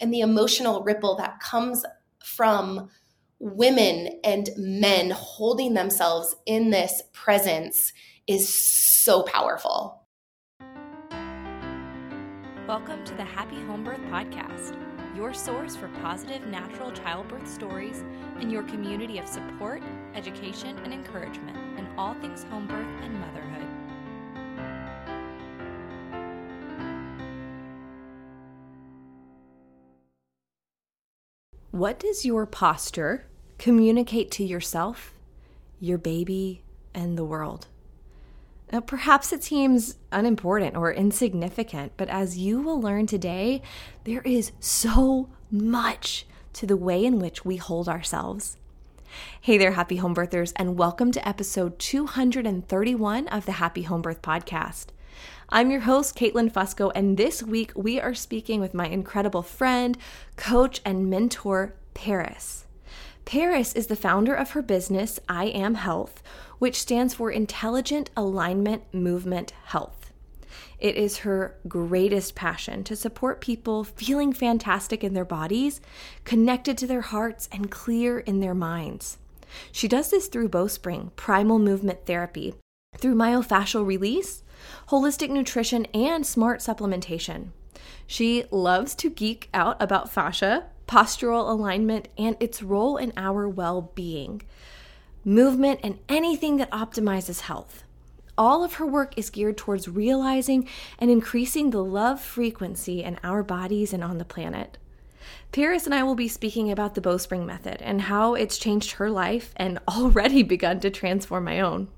and 0.00 0.12
the 0.12 0.20
emotional 0.20 0.82
ripple 0.82 1.16
that 1.16 1.40
comes 1.40 1.84
from 2.22 2.88
women 3.38 4.20
and 4.24 4.50
men 4.56 5.10
holding 5.10 5.74
themselves 5.74 6.34
in 6.46 6.70
this 6.70 7.02
presence 7.12 7.92
is 8.26 8.48
so 8.48 9.22
powerful. 9.22 10.02
Welcome 12.66 13.04
to 13.04 13.14
the 13.14 13.24
Happy 13.24 13.56
Home 13.66 13.84
Birth 13.84 14.00
Podcast, 14.10 14.76
your 15.16 15.32
source 15.32 15.76
for 15.76 15.88
positive 16.00 16.46
natural 16.48 16.90
childbirth 16.90 17.48
stories 17.48 18.04
and 18.40 18.50
your 18.50 18.64
community 18.64 19.18
of 19.18 19.28
support, 19.28 19.82
education, 20.14 20.76
and 20.78 20.92
encouragement 20.92 21.56
in 21.78 21.86
all 21.96 22.14
things 22.14 22.42
home 22.44 22.66
birth 22.66 22.88
and 23.02 23.20
motherhood. 23.20 23.65
What 31.72 31.98
does 31.98 32.24
your 32.24 32.46
posture 32.46 33.26
communicate 33.58 34.30
to 34.32 34.44
yourself, 34.44 35.12
your 35.80 35.98
baby, 35.98 36.62
and 36.94 37.18
the 37.18 37.24
world? 37.24 37.66
Now, 38.72 38.80
perhaps 38.80 39.32
it 39.32 39.42
seems 39.42 39.96
unimportant 40.12 40.76
or 40.76 40.92
insignificant, 40.92 41.92
but 41.96 42.08
as 42.08 42.38
you 42.38 42.62
will 42.62 42.80
learn 42.80 43.06
today, 43.06 43.62
there 44.04 44.22
is 44.22 44.52
so 44.60 45.28
much 45.50 46.24
to 46.54 46.66
the 46.66 46.76
way 46.76 47.04
in 47.04 47.18
which 47.18 47.44
we 47.44 47.56
hold 47.56 47.88
ourselves. 47.88 48.56
Hey 49.40 49.58
there, 49.58 49.72
happy 49.72 49.96
home 49.96 50.14
birthers, 50.14 50.52
and 50.56 50.78
welcome 50.78 51.10
to 51.12 51.28
episode 51.28 51.78
231 51.78 53.28
of 53.28 53.44
the 53.44 53.52
Happy 53.52 53.82
Home 53.82 54.02
Birth 54.02 54.22
Podcast. 54.22 54.86
I'm 55.48 55.70
your 55.70 55.82
host, 55.82 56.16
Caitlin 56.16 56.50
Fusco, 56.50 56.90
and 56.96 57.16
this 57.16 57.40
week 57.40 57.70
we 57.76 58.00
are 58.00 58.14
speaking 58.14 58.60
with 58.60 58.74
my 58.74 58.88
incredible 58.88 59.42
friend, 59.42 59.96
coach, 60.34 60.80
and 60.84 61.08
mentor, 61.08 61.76
Paris. 61.94 62.66
Paris 63.24 63.72
is 63.72 63.86
the 63.86 63.94
founder 63.94 64.34
of 64.34 64.50
her 64.50 64.62
business, 64.62 65.20
I 65.28 65.44
Am 65.46 65.76
Health, 65.76 66.20
which 66.58 66.80
stands 66.80 67.14
for 67.14 67.30
Intelligent 67.30 68.10
Alignment 68.16 68.92
Movement 68.92 69.52
Health. 69.66 70.12
It 70.80 70.96
is 70.96 71.18
her 71.18 71.56
greatest 71.68 72.34
passion 72.34 72.82
to 72.82 72.96
support 72.96 73.40
people 73.40 73.84
feeling 73.84 74.32
fantastic 74.32 75.04
in 75.04 75.14
their 75.14 75.24
bodies, 75.24 75.80
connected 76.24 76.76
to 76.78 76.88
their 76.88 77.02
hearts, 77.02 77.48
and 77.52 77.70
clear 77.70 78.18
in 78.18 78.40
their 78.40 78.54
minds. 78.54 79.18
She 79.70 79.86
does 79.86 80.10
this 80.10 80.26
through 80.26 80.48
Bowspring, 80.48 81.12
primal 81.14 81.60
movement 81.60 82.04
therapy, 82.04 82.56
through 82.98 83.14
myofascial 83.14 83.86
release, 83.86 84.42
holistic 84.88 85.30
nutrition, 85.30 85.86
and 85.86 86.26
smart 86.26 86.60
supplementation. 86.60 87.48
She 88.06 88.44
loves 88.50 88.94
to 88.96 89.10
geek 89.10 89.48
out 89.52 89.76
about 89.80 90.10
fascia, 90.10 90.66
postural 90.86 91.48
alignment, 91.50 92.08
and 92.16 92.36
its 92.40 92.62
role 92.62 92.96
in 92.96 93.12
our 93.16 93.48
well 93.48 93.92
being, 93.94 94.42
movement, 95.24 95.80
and 95.82 95.98
anything 96.08 96.56
that 96.58 96.70
optimizes 96.70 97.40
health. 97.40 97.82
All 98.38 98.62
of 98.62 98.74
her 98.74 98.86
work 98.86 99.14
is 99.16 99.30
geared 99.30 99.56
towards 99.56 99.88
realizing 99.88 100.68
and 100.98 101.10
increasing 101.10 101.70
the 101.70 101.82
love 101.82 102.20
frequency 102.20 103.02
in 103.02 103.18
our 103.24 103.42
bodies 103.42 103.92
and 103.92 104.04
on 104.04 104.18
the 104.18 104.24
planet. 104.24 104.78
Paris 105.52 105.86
and 105.86 105.94
I 105.94 106.02
will 106.02 106.14
be 106.14 106.28
speaking 106.28 106.70
about 106.70 106.94
the 106.94 107.00
Bowspring 107.00 107.46
method 107.46 107.80
and 107.80 108.02
how 108.02 108.34
it's 108.34 108.58
changed 108.58 108.92
her 108.92 109.10
life 109.10 109.54
and 109.56 109.78
already 109.88 110.42
begun 110.42 110.80
to 110.80 110.90
transform 110.90 111.44
my 111.44 111.60
own. 111.60 111.88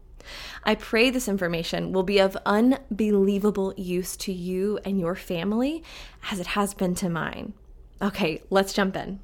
I 0.65 0.75
pray 0.75 1.11
this 1.11 1.29
information 1.29 1.93
will 1.93 2.03
be 2.03 2.19
of 2.19 2.37
unbelievable 2.47 3.75
use 3.77 4.17
to 4.19 4.33
you 4.33 4.79
and 4.85 5.01
your 5.01 5.15
family 5.15 5.83
as 6.31 6.41
it 6.41 6.49
has 6.49 6.75
been 6.75 6.95
to 6.97 7.09
mine. 7.09 7.55
Okay, 8.01 8.43
let's 8.51 8.73
jump 8.73 8.97
in. 8.97 9.21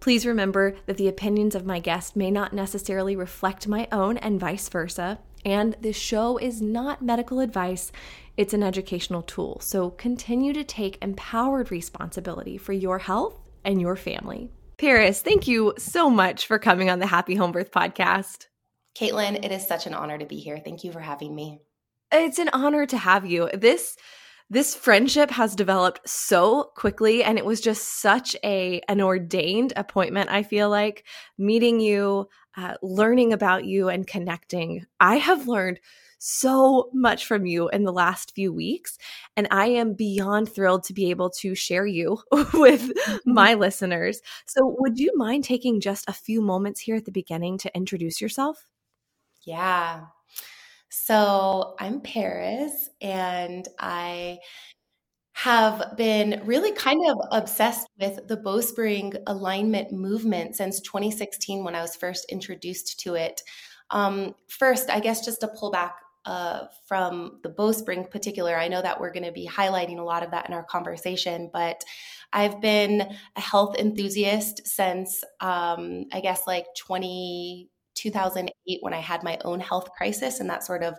Please 0.00 0.24
remember 0.24 0.74
that 0.86 0.96
the 0.96 1.08
opinions 1.08 1.54
of 1.54 1.66
my 1.66 1.78
guest 1.78 2.16
may 2.16 2.30
not 2.30 2.54
necessarily 2.54 3.14
reflect 3.14 3.68
my 3.68 3.86
own 3.92 4.16
and 4.16 4.40
vice 4.40 4.68
versa. 4.68 5.18
And 5.44 5.76
this 5.80 5.96
show 5.96 6.38
is 6.38 6.60
not 6.60 7.02
medical 7.02 7.40
advice, 7.40 7.92
it's 8.36 8.54
an 8.54 8.62
educational 8.62 9.22
tool. 9.22 9.58
So 9.60 9.90
continue 9.90 10.52
to 10.54 10.64
take 10.64 11.02
empowered 11.02 11.70
responsibility 11.70 12.56
for 12.56 12.72
your 12.72 12.98
health 12.98 13.38
and 13.64 13.80
your 13.80 13.96
family. 13.96 14.50
Paris, 14.78 15.20
thank 15.20 15.46
you 15.46 15.74
so 15.76 16.08
much 16.08 16.46
for 16.46 16.58
coming 16.58 16.88
on 16.88 16.98
the 16.98 17.06
Happy 17.06 17.34
Home 17.34 17.52
Birth 17.52 17.70
podcast. 17.70 18.49
Caitlin, 18.96 19.44
it 19.44 19.52
is 19.52 19.66
such 19.66 19.86
an 19.86 19.94
honor 19.94 20.18
to 20.18 20.26
be 20.26 20.36
here. 20.36 20.58
Thank 20.58 20.84
you 20.84 20.92
for 20.92 21.00
having 21.00 21.34
me. 21.34 21.60
It's 22.12 22.38
an 22.38 22.50
honor 22.52 22.86
to 22.86 22.96
have 22.96 23.24
you. 23.24 23.48
This 23.54 23.96
this 24.52 24.74
friendship 24.74 25.30
has 25.30 25.54
developed 25.54 26.00
so 26.08 26.72
quickly 26.74 27.22
and 27.22 27.38
it 27.38 27.44
was 27.44 27.60
just 27.60 28.00
such 28.00 28.34
a 28.44 28.80
an 28.88 29.00
ordained 29.00 29.72
appointment 29.76 30.28
i 30.28 30.42
feel 30.42 30.68
like 30.68 31.04
meeting 31.38 31.80
you 31.80 32.28
uh, 32.56 32.74
learning 32.82 33.32
about 33.32 33.64
you 33.64 33.88
and 33.88 34.06
connecting 34.06 34.84
i 34.98 35.16
have 35.16 35.46
learned 35.46 35.78
so 36.18 36.90
much 36.92 37.24
from 37.24 37.46
you 37.46 37.68
in 37.68 37.84
the 37.84 37.92
last 37.92 38.34
few 38.34 38.52
weeks 38.52 38.98
and 39.36 39.46
i 39.50 39.66
am 39.66 39.94
beyond 39.94 40.48
thrilled 40.52 40.82
to 40.82 40.92
be 40.92 41.10
able 41.10 41.30
to 41.30 41.54
share 41.54 41.86
you 41.86 42.20
with 42.54 42.90
my 43.24 43.54
listeners 43.64 44.20
so 44.46 44.76
would 44.80 44.98
you 44.98 45.12
mind 45.14 45.44
taking 45.44 45.80
just 45.80 46.08
a 46.08 46.12
few 46.12 46.42
moments 46.42 46.80
here 46.80 46.96
at 46.96 47.04
the 47.04 47.12
beginning 47.12 47.56
to 47.56 47.74
introduce 47.74 48.20
yourself 48.20 48.66
yeah. 49.42 50.02
So 50.88 51.74
I'm 51.78 52.00
Paris, 52.00 52.88
and 53.00 53.66
I 53.78 54.38
have 55.32 55.96
been 55.96 56.42
really 56.44 56.72
kind 56.72 57.00
of 57.08 57.18
obsessed 57.32 57.88
with 57.98 58.26
the 58.28 58.36
Bowspring 58.36 59.14
alignment 59.26 59.92
movement 59.92 60.56
since 60.56 60.80
2016 60.80 61.64
when 61.64 61.74
I 61.74 61.80
was 61.80 61.96
first 61.96 62.26
introduced 62.30 63.00
to 63.00 63.14
it. 63.14 63.40
Um, 63.90 64.34
first, 64.48 64.90
I 64.90 65.00
guess 65.00 65.24
just 65.24 65.40
to 65.40 65.48
pull 65.48 65.70
back 65.70 65.96
uh, 66.26 66.66
from 66.86 67.40
the 67.42 67.48
Bowspring 67.48 68.04
particular, 68.04 68.56
I 68.56 68.68
know 68.68 68.82
that 68.82 69.00
we're 69.00 69.12
going 69.12 69.24
to 69.24 69.32
be 69.32 69.48
highlighting 69.48 69.98
a 69.98 70.02
lot 70.02 70.22
of 70.22 70.32
that 70.32 70.46
in 70.48 70.54
our 70.54 70.64
conversation, 70.64 71.48
but 71.52 71.82
I've 72.32 72.60
been 72.60 73.16
a 73.36 73.40
health 73.40 73.76
enthusiast 73.78 74.66
since 74.66 75.24
um, 75.40 76.04
I 76.12 76.20
guess 76.20 76.46
like 76.46 76.66
20 76.76 77.70
2008 78.00 78.78
when 78.80 78.94
I 78.94 79.00
had 79.00 79.22
my 79.22 79.38
own 79.44 79.60
health 79.60 79.90
crisis, 79.96 80.40
and 80.40 80.48
that 80.48 80.64
sort 80.64 80.82
of 80.82 80.94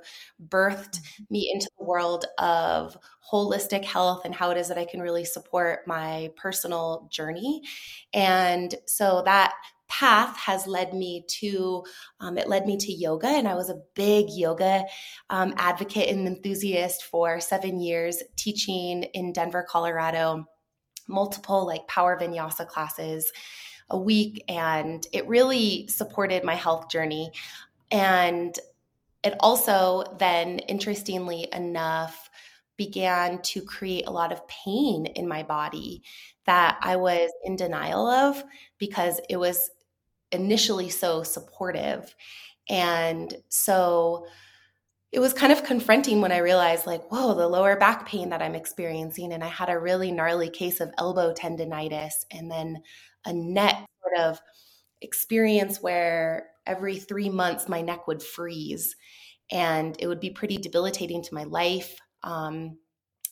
birthed 0.48 1.00
mm-hmm. 1.00 1.24
me 1.30 1.52
into 1.54 1.70
the 1.78 1.86
world 1.86 2.26
of 2.38 2.98
holistic 3.32 3.84
health 3.84 4.22
and 4.26 4.36
how 4.36 4.52
it 4.52 4.58
is 4.58 4.68
that 4.68 4.78
I 4.78 4.86
can 4.86 5.02
really 5.02 5.26
support 5.26 5.88
my 5.88 6.30
personal 6.38 7.10
journey. 7.12 7.62
And 8.14 8.74
so 8.86 9.24
that 9.26 9.54
path 9.92 10.38
has 10.38 10.68
led 10.68 10.94
me 10.94 11.26
to 11.28 11.84
um, 12.22 12.38
it 12.38 12.48
led 12.48 12.66
me 12.66 12.78
to 12.78 12.94
yoga 12.94 13.28
and 13.28 13.46
i 13.46 13.54
was 13.54 13.70
a 13.70 13.82
big 13.94 14.28
yoga 14.30 14.86
um, 15.30 15.54
advocate 15.58 16.08
and 16.08 16.26
enthusiast 16.26 17.04
for 17.04 17.42
seven 17.42 17.78
years 17.78 18.24
teaching 18.38 19.04
in 19.14 19.34
denver 19.34 19.66
colorado 19.70 20.46
multiple 21.10 21.68
like 21.68 21.86
power 21.90 22.18
vinyasa 22.18 22.66
classes 22.66 23.34
a 23.92 23.98
week 23.98 24.44
and 24.48 25.06
it 25.14 25.28
really 25.28 25.88
supported 25.88 26.44
my 26.44 26.56
health 26.56 26.90
journey. 26.90 27.32
And 27.92 28.58
it 29.24 29.36
also 29.40 30.04
then, 30.18 30.60
interestingly 30.60 31.48
enough, 31.54 32.30
began 32.78 33.40
to 33.44 33.62
create 33.62 34.08
a 34.08 34.12
lot 34.12 34.32
of 34.32 34.48
pain 34.48 35.06
in 35.06 35.28
my 35.28 35.44
body 35.44 36.02
that 36.46 36.80
I 36.82 36.96
was 36.96 37.30
in 37.44 37.56
denial 37.56 38.08
of 38.08 38.44
because 38.80 39.22
it 39.30 39.38
was 39.38 39.70
initially 40.32 40.90
so 40.90 41.22
supportive. 41.22 42.16
And 42.70 43.36
so 43.50 44.26
it 45.12 45.20
was 45.20 45.34
kind 45.34 45.52
of 45.52 45.64
confronting 45.64 46.22
when 46.22 46.32
I 46.32 46.38
realized, 46.38 46.88
like, 46.88 47.12
whoa, 47.12 47.34
the 47.34 47.48
lower 47.48 47.76
back 47.76 48.08
pain 48.08 48.30
that 48.30 48.42
I'm 48.42 48.56
experiencing. 48.56 49.34
And 49.34 49.44
I 49.44 49.50
had 49.50 49.70
a 49.70 49.78
really 49.78 50.12
gnarly 50.12 50.50
case 50.50 50.80
of 50.80 50.94
elbow 50.98 51.34
tendonitis. 51.34 52.26
And 52.32 52.50
then 52.50 52.82
a 53.26 53.34
neck 53.34 53.86
sort 54.02 54.20
of 54.20 54.40
experience 55.02 55.82
where 55.82 56.50
every 56.66 56.98
three 56.98 57.30
months 57.30 57.68
my 57.68 57.82
neck 57.82 58.08
would 58.08 58.22
freeze 58.22 58.96
and 59.52 59.96
it 60.00 60.08
would 60.08 60.20
be 60.20 60.30
pretty 60.30 60.58
debilitating 60.58 61.24
to 61.24 61.34
my 61.34 61.44
life. 61.44 61.96
Um, 62.24 62.78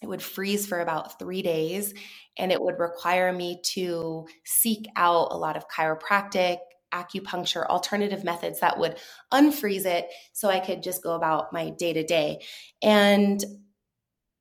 it 0.02 0.08
would 0.08 0.22
freeze 0.22 0.66
for 0.66 0.80
about 0.80 1.20
three 1.20 1.42
days 1.42 1.94
and 2.38 2.52
it 2.52 2.62
would 2.62 2.80
require 2.80 3.32
me 3.34 3.62
to 3.74 4.28
seek 4.46 4.86
out 4.96 5.30
a 5.32 5.38
lot 5.38 5.58
of 5.58 5.68
chiropractic 5.68 6.58
acupuncture 6.94 7.68
alternative 7.68 8.24
methods 8.24 8.62
that 8.62 8.80
would 8.80 8.98
unfreeze 9.32 9.86
it 9.86 10.08
so 10.34 10.50
i 10.50 10.60
could 10.60 10.82
just 10.82 11.04
go 11.04 11.14
about 11.14 11.54
my 11.54 11.70
day 11.70 11.94
to 11.94 12.04
day 12.04 12.42
and 12.82 13.46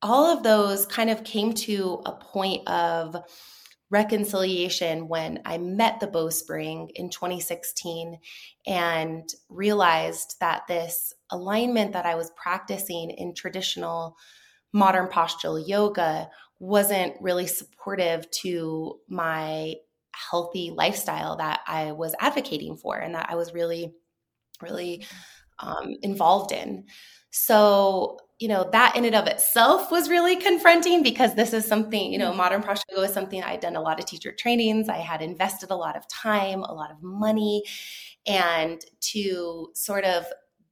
all 0.01 0.25
of 0.25 0.41
those 0.41 0.85
kind 0.87 1.11
of 1.11 1.23
came 1.23 1.53
to 1.53 2.01
a 2.07 2.11
point 2.11 2.67
of 2.67 3.15
reconciliation 3.89 5.07
when 5.07 5.41
I 5.45 5.57
met 5.57 5.99
the 5.99 6.07
Bowspring 6.07 6.89
in 6.95 7.09
2016 7.09 8.19
and 8.67 9.27
realized 9.49 10.35
that 10.39 10.67
this 10.67 11.13
alignment 11.31 11.93
that 11.93 12.05
I 12.05 12.15
was 12.15 12.31
practicing 12.35 13.09
in 13.09 13.33
traditional 13.33 14.15
modern 14.73 15.07
postural 15.07 15.63
yoga 15.67 16.29
wasn't 16.59 17.15
really 17.19 17.47
supportive 17.47 18.29
to 18.29 18.99
my 19.07 19.75
healthy 20.11 20.71
lifestyle 20.75 21.37
that 21.37 21.61
I 21.65 21.93
was 21.93 22.13
advocating 22.19 22.77
for 22.77 22.97
and 22.97 23.15
that 23.15 23.27
I 23.29 23.35
was 23.35 23.53
really, 23.53 23.93
really 24.61 25.05
um, 25.59 25.95
involved 26.01 26.51
in. 26.51 26.85
So, 27.31 28.19
you 28.39 28.47
know, 28.47 28.69
that 28.71 28.95
in 28.95 29.03
and 29.03 29.15
of 29.15 29.27
itself 29.27 29.91
was 29.91 30.09
really 30.09 30.37
confronting 30.37 31.03
because 31.03 31.35
this 31.35 31.51
is 31.51 31.67
something, 31.67 32.11
you 32.11 32.17
know, 32.17 32.33
modern 32.33 32.63
yoga 32.63 33.03
is 33.03 33.13
something 33.13 33.43
I'd 33.43 33.59
done 33.59 33.75
a 33.75 33.81
lot 33.81 33.99
of 33.99 34.05
teacher 34.05 34.31
trainings. 34.31 34.87
I 34.87 34.97
had 34.97 35.21
invested 35.21 35.71
a 35.71 35.75
lot 35.75 35.97
of 35.97 36.07
time, 36.07 36.63
a 36.63 36.73
lot 36.73 36.89
of 36.89 37.03
money, 37.03 37.63
and 38.25 38.79
to 39.01 39.69
sort 39.73 40.05
of 40.05 40.25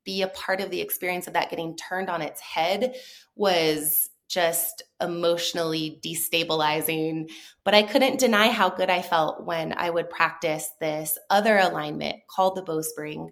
be 0.05 0.21
a 0.21 0.29
part 0.29 0.61
of 0.61 0.71
the 0.71 0.79
experience 0.79 1.27
of 1.27 1.33
that 1.33 1.49
getting 1.49 1.75
turned 1.75 2.09
on 2.09 2.21
its 2.21 2.39
head 2.39 2.95
was 3.35 4.09
just 4.29 4.83
emotionally 5.01 5.99
destabilizing. 6.05 7.29
But 7.65 7.73
I 7.73 7.83
couldn't 7.83 8.19
deny 8.19 8.47
how 8.47 8.69
good 8.69 8.89
I 8.89 9.01
felt 9.01 9.45
when 9.45 9.73
I 9.77 9.89
would 9.89 10.09
practice 10.09 10.69
this 10.79 11.17
other 11.29 11.57
alignment 11.57 12.15
called 12.29 12.55
the 12.55 12.61
bowspring. 12.61 13.31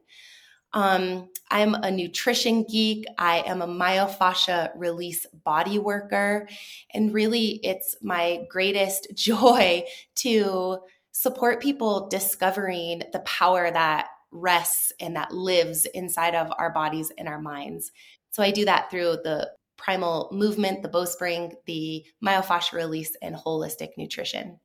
Um, 0.76 1.30
I'm 1.50 1.74
a 1.74 1.90
nutrition 1.90 2.64
geek. 2.64 3.06
I 3.18 3.40
am 3.48 3.62
a 3.62 3.68
myofascia 3.68 4.72
release 4.76 5.26
body 5.46 5.80
worker. 5.80 6.50
And 6.94 7.14
really, 7.14 7.62
it's 7.64 7.96
my 8.02 8.46
greatest 8.50 9.08
joy 9.16 9.86
to 10.16 10.80
support 11.12 11.62
people 11.62 12.10
discovering 12.10 13.04
the 13.14 13.20
power 13.20 13.72
that 13.72 14.10
rests 14.32 14.92
and 15.00 15.16
that 15.16 15.32
lives 15.34 15.86
inside 15.86 16.36
of 16.36 16.52
our 16.58 16.72
bodies 16.72 17.10
and 17.18 17.30
our 17.30 17.40
minds. 17.40 17.92
So 18.32 18.44
I 18.44 18.52
do 18.52 18.66
that 18.66 18.92
through 18.92 19.20
the 19.24 19.52
primal 19.78 20.30
movement, 20.34 20.82
the 20.82 20.90
bowspring, 20.90 21.54
the 21.68 22.06
myofascia 22.24 22.74
release, 22.74 23.16
and 23.22 23.34
holistic 23.34 23.92
nutrition. 23.98 24.60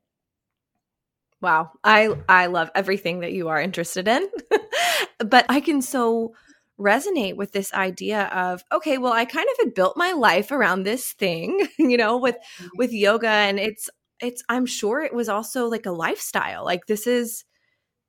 Wow, 1.41 1.71
I 1.85 2.17
I 2.29 2.47
love 2.47 2.71
everything 2.75 3.21
that 3.21 3.33
you 3.33 3.49
are 3.49 3.61
interested 3.61 4.09
in, 4.09 4.29
but 5.25 5.47
I 5.49 5.61
can 5.61 5.83
so 5.83 6.35
resonate 6.79 7.37
with 7.37 7.53
this 7.53 7.73
idea 7.75 8.25
of 8.27 8.65
okay, 8.73 8.99
well, 8.99 9.13
I 9.13 9.25
kind 9.25 9.47
of 9.51 9.65
had 9.65 9.75
built 9.75 9.97
my 9.97 10.13
life 10.13 10.51
around 10.51 10.83
this 10.83 11.13
thing, 11.13 11.69
you 11.79 11.97
know, 11.97 12.17
with 12.17 12.37
mm-hmm. 12.37 12.69
with 12.77 12.93
yoga, 12.93 13.29
and 13.29 13.59
it's 13.59 13.89
it's 14.21 14.43
I'm 14.49 14.67
sure 14.67 15.03
it 15.03 15.15
was 15.15 15.29
also 15.29 15.69
like 15.69 15.87
a 15.87 15.93
lifestyle. 15.93 16.65
Like 16.65 16.87
this 16.87 17.07
is 17.07 17.45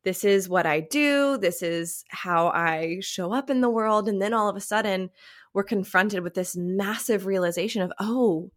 this 0.04 0.24
is 0.24 0.50
what 0.50 0.66
I 0.66 0.80
do, 0.80 1.38
this 1.38 1.62
is 1.62 2.04
how 2.10 2.48
I 2.48 3.00
show 3.02 3.34
up 3.34 3.50
in 3.50 3.62
the 3.62 3.70
world, 3.70 4.10
and 4.10 4.22
then 4.22 4.34
all 4.34 4.50
of 4.50 4.56
a 4.56 4.62
sudden 4.62 5.10
we're 5.54 5.64
confronted 5.64 6.24
with 6.24 6.34
this 6.34 6.56
massive 6.56 7.26
realization 7.26 7.82
of, 7.82 7.92
oh, 8.00 8.52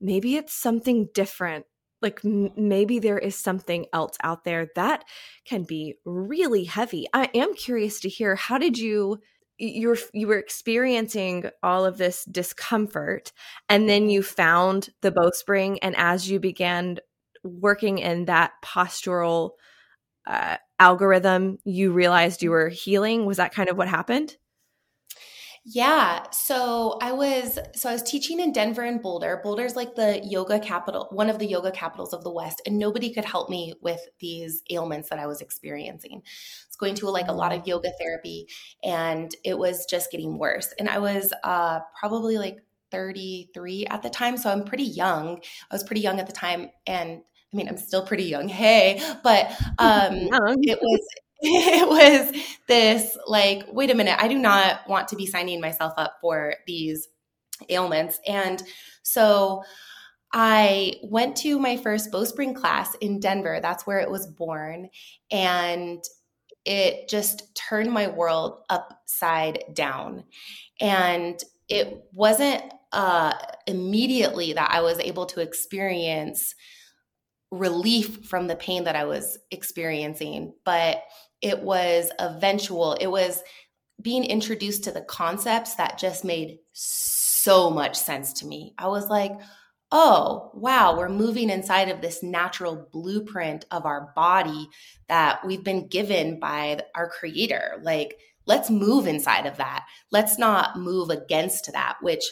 maybe 0.00 0.36
it's 0.36 0.54
something 0.54 1.08
different. 1.12 1.66
Like 2.02 2.20
m- 2.24 2.50
maybe 2.56 2.98
there 2.98 3.18
is 3.18 3.36
something 3.36 3.86
else 3.92 4.16
out 4.22 4.44
there 4.44 4.68
that 4.74 5.04
can 5.44 5.64
be 5.64 5.96
really 6.04 6.64
heavy. 6.64 7.06
I 7.12 7.30
am 7.34 7.54
curious 7.54 8.00
to 8.00 8.08
hear 8.08 8.36
how 8.36 8.58
did 8.58 8.78
you 8.78 9.18
you're 9.58 9.98
you 10.14 10.26
were 10.26 10.38
experiencing 10.38 11.44
all 11.62 11.84
of 11.84 11.98
this 11.98 12.24
discomfort 12.24 13.30
and 13.68 13.88
then 13.88 14.08
you 14.08 14.22
found 14.22 14.88
the 15.02 15.10
bowspring 15.10 15.78
and 15.80 15.94
as 15.98 16.30
you 16.30 16.40
began 16.40 16.98
working 17.44 17.98
in 17.98 18.24
that 18.24 18.52
postural 18.64 19.50
uh, 20.26 20.56
algorithm 20.78 21.58
you 21.64 21.92
realized 21.92 22.42
you 22.42 22.50
were 22.50 22.68
healing? 22.68 23.26
Was 23.26 23.38
that 23.38 23.54
kind 23.54 23.68
of 23.68 23.76
what 23.76 23.88
happened 23.88 24.36
yeah. 25.72 26.24
So 26.32 26.98
I 27.00 27.12
was 27.12 27.56
so 27.76 27.88
I 27.90 27.92
was 27.92 28.02
teaching 28.02 28.40
in 28.40 28.52
Denver 28.52 28.82
and 28.82 29.00
Boulder. 29.00 29.40
Boulder's 29.44 29.76
like 29.76 29.94
the 29.94 30.20
yoga 30.24 30.58
capital, 30.58 31.06
one 31.12 31.30
of 31.30 31.38
the 31.38 31.46
yoga 31.46 31.70
capitals 31.70 32.12
of 32.12 32.24
the 32.24 32.30
West, 32.30 32.60
and 32.66 32.76
nobody 32.76 33.12
could 33.14 33.24
help 33.24 33.48
me 33.48 33.74
with 33.80 34.00
these 34.18 34.62
ailments 34.70 35.10
that 35.10 35.20
I 35.20 35.26
was 35.26 35.40
experiencing. 35.40 36.22
It's 36.66 36.76
going 36.76 36.96
to 36.96 37.08
like 37.10 37.28
a 37.28 37.32
lot 37.32 37.52
of 37.52 37.68
yoga 37.68 37.92
therapy 38.00 38.48
and 38.82 39.30
it 39.44 39.56
was 39.56 39.86
just 39.86 40.10
getting 40.10 40.38
worse. 40.38 40.74
And 40.78 40.88
I 40.88 40.98
was 40.98 41.32
uh 41.44 41.80
probably 41.98 42.36
like 42.36 42.58
33 42.90 43.86
at 43.86 44.02
the 44.02 44.10
time, 44.10 44.36
so 44.38 44.50
I'm 44.50 44.64
pretty 44.64 44.84
young. 44.84 45.40
I 45.70 45.74
was 45.74 45.84
pretty 45.84 46.00
young 46.00 46.18
at 46.18 46.26
the 46.26 46.32
time 46.32 46.70
and 46.86 47.20
I 47.52 47.56
mean, 47.56 47.68
I'm 47.68 47.78
still 47.78 48.04
pretty 48.04 48.24
young. 48.24 48.48
Hey, 48.60 49.00
but 49.22 49.46
um, 49.78 50.28
it 50.62 50.78
was 50.82 51.00
it 51.42 51.88
was 51.88 52.42
this 52.68 53.16
like, 53.26 53.64
wait 53.68 53.90
a 53.90 53.94
minute, 53.94 54.16
I 54.18 54.28
do 54.28 54.38
not 54.38 54.88
want 54.88 55.08
to 55.08 55.16
be 55.16 55.26
signing 55.26 55.60
myself 55.60 55.94
up 55.96 56.16
for 56.20 56.54
these 56.66 57.08
ailments. 57.68 58.20
And 58.26 58.62
so 59.02 59.62
I 60.32 60.94
went 61.02 61.36
to 61.38 61.58
my 61.58 61.76
first 61.76 62.12
bowspring 62.12 62.54
class 62.54 62.94
in 63.00 63.20
Denver. 63.20 63.58
That's 63.60 63.86
where 63.86 63.98
it 63.98 64.10
was 64.10 64.26
born. 64.26 64.90
And 65.30 66.02
it 66.64 67.08
just 67.08 67.54
turned 67.54 67.90
my 67.90 68.08
world 68.08 68.60
upside 68.68 69.64
down. 69.72 70.24
And 70.80 71.42
it 71.68 72.04
wasn't 72.12 72.62
uh, 72.92 73.34
immediately 73.66 74.52
that 74.52 74.70
I 74.72 74.82
was 74.82 74.98
able 74.98 75.26
to 75.26 75.40
experience 75.40 76.54
relief 77.50 78.24
from 78.26 78.46
the 78.46 78.56
pain 78.56 78.84
that 78.84 78.96
I 78.96 79.04
was 79.04 79.38
experiencing, 79.50 80.52
but 80.64 81.02
it 81.42 81.60
was 81.60 82.10
eventual. 82.18 82.94
It 82.94 83.08
was 83.08 83.42
being 84.00 84.24
introduced 84.24 84.84
to 84.84 84.92
the 84.92 85.02
concepts 85.02 85.74
that 85.74 85.98
just 85.98 86.24
made 86.24 86.58
so 86.72 87.70
much 87.70 87.96
sense 87.96 88.32
to 88.34 88.46
me. 88.46 88.74
I 88.78 88.88
was 88.88 89.08
like, 89.08 89.32
oh, 89.92 90.50
wow, 90.54 90.96
we're 90.96 91.08
moving 91.08 91.50
inside 91.50 91.88
of 91.88 92.00
this 92.00 92.22
natural 92.22 92.88
blueprint 92.92 93.64
of 93.70 93.86
our 93.86 94.12
body 94.14 94.68
that 95.08 95.44
we've 95.44 95.64
been 95.64 95.88
given 95.88 96.38
by 96.38 96.80
our 96.94 97.08
creator. 97.08 97.80
Like, 97.82 98.18
let's 98.46 98.70
move 98.70 99.06
inside 99.06 99.46
of 99.46 99.56
that. 99.56 99.86
Let's 100.12 100.38
not 100.38 100.78
move 100.78 101.10
against 101.10 101.72
that, 101.72 101.96
which 102.00 102.24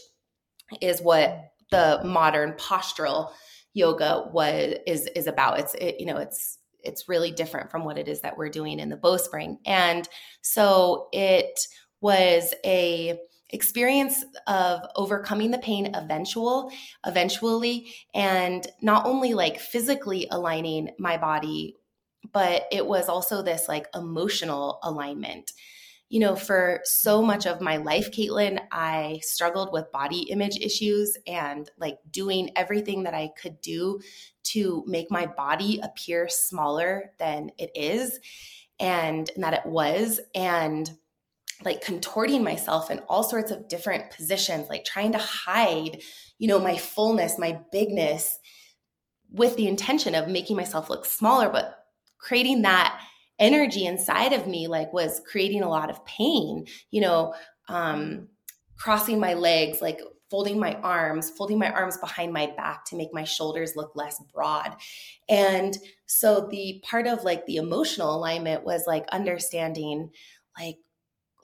is 0.80 1.00
what 1.00 1.50
the 1.70 2.00
modern 2.04 2.52
postural 2.52 3.32
yoga 3.74 4.28
was 4.32 4.74
is 4.86 5.06
is 5.14 5.26
about. 5.26 5.58
It's 5.58 5.74
it, 5.74 5.96
you 5.98 6.06
know, 6.06 6.16
it's 6.16 6.57
it's 6.82 7.08
really 7.08 7.30
different 7.30 7.70
from 7.70 7.84
what 7.84 7.98
it 7.98 8.08
is 8.08 8.20
that 8.20 8.36
we're 8.36 8.48
doing 8.48 8.78
in 8.80 8.88
the 8.88 8.96
bowspring. 8.96 9.58
And 9.66 10.08
so 10.40 11.08
it 11.12 11.60
was 12.00 12.54
a 12.64 13.18
experience 13.50 14.24
of 14.46 14.80
overcoming 14.94 15.50
the 15.50 15.58
pain 15.58 15.94
eventual 15.94 16.70
eventually 17.06 17.94
and 18.14 18.66
not 18.82 19.06
only 19.06 19.32
like 19.32 19.58
physically 19.58 20.28
aligning 20.30 20.90
my 20.98 21.16
body 21.16 21.74
but 22.32 22.64
it 22.70 22.86
was 22.86 23.08
also 23.08 23.40
this 23.40 23.66
like 23.66 23.86
emotional 23.94 24.78
alignment 24.82 25.52
you 26.08 26.20
know, 26.20 26.34
for 26.34 26.80
so 26.84 27.20
much 27.22 27.46
of 27.46 27.60
my 27.60 27.76
life, 27.76 28.10
Caitlin, 28.10 28.60
I 28.72 29.20
struggled 29.22 29.72
with 29.72 29.92
body 29.92 30.22
image 30.30 30.56
issues 30.58 31.16
and 31.26 31.70
like 31.78 31.98
doing 32.10 32.50
everything 32.56 33.02
that 33.02 33.14
I 33.14 33.30
could 33.40 33.60
do 33.60 34.00
to 34.44 34.84
make 34.86 35.10
my 35.10 35.26
body 35.26 35.80
appear 35.82 36.28
smaller 36.28 37.12
than 37.18 37.50
it 37.58 37.70
is 37.74 38.18
and, 38.80 39.30
and 39.34 39.44
that 39.44 39.52
it 39.52 39.66
was. 39.66 40.18
And 40.34 40.90
like 41.64 41.82
contorting 41.82 42.42
myself 42.42 42.90
in 42.90 43.00
all 43.00 43.22
sorts 43.22 43.50
of 43.50 43.68
different 43.68 44.10
positions, 44.10 44.68
like 44.70 44.84
trying 44.84 45.12
to 45.12 45.18
hide, 45.18 46.00
you 46.38 46.48
know, 46.48 46.58
my 46.58 46.76
fullness, 46.76 47.38
my 47.38 47.60
bigness 47.70 48.38
with 49.30 49.56
the 49.56 49.68
intention 49.68 50.14
of 50.14 50.28
making 50.28 50.56
myself 50.56 50.88
look 50.88 51.04
smaller, 51.04 51.50
but 51.50 51.84
creating 52.18 52.62
that 52.62 52.98
energy 53.38 53.86
inside 53.86 54.32
of 54.32 54.46
me 54.46 54.66
like 54.66 54.92
was 54.92 55.20
creating 55.30 55.62
a 55.62 55.68
lot 55.68 55.90
of 55.90 56.04
pain 56.04 56.66
you 56.90 57.00
know 57.00 57.34
um 57.68 58.28
crossing 58.76 59.18
my 59.18 59.34
legs 59.34 59.80
like 59.80 60.00
folding 60.30 60.58
my 60.58 60.74
arms 60.76 61.30
folding 61.30 61.58
my 61.58 61.70
arms 61.70 61.96
behind 61.98 62.32
my 62.32 62.46
back 62.56 62.84
to 62.84 62.96
make 62.96 63.12
my 63.12 63.24
shoulders 63.24 63.76
look 63.76 63.92
less 63.94 64.22
broad. 64.32 64.76
And 65.28 65.76
so 66.06 66.48
the 66.50 66.82
part 66.88 67.06
of 67.06 67.24
like 67.24 67.46
the 67.46 67.56
emotional 67.56 68.14
alignment 68.14 68.64
was 68.64 68.84
like 68.86 69.06
understanding 69.08 70.10
like 70.58 70.76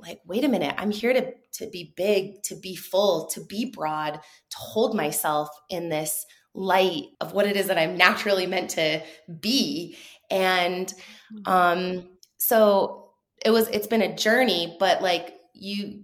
like 0.00 0.20
wait 0.26 0.44
a 0.44 0.48
minute 0.48 0.74
i'm 0.76 0.90
here 0.90 1.12
to 1.12 1.32
to 1.52 1.70
be 1.70 1.94
big 1.96 2.42
to 2.42 2.56
be 2.56 2.74
full 2.74 3.26
to 3.26 3.40
be 3.44 3.64
broad 3.64 4.14
to 4.50 4.56
hold 4.56 4.94
myself 4.94 5.48
in 5.70 5.88
this 5.88 6.26
light 6.52 7.04
of 7.20 7.32
what 7.32 7.46
it 7.46 7.56
is 7.56 7.68
that 7.68 7.78
i'm 7.78 7.96
naturally 7.96 8.46
meant 8.46 8.70
to 8.70 9.00
be 9.40 9.96
and 10.34 10.88
mm-hmm. 11.32 11.50
um 11.50 12.08
so 12.36 13.10
it 13.44 13.50
was 13.50 13.68
it's 13.68 13.86
been 13.86 14.02
a 14.02 14.14
journey 14.14 14.76
but 14.78 15.00
like 15.00 15.34
you 15.54 16.02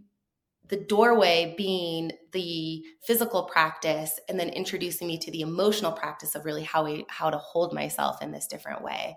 the 0.68 0.76
doorway 0.76 1.52
being 1.56 2.12
the 2.30 2.84
physical 3.02 3.42
practice 3.42 4.20
and 4.28 4.38
then 4.38 4.48
introducing 4.48 5.08
me 5.08 5.18
to 5.18 5.30
the 5.32 5.40
emotional 5.40 5.90
practice 5.90 6.36
of 6.36 6.44
really 6.44 6.62
how 6.62 6.84
we 6.84 7.04
how 7.08 7.28
to 7.28 7.38
hold 7.38 7.74
myself 7.74 8.22
in 8.22 8.30
this 8.30 8.46
different 8.46 8.82
way 8.82 9.16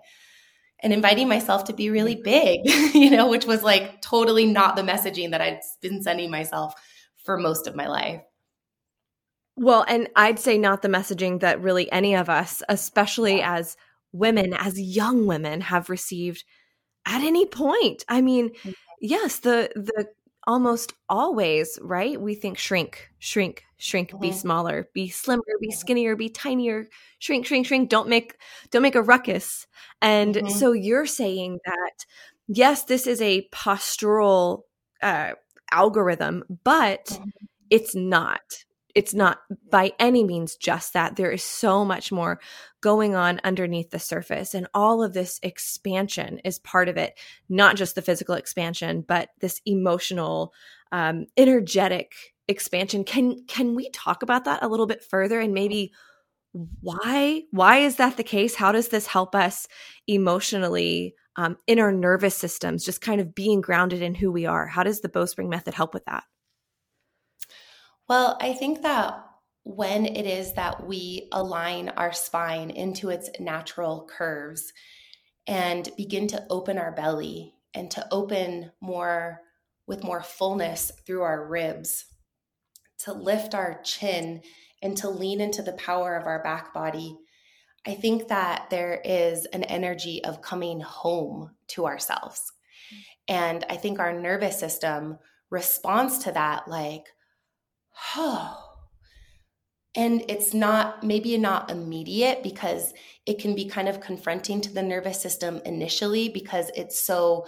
and 0.82 0.92
inviting 0.92 1.28
myself 1.28 1.64
to 1.64 1.72
be 1.72 1.90
really 1.90 2.16
mm-hmm. 2.16 2.64
big 2.64 2.94
you 2.94 3.10
know 3.10 3.28
which 3.28 3.46
was 3.46 3.62
like 3.62 4.02
totally 4.02 4.46
not 4.46 4.74
the 4.74 4.82
messaging 4.82 5.30
that 5.30 5.40
i'd 5.40 5.60
been 5.80 6.02
sending 6.02 6.30
myself 6.30 6.74
for 7.24 7.38
most 7.38 7.66
of 7.66 7.76
my 7.76 7.86
life 7.86 8.20
Well, 9.56 9.84
and 9.86 10.08
I'd 10.16 10.40
say 10.40 10.58
not 10.58 10.82
the 10.82 10.88
messaging 10.88 11.40
that 11.40 11.60
really 11.60 11.90
any 11.92 12.16
of 12.16 12.28
us, 12.28 12.62
especially 12.68 13.40
as 13.40 13.76
women, 14.14 14.54
as 14.54 14.80
young 14.80 15.26
women, 15.26 15.60
have 15.60 15.90
received 15.90 16.44
at 17.04 17.20
any 17.20 17.46
point. 17.46 18.04
I 18.08 18.22
mean, 18.22 18.50
mm-hmm. 18.50 18.70
yes, 19.00 19.40
the 19.40 19.70
the 19.74 20.08
almost 20.46 20.92
always, 21.08 21.78
right? 21.82 22.20
We 22.20 22.34
think 22.34 22.58
shrink, 22.58 23.08
shrink, 23.18 23.64
shrink, 23.76 24.10
mm-hmm. 24.10 24.20
be 24.20 24.32
smaller, 24.32 24.88
be 24.94 25.08
slimmer, 25.08 25.42
be 25.60 25.68
mm-hmm. 25.68 25.74
skinnier, 25.74 26.16
be 26.16 26.28
tinier, 26.28 26.86
shrink, 27.18 27.46
shrink, 27.46 27.66
shrink. 27.66 27.90
Don't 27.90 28.08
make 28.08 28.36
don't 28.70 28.82
make 28.82 28.94
a 28.94 29.02
ruckus. 29.02 29.66
And 30.00 30.34
mm-hmm. 30.34 30.48
so 30.48 30.72
you're 30.72 31.06
saying 31.06 31.58
that 31.64 32.06
yes, 32.46 32.84
this 32.84 33.06
is 33.06 33.20
a 33.20 33.48
postural 33.52 34.62
uh, 35.02 35.32
algorithm, 35.72 36.44
but 36.62 37.06
mm-hmm. 37.06 37.28
it's 37.70 37.94
not 37.94 38.64
it's 38.94 39.14
not 39.14 39.40
by 39.70 39.92
any 39.98 40.22
means 40.24 40.56
just 40.56 40.92
that. 40.92 41.16
There 41.16 41.32
is 41.32 41.42
so 41.42 41.84
much 41.84 42.12
more 42.12 42.40
going 42.80 43.14
on 43.14 43.40
underneath 43.42 43.90
the 43.90 43.98
surface. 43.98 44.54
And 44.54 44.68
all 44.72 45.02
of 45.02 45.12
this 45.12 45.40
expansion 45.42 46.40
is 46.44 46.58
part 46.60 46.88
of 46.88 46.96
it, 46.96 47.18
not 47.48 47.76
just 47.76 47.94
the 47.94 48.02
physical 48.02 48.34
expansion, 48.34 49.04
but 49.06 49.30
this 49.40 49.60
emotional, 49.66 50.52
um, 50.92 51.26
energetic 51.36 52.12
expansion. 52.46 53.04
Can 53.04 53.44
can 53.46 53.74
we 53.74 53.90
talk 53.90 54.22
about 54.22 54.44
that 54.44 54.62
a 54.62 54.68
little 54.68 54.86
bit 54.86 55.02
further 55.02 55.40
and 55.40 55.54
maybe 55.54 55.92
why 56.80 57.42
why 57.50 57.78
is 57.78 57.96
that 57.96 58.16
the 58.16 58.22
case? 58.22 58.54
How 58.54 58.70
does 58.70 58.88
this 58.88 59.06
help 59.06 59.34
us 59.34 59.66
emotionally 60.06 61.14
um, 61.36 61.56
in 61.66 61.80
our 61.80 61.90
nervous 61.90 62.36
systems, 62.36 62.84
just 62.84 63.00
kind 63.00 63.20
of 63.20 63.34
being 63.34 63.60
grounded 63.60 64.02
in 64.02 64.14
who 64.14 64.30
we 64.30 64.46
are? 64.46 64.66
How 64.68 64.84
does 64.84 65.00
the 65.00 65.08
Bowspring 65.08 65.48
method 65.48 65.74
help 65.74 65.94
with 65.94 66.04
that? 66.04 66.24
Well, 68.08 68.36
I 68.40 68.52
think 68.52 68.82
that 68.82 69.24
when 69.64 70.04
it 70.04 70.26
is 70.26 70.52
that 70.54 70.86
we 70.86 71.28
align 71.32 71.88
our 71.90 72.12
spine 72.12 72.70
into 72.70 73.08
its 73.08 73.30
natural 73.40 74.06
curves 74.10 74.72
and 75.46 75.88
begin 75.96 76.26
to 76.28 76.44
open 76.50 76.76
our 76.78 76.92
belly 76.92 77.54
and 77.72 77.90
to 77.90 78.06
open 78.10 78.72
more 78.80 79.40
with 79.86 80.04
more 80.04 80.22
fullness 80.22 80.92
through 81.06 81.22
our 81.22 81.46
ribs, 81.46 82.04
to 82.98 83.12
lift 83.12 83.54
our 83.54 83.80
chin 83.82 84.42
and 84.82 84.96
to 84.98 85.08
lean 85.08 85.40
into 85.40 85.62
the 85.62 85.72
power 85.72 86.14
of 86.16 86.26
our 86.26 86.42
back 86.42 86.72
body, 86.74 87.16
I 87.86 87.94
think 87.94 88.28
that 88.28 88.68
there 88.70 89.00
is 89.04 89.46
an 89.46 89.64
energy 89.64 90.22
of 90.24 90.42
coming 90.42 90.80
home 90.80 91.50
to 91.68 91.86
ourselves. 91.86 92.40
Mm. 92.92 92.98
And 93.28 93.64
I 93.68 93.76
think 93.76 93.98
our 93.98 94.18
nervous 94.18 94.58
system 94.58 95.18
responds 95.50 96.18
to 96.20 96.32
that 96.32 96.68
like, 96.68 97.06
oh. 98.16 98.60
And 99.96 100.24
it's 100.28 100.52
not, 100.52 101.04
maybe 101.04 101.38
not 101.38 101.70
immediate 101.70 102.42
because 102.42 102.92
it 103.26 103.38
can 103.38 103.54
be 103.54 103.66
kind 103.66 103.88
of 103.88 104.00
confronting 104.00 104.60
to 104.62 104.74
the 104.74 104.82
nervous 104.82 105.20
system 105.20 105.60
initially 105.64 106.28
because 106.28 106.68
it's 106.74 106.98
so 106.98 107.46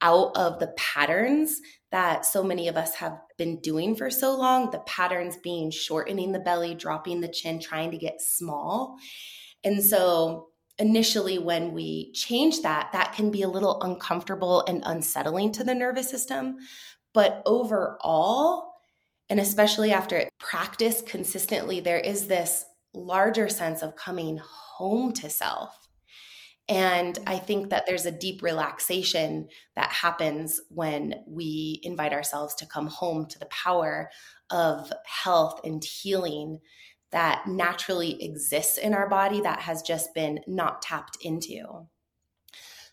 out 0.00 0.36
of 0.36 0.60
the 0.60 0.68
patterns 0.76 1.60
that 1.90 2.24
so 2.24 2.42
many 2.42 2.68
of 2.68 2.76
us 2.76 2.94
have 2.94 3.18
been 3.36 3.60
doing 3.60 3.96
for 3.96 4.10
so 4.10 4.36
long. 4.36 4.70
The 4.70 4.80
patterns 4.80 5.36
being 5.42 5.70
shortening 5.70 6.32
the 6.32 6.38
belly, 6.38 6.74
dropping 6.74 7.20
the 7.20 7.28
chin, 7.28 7.60
trying 7.60 7.90
to 7.92 7.98
get 7.98 8.20
small. 8.20 8.96
And 9.64 9.82
so 9.82 10.48
initially, 10.78 11.38
when 11.38 11.72
we 11.72 12.12
change 12.12 12.62
that, 12.62 12.90
that 12.92 13.14
can 13.14 13.30
be 13.30 13.42
a 13.42 13.48
little 13.48 13.80
uncomfortable 13.82 14.64
and 14.68 14.82
unsettling 14.84 15.52
to 15.52 15.64
the 15.64 15.74
nervous 15.74 16.10
system. 16.10 16.58
But 17.14 17.42
overall, 17.46 18.67
and 19.30 19.40
especially 19.40 19.92
after 19.92 20.28
practice 20.38 21.02
consistently, 21.02 21.80
there 21.80 21.98
is 21.98 22.26
this 22.26 22.64
larger 22.94 23.48
sense 23.48 23.82
of 23.82 23.96
coming 23.96 24.38
home 24.38 25.12
to 25.12 25.28
self. 25.28 25.88
And 26.68 27.18
I 27.26 27.38
think 27.38 27.70
that 27.70 27.86
there's 27.86 28.04
a 28.04 28.10
deep 28.10 28.42
relaxation 28.42 29.48
that 29.74 29.90
happens 29.90 30.60
when 30.68 31.14
we 31.26 31.80
invite 31.82 32.12
ourselves 32.12 32.54
to 32.56 32.66
come 32.66 32.88
home 32.88 33.26
to 33.26 33.38
the 33.38 33.46
power 33.46 34.10
of 34.50 34.92
health 35.04 35.60
and 35.64 35.82
healing 35.82 36.60
that 37.10 37.46
naturally 37.46 38.22
exists 38.22 38.76
in 38.76 38.92
our 38.92 39.08
body 39.08 39.40
that 39.40 39.60
has 39.60 39.80
just 39.80 40.12
been 40.14 40.40
not 40.46 40.82
tapped 40.82 41.16
into. 41.22 41.86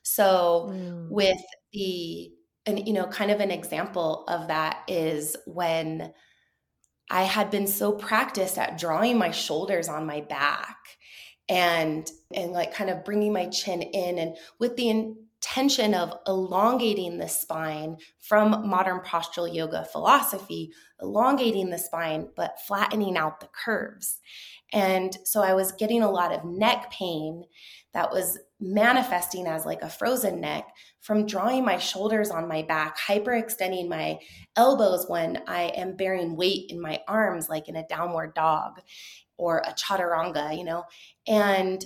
So, 0.03 0.69
mm. 0.71 1.09
with 1.09 1.41
the, 1.73 2.31
and 2.65 2.87
you 2.87 2.93
know, 2.93 3.07
kind 3.07 3.31
of 3.31 3.41
an 3.41 3.51
example 3.51 4.23
of 4.29 4.47
that 4.47 4.83
is 4.87 5.35
when 5.45 6.13
I 7.09 7.23
had 7.23 7.51
been 7.51 7.67
so 7.67 7.91
practiced 7.91 8.57
at 8.57 8.77
drawing 8.77 9.17
my 9.17 9.31
shoulders 9.31 9.87
on 9.87 10.05
my 10.05 10.21
back 10.21 10.77
and 11.47 12.09
and 12.33 12.51
like 12.51 12.73
kind 12.73 12.89
of 12.89 13.05
bringing 13.05 13.31
my 13.31 13.47
chin 13.47 13.81
in 13.81 14.17
and 14.17 14.35
with 14.59 14.75
the 14.75 14.89
intention 14.89 15.93
of 15.93 16.17
elongating 16.25 17.19
the 17.19 17.27
spine 17.27 17.97
from 18.19 18.67
modern 18.67 18.99
postural 19.01 19.53
yoga 19.53 19.85
philosophy 19.85 20.71
elongating 21.01 21.69
the 21.69 21.77
spine 21.77 22.27
but 22.35 22.59
flattening 22.67 23.15
out 23.17 23.39
the 23.39 23.49
curves. 23.63 24.19
And 24.73 25.15
so 25.23 25.41
i 25.43 25.53
was 25.53 25.71
getting 25.73 26.01
a 26.01 26.11
lot 26.11 26.31
of 26.33 26.43
neck 26.43 26.91
pain 26.91 27.43
that 27.93 28.11
was 28.11 28.39
manifesting 28.65 29.45
as 29.47 29.65
like 29.65 29.81
a 29.81 29.89
frozen 29.89 30.41
neck 30.41 30.67
from 31.01 31.25
drawing 31.25 31.63
my 31.63 31.77
shoulders 31.77 32.31
on 32.31 32.47
my 32.47 32.63
back, 32.63 32.97
hyperextending 32.97 33.87
my 33.87 34.17
elbows 34.55 35.05
when 35.07 35.41
I 35.47 35.63
am 35.75 35.95
bearing 35.95 36.35
weight 36.35 36.71
in 36.71 36.81
my 36.81 37.01
arms, 37.07 37.47
like 37.47 37.67
in 37.67 37.75
a 37.75 37.87
downward 37.87 38.33
dog 38.33 38.81
or 39.37 39.59
a 39.59 39.73
chaturanga, 39.73 40.57
you 40.57 40.63
know. 40.63 40.83
And 41.27 41.85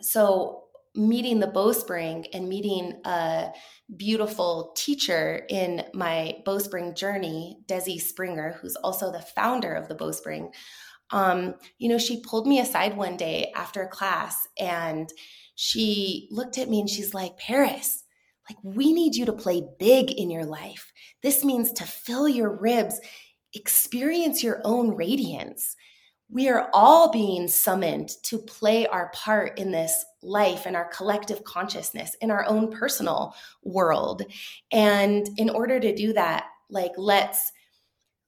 so 0.00 0.64
meeting 0.94 1.40
the 1.40 1.48
bowspring 1.48 2.26
and 2.32 2.48
meeting 2.48 3.00
a 3.04 3.48
beautiful 3.96 4.72
teacher 4.76 5.44
in 5.48 5.84
my 5.92 6.36
bowspring 6.44 6.94
journey, 6.94 7.58
Desi 7.66 8.00
Springer, 8.00 8.52
who's 8.60 8.76
also 8.76 9.10
the 9.10 9.20
founder 9.20 9.74
of 9.74 9.88
the 9.88 9.94
bowspring. 9.96 10.52
Um, 11.14 11.54
you 11.78 11.88
know, 11.88 11.96
she 11.96 12.20
pulled 12.20 12.44
me 12.44 12.58
aside 12.58 12.96
one 12.96 13.16
day 13.16 13.52
after 13.54 13.86
class 13.86 14.48
and 14.58 15.08
she 15.54 16.26
looked 16.32 16.58
at 16.58 16.68
me 16.68 16.80
and 16.80 16.90
she's 16.90 17.14
like, 17.14 17.38
Paris, 17.38 18.02
like, 18.50 18.58
we 18.64 18.92
need 18.92 19.14
you 19.14 19.24
to 19.26 19.32
play 19.32 19.62
big 19.78 20.10
in 20.10 20.28
your 20.28 20.44
life. 20.44 20.92
This 21.22 21.44
means 21.44 21.72
to 21.74 21.84
fill 21.84 22.28
your 22.28 22.58
ribs, 22.58 23.00
experience 23.54 24.42
your 24.42 24.60
own 24.64 24.96
radiance. 24.96 25.76
We 26.30 26.48
are 26.48 26.68
all 26.74 27.12
being 27.12 27.46
summoned 27.46 28.10
to 28.24 28.38
play 28.38 28.88
our 28.88 29.12
part 29.14 29.56
in 29.56 29.70
this 29.70 30.04
life 30.20 30.66
and 30.66 30.74
our 30.74 30.88
collective 30.88 31.44
consciousness 31.44 32.16
in 32.22 32.32
our 32.32 32.44
own 32.46 32.72
personal 32.72 33.36
world. 33.62 34.22
And 34.72 35.28
in 35.36 35.48
order 35.48 35.78
to 35.78 35.94
do 35.94 36.12
that, 36.14 36.46
like, 36.70 36.92
let's 36.96 37.52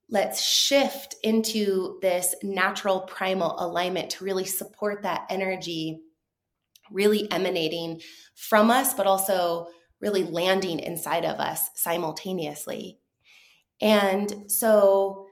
let's 0.09 0.43
shift 0.43 1.17
into 1.23 1.99
this 2.01 2.35
natural 2.43 3.01
primal 3.01 3.57
alignment 3.59 4.11
to 4.11 4.25
really 4.25 4.45
support 4.45 5.03
that 5.03 5.27
energy 5.31 6.01
really 6.91 7.31
emanating 7.33 8.01
from 8.35 8.71
us, 8.71 8.95
but 8.95 9.07
also 9.07 9.67
really 10.01 10.25
landing 10.25 10.79
inside 10.79 11.25
of 11.25 11.39
us 11.39 11.61
simultaneously. 11.75 12.99
And 13.81 14.51
so 14.51 15.27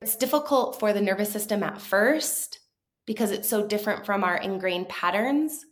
it's 0.00 0.16
difficult 0.16 0.78
for 0.78 0.92
the 0.92 1.00
nervous 1.00 1.32
system 1.32 1.62
at 1.62 1.80
first 1.80 2.60
because 3.06 3.30
it's 3.30 3.48
so 3.48 3.66
different 3.66 4.06
from 4.06 4.24
our 4.24 4.36
ingrained 4.36 4.88
patterns. 4.88 5.64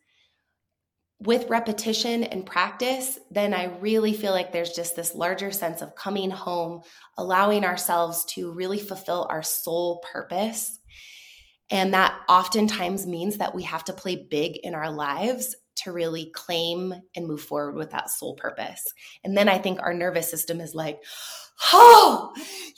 With 1.20 1.50
repetition 1.50 2.22
and 2.22 2.46
practice, 2.46 3.18
then 3.30 3.52
I 3.52 3.76
really 3.80 4.12
feel 4.12 4.32
like 4.32 4.52
there's 4.52 4.70
just 4.70 4.94
this 4.94 5.16
larger 5.16 5.50
sense 5.50 5.82
of 5.82 5.96
coming 5.96 6.30
home, 6.30 6.82
allowing 7.16 7.64
ourselves 7.64 8.24
to 8.34 8.52
really 8.52 8.78
fulfill 8.78 9.26
our 9.28 9.42
soul 9.42 10.02
purpose 10.12 10.78
and 11.70 11.92
that 11.94 12.18
oftentimes 12.28 13.06
means 13.06 13.38
that 13.38 13.54
we 13.54 13.62
have 13.64 13.84
to 13.84 13.92
play 13.92 14.26
big 14.30 14.56
in 14.62 14.74
our 14.74 14.90
lives 14.90 15.54
to 15.84 15.92
really 15.92 16.30
claim 16.34 16.94
and 17.14 17.26
move 17.26 17.42
forward 17.42 17.74
with 17.74 17.90
that 17.90 18.10
soul 18.10 18.34
purpose. 18.34 18.82
And 19.22 19.36
then 19.36 19.48
I 19.48 19.58
think 19.58 19.80
our 19.80 19.94
nervous 19.94 20.30
system 20.30 20.60
is 20.60 20.74
like, 20.74 20.98
oh, 21.72 22.32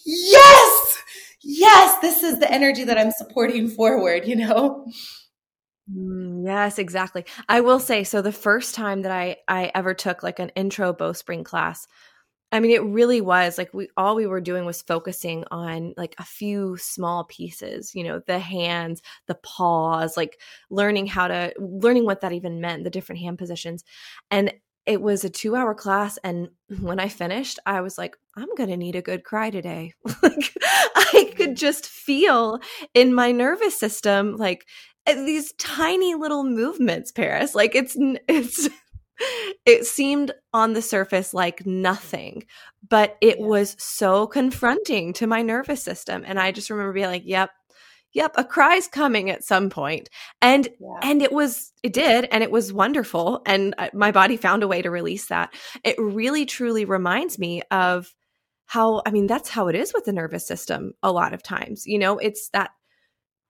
yes, 0.05 0.99
yes, 1.43 2.01
this 2.01 2.23
is 2.23 2.41
the 2.41 2.53
energy 2.53 2.85
that 2.85 2.99
I'm 2.99 3.13
supporting 3.13 3.69
forward, 3.69 4.27
you 4.27 4.37
know? 4.37 4.87
Mm, 5.91 6.45
yes, 6.45 6.79
exactly. 6.79 7.25
I 7.49 7.61
will 7.61 7.81
say 7.81 8.05
so 8.05 8.23
the 8.23 8.33
first 8.33 8.75
time 8.75 9.03
that 9.03 9.13
I 9.13 9.37
I 9.49 9.71
ever 9.75 9.95
took 9.95 10.23
like 10.23 10.39
an 10.39 10.51
intro 10.51 10.93
bowspring 10.93 11.45
class 11.45 11.87
I 12.53 12.61
mean, 12.61 12.73
it 12.73 12.83
really 12.85 13.21
was 13.21 13.59
like 13.59 13.75
we 13.75 13.89
all 13.97 14.17
we 14.17 14.27
were 14.27 14.41
doing 14.41 14.65
was 14.67 14.83
focusing 14.83 15.45
on 15.53 15.95
like 15.99 16.15
a 16.19 16.25
few 16.25 16.77
small 16.79 17.25
pieces, 17.25 17.95
you 17.95 18.05
know, 18.05 18.21
the 18.27 18.39
hands, 18.41 19.03
the 19.29 19.37
paws, 19.37 20.17
like 20.17 20.41
learning 20.71 21.09
how 21.09 21.29
to 21.29 21.53
learning 21.59 22.07
what 22.07 22.23
that 22.23 22.33
even 22.33 22.61
meant, 22.61 22.85
the 22.85 22.91
different 22.91 23.21
hand 23.23 23.39
positions. 23.39 23.85
And 24.31 24.53
it 24.87 25.03
was 25.03 25.25
a 25.25 25.31
two 25.31 25.57
hour 25.57 25.75
class. 25.75 26.19
And 26.25 26.49
when 26.81 27.01
I 27.01 27.09
finished, 27.09 27.59
I 27.67 27.81
was 27.81 27.99
like, 27.99 28.17
I'm 28.37 28.55
going 28.57 28.71
to 28.71 28.77
need 28.77 28.97
a 28.97 29.03
good 29.03 29.25
cry 29.25 29.51
today. 29.51 29.93
like, 30.23 30.53
I 30.97 31.33
could 31.37 31.57
just 31.57 31.87
feel 31.87 32.61
in 32.95 33.15
my 33.15 33.33
nervous 33.33 33.79
system, 33.79 34.37
like 34.37 34.67
Uh, 35.11 35.25
these 35.25 35.53
tiny 35.53 36.15
little 36.15 36.45
movements, 36.45 37.13
Paris. 37.13 37.55
Like, 37.55 37.75
it's, 37.75 37.97
it's, 38.29 38.69
it 39.67 39.87
seemed 39.87 40.33
on 40.53 40.73
the 40.73 40.83
surface 40.83 41.35
like 41.35 41.67
nothing, 41.67 42.45
but 42.89 43.17
it 43.21 43.39
yeah. 43.39 43.47
was 43.47 43.77
so 43.79 44.27
confronting 44.27 45.13
to 45.15 45.27
my 45.27 45.43
nervous 45.43 45.83
system. 45.83 46.25
And 46.27 46.39
I 46.39 46.53
just 46.53 46.71
remember 46.71 46.93
being 46.93 47.07
like, 47.07 47.23
yep, 47.25 47.51
yep 48.13 48.33
a 48.37 48.45
cry's 48.45 48.89
coming 48.89 49.31
at 49.31 49.45
some 49.45 49.71
point 49.71 50.09
and 50.43 50.69
yeah. 50.81 50.99
and 51.03 51.23
it 51.23 51.33
was 51.33 51.73
it 51.83 51.93
did 51.93 52.27
and 52.31 52.43
it 52.43 52.51
was 52.51 52.73
wonderful 52.73 53.43
and 53.47 53.75
uh, 53.79 53.89
my 53.93 54.11
body 54.11 54.37
found 54.37 54.63
a 54.63 54.69
way 54.69 54.83
to 54.83 54.91
release 54.91 55.27
that 55.27 55.53
it 55.85 55.97
really 55.99 56.45
truly 56.45 56.85
reminds 56.85 57.39
me 57.39 57.63
of 57.71 58.13
how 58.67 59.03
i 59.07 59.11
mean 59.11 59.27
that's 59.27 59.49
how 59.49 59.69
it 59.69 59.77
is 59.77 59.93
with 59.95 60.05
the 60.05 60.13
nervous 60.13 60.47
system 60.47 60.93
a 61.03 61.13
lot 61.13 61.33
of 61.33 61.43
times 61.43 61.87
you 61.87 61.99
know 61.99 62.19
it's 62.19 62.49
that 62.51 62.71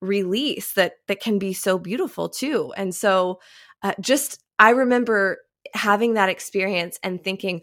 release 0.01 0.73
that 0.73 0.93
that 1.07 1.21
can 1.21 1.39
be 1.39 1.53
so 1.53 1.77
beautiful 1.77 2.27
too 2.27 2.73
and 2.75 2.93
so 2.95 3.39
uh, 3.83 3.93
just 4.01 4.43
i 4.59 4.71
remember 4.71 5.37
having 5.73 6.15
that 6.15 6.29
experience 6.29 6.99
and 7.03 7.23
thinking 7.23 7.61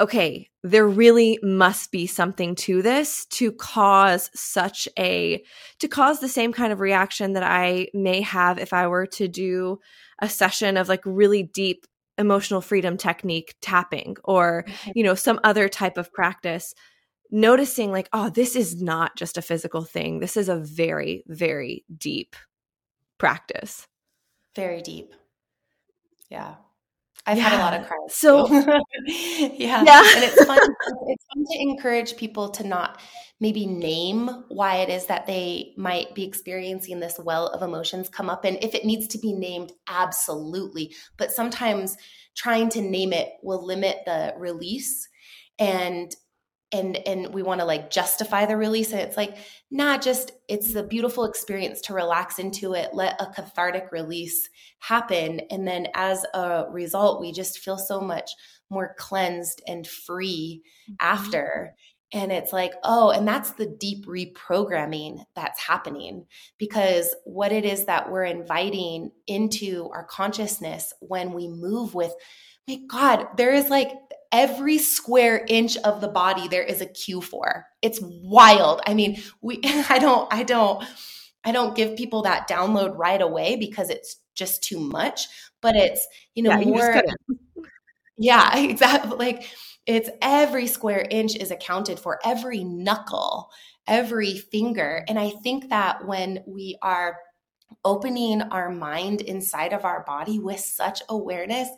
okay, 0.00 0.48
there 0.62 0.86
really 0.86 1.38
must 1.42 1.90
be 1.90 2.06
something 2.06 2.54
to 2.54 2.82
this 2.82 3.24
to 3.26 3.50
cause 3.52 4.30
such 4.34 4.88
a, 4.98 5.42
to 5.80 5.88
cause 5.88 6.20
the 6.20 6.28
same 6.28 6.52
kind 6.52 6.72
of 6.72 6.80
reaction 6.80 7.32
that 7.32 7.42
I 7.42 7.88
may 7.94 8.20
have 8.20 8.58
if 8.58 8.72
I 8.72 8.86
were 8.86 9.06
to 9.06 9.26
do 9.26 9.80
a 10.20 10.28
session 10.28 10.76
of 10.76 10.88
like 10.88 11.02
really 11.04 11.42
deep 11.42 11.84
emotional 12.16 12.60
freedom 12.60 12.96
technique 12.96 13.54
tapping 13.60 14.16
or, 14.24 14.64
you 14.94 15.02
know, 15.02 15.14
some 15.14 15.40
other 15.42 15.68
type 15.68 15.96
of 15.96 16.12
practice. 16.12 16.74
Noticing 17.30 17.92
like, 17.92 18.08
oh, 18.12 18.30
this 18.30 18.56
is 18.56 18.80
not 18.80 19.16
just 19.16 19.36
a 19.36 19.42
physical 19.42 19.82
thing. 19.82 20.20
This 20.20 20.36
is 20.36 20.48
a 20.48 20.56
very, 20.56 21.24
very 21.26 21.84
deep 21.94 22.36
practice. 23.18 23.86
Very 24.54 24.80
deep. 24.80 25.14
Yeah. 26.30 26.54
I've 27.26 27.36
yeah. 27.36 27.48
had 27.48 27.58
a 27.58 27.62
lot 27.62 27.74
of 27.74 27.86
cries. 27.86 28.14
So 28.14 28.48
yeah. 29.06 29.82
yeah. 29.84 30.02
and 30.14 30.24
it's 30.24 30.44
fun. 30.44 30.58
It's 31.10 31.24
fun 31.32 31.44
to 31.50 31.60
encourage 31.60 32.16
people 32.16 32.50
to 32.50 32.66
not 32.66 33.00
maybe 33.40 33.66
name 33.66 34.28
why 34.48 34.76
it 34.76 34.88
is 34.88 35.06
that 35.06 35.26
they 35.26 35.72
might 35.76 36.14
be 36.14 36.24
experiencing 36.24 37.00
this 37.00 37.18
well 37.18 37.48
of 37.48 37.62
emotions 37.62 38.08
come 38.08 38.28
up. 38.28 38.44
And 38.44 38.62
if 38.62 38.74
it 38.74 38.84
needs 38.84 39.06
to 39.08 39.18
be 39.18 39.32
named, 39.32 39.72
absolutely. 39.86 40.94
But 41.16 41.32
sometimes 41.32 41.96
trying 42.34 42.68
to 42.70 42.80
name 42.80 43.12
it 43.12 43.28
will 43.42 43.64
limit 43.64 43.98
the 44.06 44.34
release 44.36 45.08
and 45.58 46.14
and 46.72 46.96
and 47.06 47.32
we 47.32 47.42
want 47.42 47.60
to 47.60 47.64
like 47.64 47.90
justify 47.90 48.44
the 48.44 48.56
release 48.56 48.92
and 48.92 49.00
it's 49.00 49.16
like 49.16 49.36
not 49.70 50.02
just 50.02 50.32
it's 50.48 50.74
a 50.74 50.82
beautiful 50.82 51.24
experience 51.24 51.80
to 51.80 51.94
relax 51.94 52.38
into 52.38 52.74
it 52.74 52.90
let 52.92 53.20
a 53.20 53.26
cathartic 53.26 53.90
release 53.90 54.50
happen 54.80 55.40
and 55.50 55.66
then 55.66 55.86
as 55.94 56.24
a 56.34 56.66
result 56.70 57.20
we 57.20 57.32
just 57.32 57.58
feel 57.60 57.78
so 57.78 58.00
much 58.00 58.30
more 58.70 58.94
cleansed 58.98 59.62
and 59.66 59.86
free 59.86 60.62
mm-hmm. 60.90 60.94
after 61.00 61.74
and 62.12 62.32
it's 62.32 62.52
like 62.52 62.72
oh 62.84 63.10
and 63.10 63.26
that's 63.26 63.52
the 63.52 63.66
deep 63.66 64.04
reprogramming 64.06 65.24
that's 65.34 65.60
happening 65.60 66.26
because 66.58 67.14
what 67.24 67.52
it 67.52 67.64
is 67.64 67.86
that 67.86 68.10
we're 68.10 68.24
inviting 68.24 69.10
into 69.26 69.88
our 69.94 70.04
consciousness 70.04 70.92
when 71.00 71.32
we 71.32 71.48
move 71.48 71.94
with 71.94 72.12
my 72.68 72.78
god 72.88 73.28
there 73.36 73.52
is 73.52 73.70
like 73.70 73.90
every 74.30 74.78
square 74.78 75.44
inch 75.48 75.76
of 75.78 76.00
the 76.00 76.08
body 76.08 76.48
there 76.48 76.62
is 76.62 76.80
a 76.80 76.86
cue 76.86 77.20
for. 77.20 77.66
It's 77.82 77.98
wild. 78.02 78.80
I 78.86 78.94
mean, 78.94 79.22
we 79.40 79.60
I 79.64 79.98
don't 79.98 80.32
I 80.32 80.42
don't 80.42 80.84
I 81.44 81.52
don't 81.52 81.76
give 81.76 81.96
people 81.96 82.22
that 82.22 82.48
download 82.48 82.96
right 82.96 83.20
away 83.20 83.56
because 83.56 83.90
it's 83.90 84.16
just 84.34 84.62
too 84.62 84.78
much, 84.78 85.28
but 85.60 85.76
it's, 85.76 86.06
you 86.34 86.42
know, 86.42 86.50
yeah, 86.50 86.66
more 86.66 87.02
Yeah, 88.18 88.56
exactly. 88.58 89.16
Like 89.16 89.48
it's 89.86 90.10
every 90.20 90.66
square 90.66 91.06
inch 91.10 91.36
is 91.36 91.50
accounted 91.50 91.98
for, 91.98 92.18
every 92.24 92.64
knuckle, 92.64 93.50
every 93.86 94.36
finger. 94.36 95.04
And 95.08 95.18
I 95.18 95.30
think 95.30 95.70
that 95.70 96.06
when 96.06 96.42
we 96.46 96.76
are 96.82 97.16
opening 97.84 98.42
our 98.42 98.70
mind 98.70 99.20
inside 99.22 99.72
of 99.72 99.84
our 99.84 100.04
body 100.04 100.38
with 100.38 100.60
such 100.60 101.02
awareness 101.08 101.68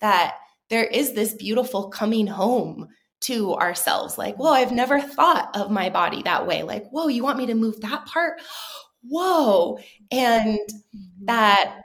that 0.00 0.36
there 0.68 0.84
is 0.84 1.12
this 1.12 1.34
beautiful 1.34 1.88
coming 1.88 2.26
home 2.26 2.88
to 3.20 3.54
ourselves. 3.54 4.16
Like 4.16 4.36
whoa 4.36 4.52
i've 4.52 4.72
never 4.72 5.00
thought 5.00 5.54
of 5.54 5.70
my 5.70 5.90
body 5.90 6.22
that 6.22 6.46
way. 6.46 6.62
Like 6.62 6.88
whoa 6.90 7.08
you 7.08 7.22
want 7.22 7.38
me 7.38 7.46
to 7.46 7.54
move 7.54 7.80
that 7.80 8.06
part? 8.06 8.40
Whoa. 9.02 9.78
And 10.10 10.58
mm-hmm. 10.58 11.26
that 11.26 11.82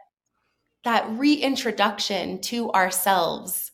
that 0.84 1.10
reintroduction 1.17 2.39
to 2.41 2.71
ourselves 2.71 3.71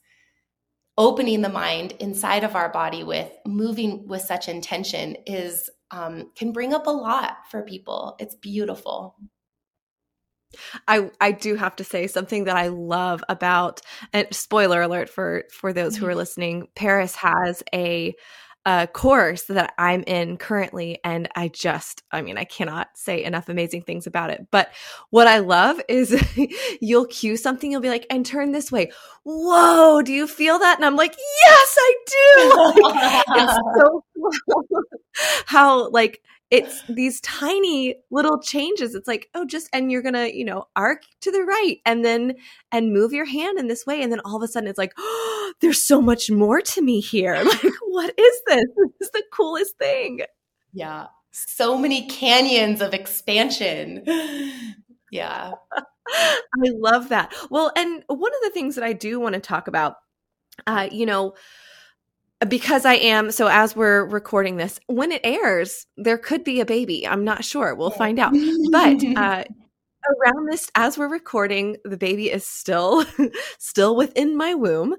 opening 0.97 1.41
the 1.41 1.49
mind 1.49 1.93
inside 1.99 2.43
of 2.43 2.56
our 2.56 2.69
body 2.69 3.04
with 3.04 3.32
moving 3.45 4.08
with 4.08 4.21
such 4.21 4.47
intention 4.47 5.15
is 5.25 5.69
um, 5.91 6.32
can 6.36 6.54
bring 6.54 6.73
up 6.73 6.88
a 6.88 6.91
lot 6.91 7.38
for 7.49 7.62
people. 7.63 8.15
It's 8.19 8.36
beautiful 8.36 9.15
I 10.87 11.09
I 11.19 11.31
do 11.31 11.55
have 11.55 11.75
to 11.77 11.83
say 11.83 12.07
something 12.07 12.45
that 12.45 12.57
I 12.57 12.67
love 12.67 13.23
about 13.29 13.81
and 14.13 14.27
spoiler 14.31 14.81
alert 14.81 15.09
for 15.09 15.45
for 15.51 15.73
those 15.73 15.95
who 15.95 16.05
are 16.05 16.09
mm-hmm. 16.09 16.17
listening. 16.17 16.67
Paris 16.75 17.15
has 17.15 17.63
a 17.73 18.15
a 18.65 18.87
course 18.87 19.43
that 19.43 19.73
I'm 19.79 20.03
in 20.03 20.37
currently, 20.37 20.99
and 21.03 21.27
I 21.35 21.47
just, 21.47 22.03
I 22.11 22.21
mean, 22.21 22.37
I 22.37 22.43
cannot 22.43 22.89
say 22.93 23.23
enough 23.23 23.49
amazing 23.49 23.81
things 23.81 24.05
about 24.05 24.29
it. 24.29 24.45
But 24.51 24.71
what 25.09 25.27
I 25.27 25.39
love 25.39 25.81
is 25.89 26.23
you'll 26.81 27.07
cue 27.07 27.37
something, 27.37 27.71
you'll 27.71 27.81
be 27.81 27.89
like, 27.89 28.05
and 28.11 28.23
turn 28.23 28.51
this 28.51 28.71
way. 28.71 28.91
Whoa, 29.23 30.03
do 30.03 30.13
you 30.13 30.27
feel 30.27 30.59
that? 30.59 30.77
And 30.77 30.85
I'm 30.85 30.95
like, 30.95 31.15
yes, 31.45 31.77
I 31.79 31.95
do. 32.05 32.81
Like, 32.91 33.25
it's 33.29 33.53
so 33.53 34.03
cool 34.51 34.83
how 35.45 35.89
like 35.89 36.21
it's 36.51 36.83
these 36.89 37.21
tiny 37.21 37.95
little 38.11 38.39
changes. 38.39 38.93
It's 38.93 39.07
like, 39.07 39.29
oh, 39.33 39.45
just, 39.45 39.69
and 39.71 39.89
you're 39.89 40.01
going 40.01 40.15
to, 40.15 40.35
you 40.35 40.43
know, 40.43 40.65
arc 40.75 41.03
to 41.21 41.31
the 41.31 41.43
right 41.43 41.77
and 41.85 42.03
then, 42.03 42.35
and 42.73 42.93
move 42.93 43.13
your 43.13 43.25
hand 43.25 43.57
in 43.57 43.67
this 43.69 43.85
way. 43.85 44.01
And 44.03 44.11
then 44.11 44.19
all 44.25 44.35
of 44.35 44.43
a 44.43 44.47
sudden 44.49 44.69
it's 44.69 44.77
like, 44.77 44.93
oh, 44.97 45.53
there's 45.61 45.81
so 45.81 46.01
much 46.01 46.29
more 46.29 46.61
to 46.61 46.81
me 46.81 46.99
here. 46.99 47.41
Like, 47.51 47.73
what 47.87 48.13
is 48.17 48.41
this? 48.47 48.65
This 48.99 49.07
is 49.07 49.11
the 49.11 49.23
coolest 49.33 49.77
thing. 49.77 50.21
Yeah. 50.73 51.07
So 51.31 51.77
many 51.77 52.07
canyons 52.07 52.81
of 52.81 52.93
expansion. 52.93 54.03
Yeah. 55.13 55.51
I 56.07 56.69
love 56.69 57.09
that. 57.09 57.33
Well, 57.49 57.71
and 57.75 58.03
one 58.07 58.31
of 58.33 58.41
the 58.43 58.49
things 58.53 58.75
that 58.75 58.83
I 58.83 58.93
do 58.93 59.19
want 59.19 59.33
to 59.35 59.41
talk 59.41 59.67
about, 59.67 59.95
uh, 60.67 60.87
you 60.89 61.05
know, 61.05 61.33
because 62.47 62.86
I 62.86 62.95
am 62.95 63.32
so 63.32 63.47
as 63.47 63.75
we're 63.75 64.06
recording 64.06 64.58
this, 64.58 64.80
when 64.88 65.12
it 65.12 65.21
airs, 65.23 65.86
there 65.97 66.17
could 66.17 66.43
be 66.43 66.60
a 66.60 66.65
baby. 66.65 67.08
I'm 67.08 67.23
not 67.23 67.45
sure. 67.45 67.75
We'll 67.75 67.91
find 67.91 68.19
out. 68.19 68.34
But 68.71 69.04
uh, 69.15 69.43
around 70.19 70.49
this 70.49 70.71
as 70.75 70.97
we're 70.97 71.08
recording 71.08 71.77
the 71.86 71.97
baby 71.97 72.32
is 72.32 72.45
still 72.45 73.06
still 73.60 73.95
within 73.95 74.36
my 74.36 74.54
womb 74.54 74.95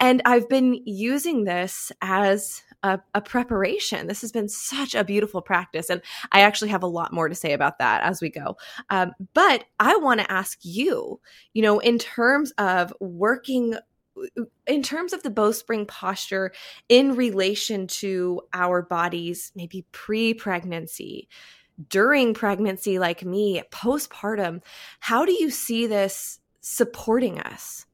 and 0.00 0.22
i've 0.24 0.48
been 0.48 0.80
using 0.86 1.44
this 1.44 1.92
as 2.00 2.62
a, 2.82 2.98
a, 3.14 3.20
preparation 3.20 4.06
this 4.06 4.20
has 4.20 4.32
been 4.32 4.48
such 4.48 4.94
a 4.94 5.04
beautiful 5.04 5.42
practice 5.42 5.90
and 5.90 6.00
i 6.32 6.40
actually 6.40 6.70
have 6.70 6.82
a 6.82 6.86
lot 6.86 7.12
more 7.12 7.28
to 7.28 7.34
say 7.34 7.52
about 7.52 7.78
that 7.78 8.02
as 8.02 8.20
we 8.22 8.30
go 8.30 8.56
um, 8.90 9.12
but 9.34 9.64
i 9.80 9.94
want 9.96 10.20
to 10.20 10.32
ask 10.32 10.58
you 10.62 11.20
you 11.52 11.62
know 11.62 11.78
in 11.80 11.98
terms 11.98 12.50
of 12.52 12.92
working 13.00 13.76
in 14.66 14.82
terms 14.82 15.12
of 15.12 15.22
the 15.22 15.30
bowspring 15.30 15.86
posture 15.86 16.52
in 16.88 17.14
relation 17.14 17.86
to 17.86 18.42
our 18.52 18.82
bodies, 18.82 19.52
maybe 19.54 19.86
pre 19.92 20.34
pregnancy, 20.34 21.28
during 21.88 22.34
pregnancy, 22.34 22.98
like 22.98 23.24
me, 23.24 23.62
postpartum, 23.70 24.62
how 25.00 25.24
do 25.24 25.32
you 25.32 25.50
see 25.50 25.86
this 25.86 26.40
supporting 26.60 27.40
us? 27.40 27.86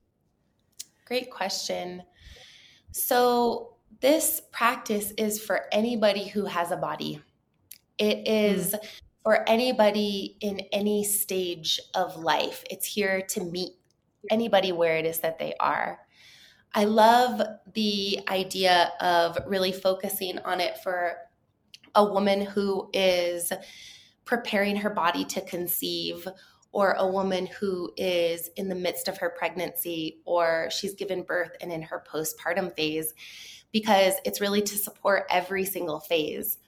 Great 1.04 1.30
question. 1.30 2.02
So, 2.92 3.76
this 4.00 4.42
practice 4.52 5.12
is 5.16 5.42
for 5.42 5.62
anybody 5.72 6.26
who 6.26 6.44
has 6.46 6.70
a 6.70 6.76
body. 6.76 7.22
It 7.98 8.26
is 8.26 8.74
mm. 8.74 8.78
for 9.22 9.48
anybody 9.48 10.36
in 10.40 10.60
any 10.72 11.04
stage 11.04 11.80
of 11.94 12.16
life. 12.16 12.64
It's 12.70 12.86
here 12.86 13.22
to 13.30 13.44
meet 13.44 13.72
anybody 14.30 14.72
where 14.72 14.96
it 14.96 15.06
is 15.06 15.20
that 15.20 15.38
they 15.38 15.54
are. 15.60 16.00
I 16.74 16.84
love 16.84 17.40
the 17.72 18.18
idea 18.28 18.92
of 19.00 19.38
really 19.46 19.70
focusing 19.70 20.40
on 20.40 20.60
it 20.60 20.78
for 20.82 21.16
a 21.94 22.04
woman 22.04 22.40
who 22.40 22.90
is 22.92 23.52
preparing 24.24 24.74
her 24.76 24.90
body 24.90 25.24
to 25.26 25.40
conceive 25.42 26.26
or 26.72 26.94
a 26.98 27.06
woman 27.06 27.46
who 27.46 27.92
is 27.96 28.50
in 28.56 28.68
the 28.68 28.74
midst 28.74 29.06
of 29.06 29.18
her 29.18 29.30
pregnancy 29.30 30.18
or 30.24 30.68
she's 30.72 30.94
given 30.94 31.22
birth 31.22 31.52
and 31.60 31.70
in 31.70 31.82
her 31.82 32.02
postpartum 32.12 32.74
phase 32.74 33.14
because 33.70 34.14
it's 34.24 34.40
really 34.40 34.62
to 34.62 34.76
support 34.76 35.26
every 35.30 35.64
single 35.64 36.00
phase. 36.00 36.58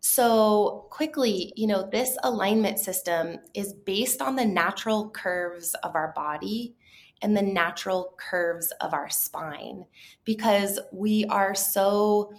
So, 0.00 0.86
quickly, 0.90 1.52
you 1.56 1.66
know, 1.66 1.88
this 1.90 2.16
alignment 2.22 2.78
system 2.78 3.38
is 3.54 3.72
based 3.72 4.22
on 4.22 4.36
the 4.36 4.44
natural 4.44 5.10
curves 5.10 5.74
of 5.82 5.94
our 5.94 6.12
body 6.14 6.76
and 7.24 7.36
the 7.36 7.42
natural 7.42 8.14
curves 8.18 8.70
of 8.82 8.92
our 8.92 9.08
spine 9.08 9.84
because 10.24 10.78
we 10.92 11.24
are 11.24 11.54
so 11.54 12.32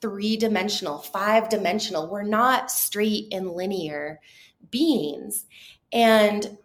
three 0.00 0.36
dimensional, 0.36 0.98
five 0.98 1.48
dimensional. 1.48 2.08
We're 2.08 2.22
not 2.22 2.70
straight 2.70 3.26
and 3.32 3.50
linear 3.50 4.20
beings. 4.70 5.46
And 5.92 6.56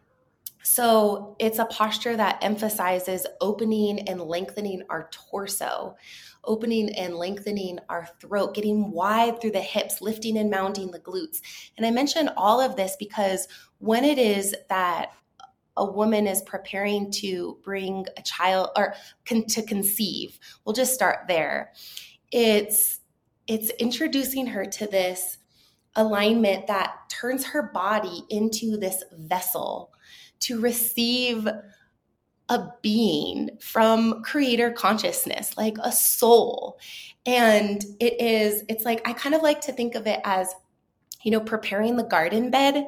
so 0.62 1.36
it's 1.40 1.58
a 1.58 1.66
posture 1.66 2.16
that 2.16 2.44
emphasizes 2.44 3.26
opening 3.42 4.08
and 4.08 4.22
lengthening 4.22 4.84
our 4.90 5.10
torso, 5.12 5.96
opening 6.44 6.94
and 6.96 7.16
lengthening 7.16 7.80
our 7.90 8.08
throat, 8.20 8.54
getting 8.54 8.92
wide 8.92 9.42
through 9.42 9.52
the 9.52 9.62
hips, 9.62 10.00
lifting 10.00 10.38
and 10.38 10.52
mounting 10.52 10.92
the 10.92 11.00
glutes. 11.00 11.42
And 11.78 11.86
I 11.88 11.92
mention 11.92 12.30
all 12.38 12.62
of 12.62 12.76
this 12.76 12.96
because 12.98 13.48
when 13.80 14.06
it 14.06 14.20
is 14.20 14.56
that 14.70 15.12
a 15.78 15.86
woman 15.86 16.28
is 16.28 16.42
preparing 16.44 17.12
to 17.12 17.58
bring 17.64 18.06
a 18.18 18.22
child 18.22 18.70
or 18.76 18.96
con- 19.26 19.46
to 19.46 19.64
conceive, 19.64 20.40
we'll 20.64 20.74
just 20.74 20.94
start 20.94 21.26
there. 21.28 21.74
It's 22.32 23.00
it's 23.48 23.72
introducing 23.72 24.48
her 24.48 24.66
to 24.66 24.88
this 24.88 25.38
alignment 25.96 26.68
that 26.68 26.96
turns 27.10 27.46
her 27.46 27.72
body 27.74 28.24
into 28.30 28.78
this 28.78 29.04
vessel 29.12 29.92
to 30.40 30.60
receive 30.60 31.48
a 32.50 32.68
being 32.82 33.50
from 33.62 34.22
creator 34.24 34.72
consciousness, 34.72 35.58
like 35.58 35.78
a 35.82 35.92
soul. 35.92 36.78
And 37.26 37.84
it 38.00 38.20
is, 38.20 38.64
it's 38.68 38.86
like, 38.86 39.08
I 39.08 39.14
kind 39.14 39.34
of 39.34 39.42
like 39.42 39.62
to 39.62 39.72
think 39.72 39.96
of 39.96 40.08
it 40.08 40.20
as 40.26 40.54
you 41.24 41.32
know 41.32 41.40
preparing 41.40 41.96
the 41.96 42.04
garden 42.04 42.50
bed 42.50 42.86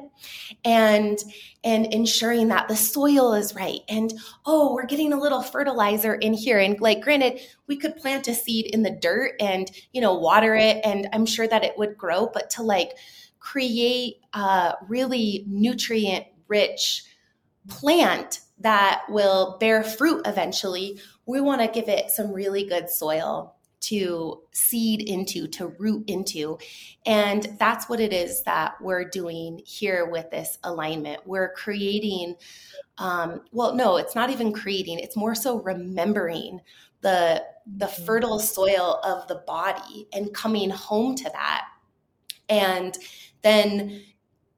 and 0.64 1.18
and 1.64 1.92
ensuring 1.92 2.48
that 2.48 2.68
the 2.68 2.76
soil 2.76 3.34
is 3.34 3.54
right. 3.54 3.80
And 3.88 4.12
oh 4.44 4.74
we're 4.74 4.86
getting 4.86 5.12
a 5.12 5.20
little 5.20 5.42
fertilizer 5.42 6.14
in 6.14 6.34
here. 6.34 6.58
And 6.58 6.80
like 6.80 7.00
granted 7.00 7.40
we 7.66 7.76
could 7.76 7.96
plant 7.96 8.28
a 8.28 8.34
seed 8.34 8.66
in 8.66 8.82
the 8.82 8.90
dirt 8.90 9.32
and 9.40 9.70
you 9.92 10.00
know 10.00 10.14
water 10.14 10.54
it 10.54 10.78
and 10.84 11.08
i'm 11.12 11.26
sure 11.26 11.48
that 11.48 11.64
it 11.64 11.76
would 11.76 11.96
grow 11.96 12.30
but 12.32 12.50
to 12.50 12.62
like 12.62 12.92
create 13.40 14.16
a 14.34 14.74
really 14.88 15.44
nutrient 15.48 16.26
rich 16.48 17.04
plant 17.68 18.40
that 18.58 19.02
will 19.08 19.56
bear 19.58 19.84
fruit 19.84 20.22
eventually, 20.26 21.00
we 21.26 21.40
want 21.40 21.60
to 21.60 21.68
give 21.68 21.88
it 21.88 22.10
some 22.10 22.32
really 22.32 22.66
good 22.66 22.88
soil 22.88 23.55
to 23.78 24.42
seed 24.52 25.02
into, 25.02 25.46
to 25.48 25.68
root 25.78 26.08
into. 26.08 26.58
And 27.04 27.56
that's 27.58 27.88
what 27.88 28.00
it 28.00 28.12
is 28.12 28.42
that 28.44 28.80
we're 28.80 29.08
doing 29.08 29.60
here 29.64 30.06
with 30.10 30.30
this 30.30 30.58
alignment. 30.64 31.26
We're 31.26 31.52
creating, 31.52 32.36
um, 32.98 33.42
well, 33.52 33.74
no, 33.74 33.96
it's 33.96 34.14
not 34.14 34.30
even 34.30 34.52
creating, 34.52 34.98
it's 34.98 35.16
more 35.16 35.34
so 35.34 35.60
remembering 35.60 36.60
the 37.02 37.44
the 37.76 37.86
mm-hmm. 37.86 38.04
fertile 38.04 38.38
soil 38.38 39.00
of 39.04 39.26
the 39.28 39.42
body 39.46 40.08
and 40.12 40.32
coming 40.32 40.70
home 40.70 41.14
to 41.14 41.24
that 41.30 41.68
and 42.48 42.98
then 43.42 44.02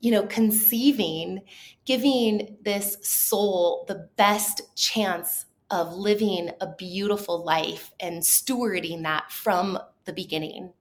you 0.00 0.10
know 0.10 0.24
conceiving 0.26 1.40
giving 1.84 2.56
this 2.62 2.96
soul 3.02 3.84
the 3.88 4.08
best 4.16 4.62
chance 4.76 5.46
of 5.70 5.94
living 5.94 6.50
a 6.60 6.66
beautiful 6.66 7.44
life 7.44 7.92
and 8.00 8.22
stewarding 8.22 9.02
that 9.02 9.30
from 9.30 9.78
the 10.04 10.12
beginning. 10.12 10.72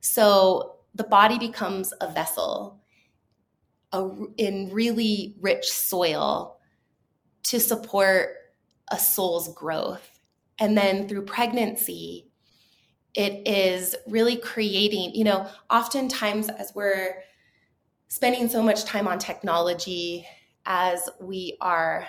So 0.00 0.76
the 0.94 1.04
body 1.04 1.38
becomes 1.38 1.92
a 2.00 2.10
vessel 2.10 2.80
a, 3.92 4.08
in 4.36 4.70
really 4.72 5.36
rich 5.40 5.70
soil 5.70 6.58
to 7.44 7.60
support 7.60 8.36
a 8.90 8.98
soul's 8.98 9.54
growth. 9.54 10.20
And 10.58 10.76
then 10.76 11.08
through 11.08 11.24
pregnancy 11.24 12.28
it 13.14 13.46
is 13.46 13.96
really 14.06 14.36
creating 14.36 15.14
you 15.14 15.24
know 15.24 15.46
oftentimes 15.70 16.48
as 16.48 16.72
we're 16.74 17.22
spending 18.06 18.48
so 18.48 18.62
much 18.62 18.84
time 18.84 19.08
on 19.08 19.18
technology 19.18 20.26
as 20.66 21.08
we 21.20 21.56
are 21.60 22.06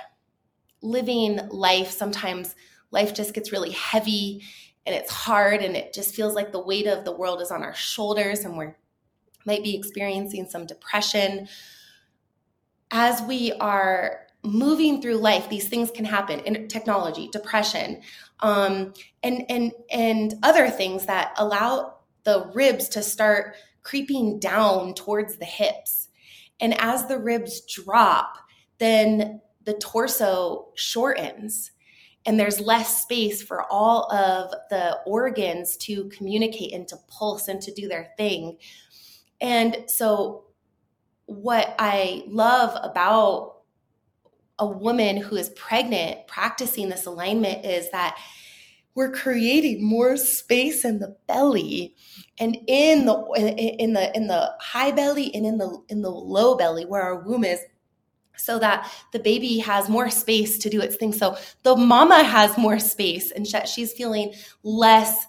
living 0.82 1.40
life, 1.50 1.92
sometimes 1.92 2.56
life 2.92 3.14
just 3.14 3.34
gets 3.34 3.52
really 3.52 3.72
heavy 3.72 4.44
and 4.86 4.96
it's 4.96 5.12
hard 5.12 5.62
and 5.62 5.76
it 5.76 5.94
just 5.94 6.16
feels 6.16 6.34
like 6.34 6.52
the 6.52 6.60
weight 6.60 6.88
of 6.88 7.06
the 7.06 7.12
world 7.12 7.42
is 7.42 7.52
on 7.52 7.64
our 7.64 7.76
shoulders 7.76 8.40
and 8.40 8.58
we're 8.58 8.76
might 9.46 9.64
be 9.64 9.76
experiencing 9.76 10.48
some 10.48 10.66
depression. 10.66 11.48
As 12.92 13.22
we 13.22 13.52
are 13.54 14.28
moving 14.44 15.02
through 15.02 15.16
life, 15.16 15.50
these 15.50 15.68
things 15.68 15.92
can 15.92 16.06
happen 16.06 16.40
in 16.42 16.68
technology, 16.68 17.30
depression, 17.32 18.02
um, 18.42 18.94
and 19.24 19.44
and 19.50 19.72
and 19.92 20.36
other 20.44 20.70
things 20.70 21.06
that 21.06 21.34
allow 21.38 21.96
the 22.24 22.52
ribs 22.54 22.90
to 22.90 23.02
start 23.02 23.56
creeping 23.84 24.40
down 24.40 24.94
towards 24.94 25.38
the 25.38 25.46
hips. 25.46 26.10
And 26.60 26.80
as 26.80 27.08
the 27.08 27.18
ribs 27.18 27.62
drop, 27.62 28.38
then 28.78 29.42
the 29.70 29.78
torso 29.80 30.70
shortens 30.74 31.72
and 32.26 32.40
there's 32.40 32.60
less 32.60 33.04
space 33.04 33.42
for 33.42 33.72
all 33.72 34.12
of 34.12 34.52
the 34.72 34.98
organs 35.06 35.78
to 35.78 36.10
communicate 36.10 36.74
and 36.74 36.88
to 36.88 36.98
pulse 37.08 37.48
and 37.48 37.62
to 37.62 37.74
do 37.74 37.88
their 37.88 38.10
thing. 38.18 38.58
And 39.40 39.86
so, 39.88 40.46
what 41.28 41.76
I 41.78 42.24
love 42.28 42.78
about 42.84 43.58
a 44.58 44.66
woman 44.66 45.18
who 45.18 45.36
is 45.36 45.50
pregnant 45.50 46.26
practicing 46.28 46.90
this 46.90 47.06
alignment 47.06 47.64
is 47.64 47.92
that 47.92 48.18
we're 48.96 49.12
creating 49.12 49.88
more 49.88 50.18
space 50.18 50.84
in 50.84 50.98
the 50.98 51.16
belly 51.28 51.96
and 52.40 52.58
in 52.68 53.06
the 53.06 53.76
in 53.80 53.94
the 53.94 54.16
in 54.16 54.28
the 54.28 54.52
high 54.60 54.92
belly 54.92 55.34
and 55.36 55.46
in 55.46 55.60
the 55.60 55.78
in 55.90 56.02
the 56.02 56.10
low 56.10 56.58
belly 56.58 56.86
where 56.86 57.04
our 57.04 57.22
womb 57.22 57.46
is 57.46 57.60
so 58.40 58.60
that 58.60 58.92
the 59.12 59.20
baby 59.20 59.58
has 59.60 59.90
more 59.90 60.10
space 60.10 60.58
to 60.58 60.70
do 60.70 60.82
its 60.82 60.96
thing 60.96 61.14
so 61.14 61.36
the 61.64 61.76
mama 61.76 62.24
has 62.24 62.58
more 62.58 62.80
space 62.80 63.32
and 63.32 63.48
she's 63.68 63.94
feeling 63.94 64.34
less 64.64 65.26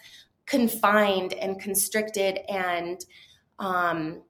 confined 0.46 1.32
and 1.34 1.60
constricted 1.60 2.38
and 2.48 3.04
um 3.58 4.22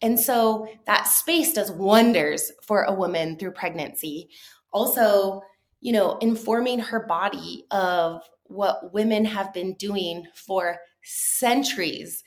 and 0.00 0.18
so 0.18 0.68
that 0.86 1.08
space 1.08 1.52
does 1.52 1.72
wonders 1.72 2.52
for 2.62 2.82
a 2.84 2.94
woman 2.94 3.36
through 3.36 3.52
pregnancy 3.52 4.28
also 4.72 5.40
you 5.80 5.92
know 5.92 6.18
informing 6.18 6.78
her 6.78 7.06
body 7.06 7.64
of 7.70 8.22
what 8.48 8.92
women 8.92 9.24
have 9.24 9.52
been 9.52 9.74
doing 9.74 10.26
for 10.34 10.78
centuries. 11.02 12.24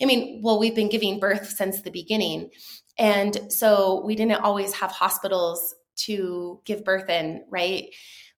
I 0.00 0.04
mean, 0.04 0.40
well, 0.42 0.58
we've 0.58 0.74
been 0.74 0.88
giving 0.88 1.18
birth 1.18 1.48
since 1.48 1.82
the 1.82 1.90
beginning. 1.90 2.50
And 2.98 3.52
so 3.52 4.02
we 4.04 4.16
didn't 4.16 4.42
always 4.42 4.74
have 4.74 4.90
hospitals 4.90 5.74
to 5.96 6.60
give 6.64 6.84
birth 6.84 7.08
in, 7.08 7.44
right? 7.50 7.86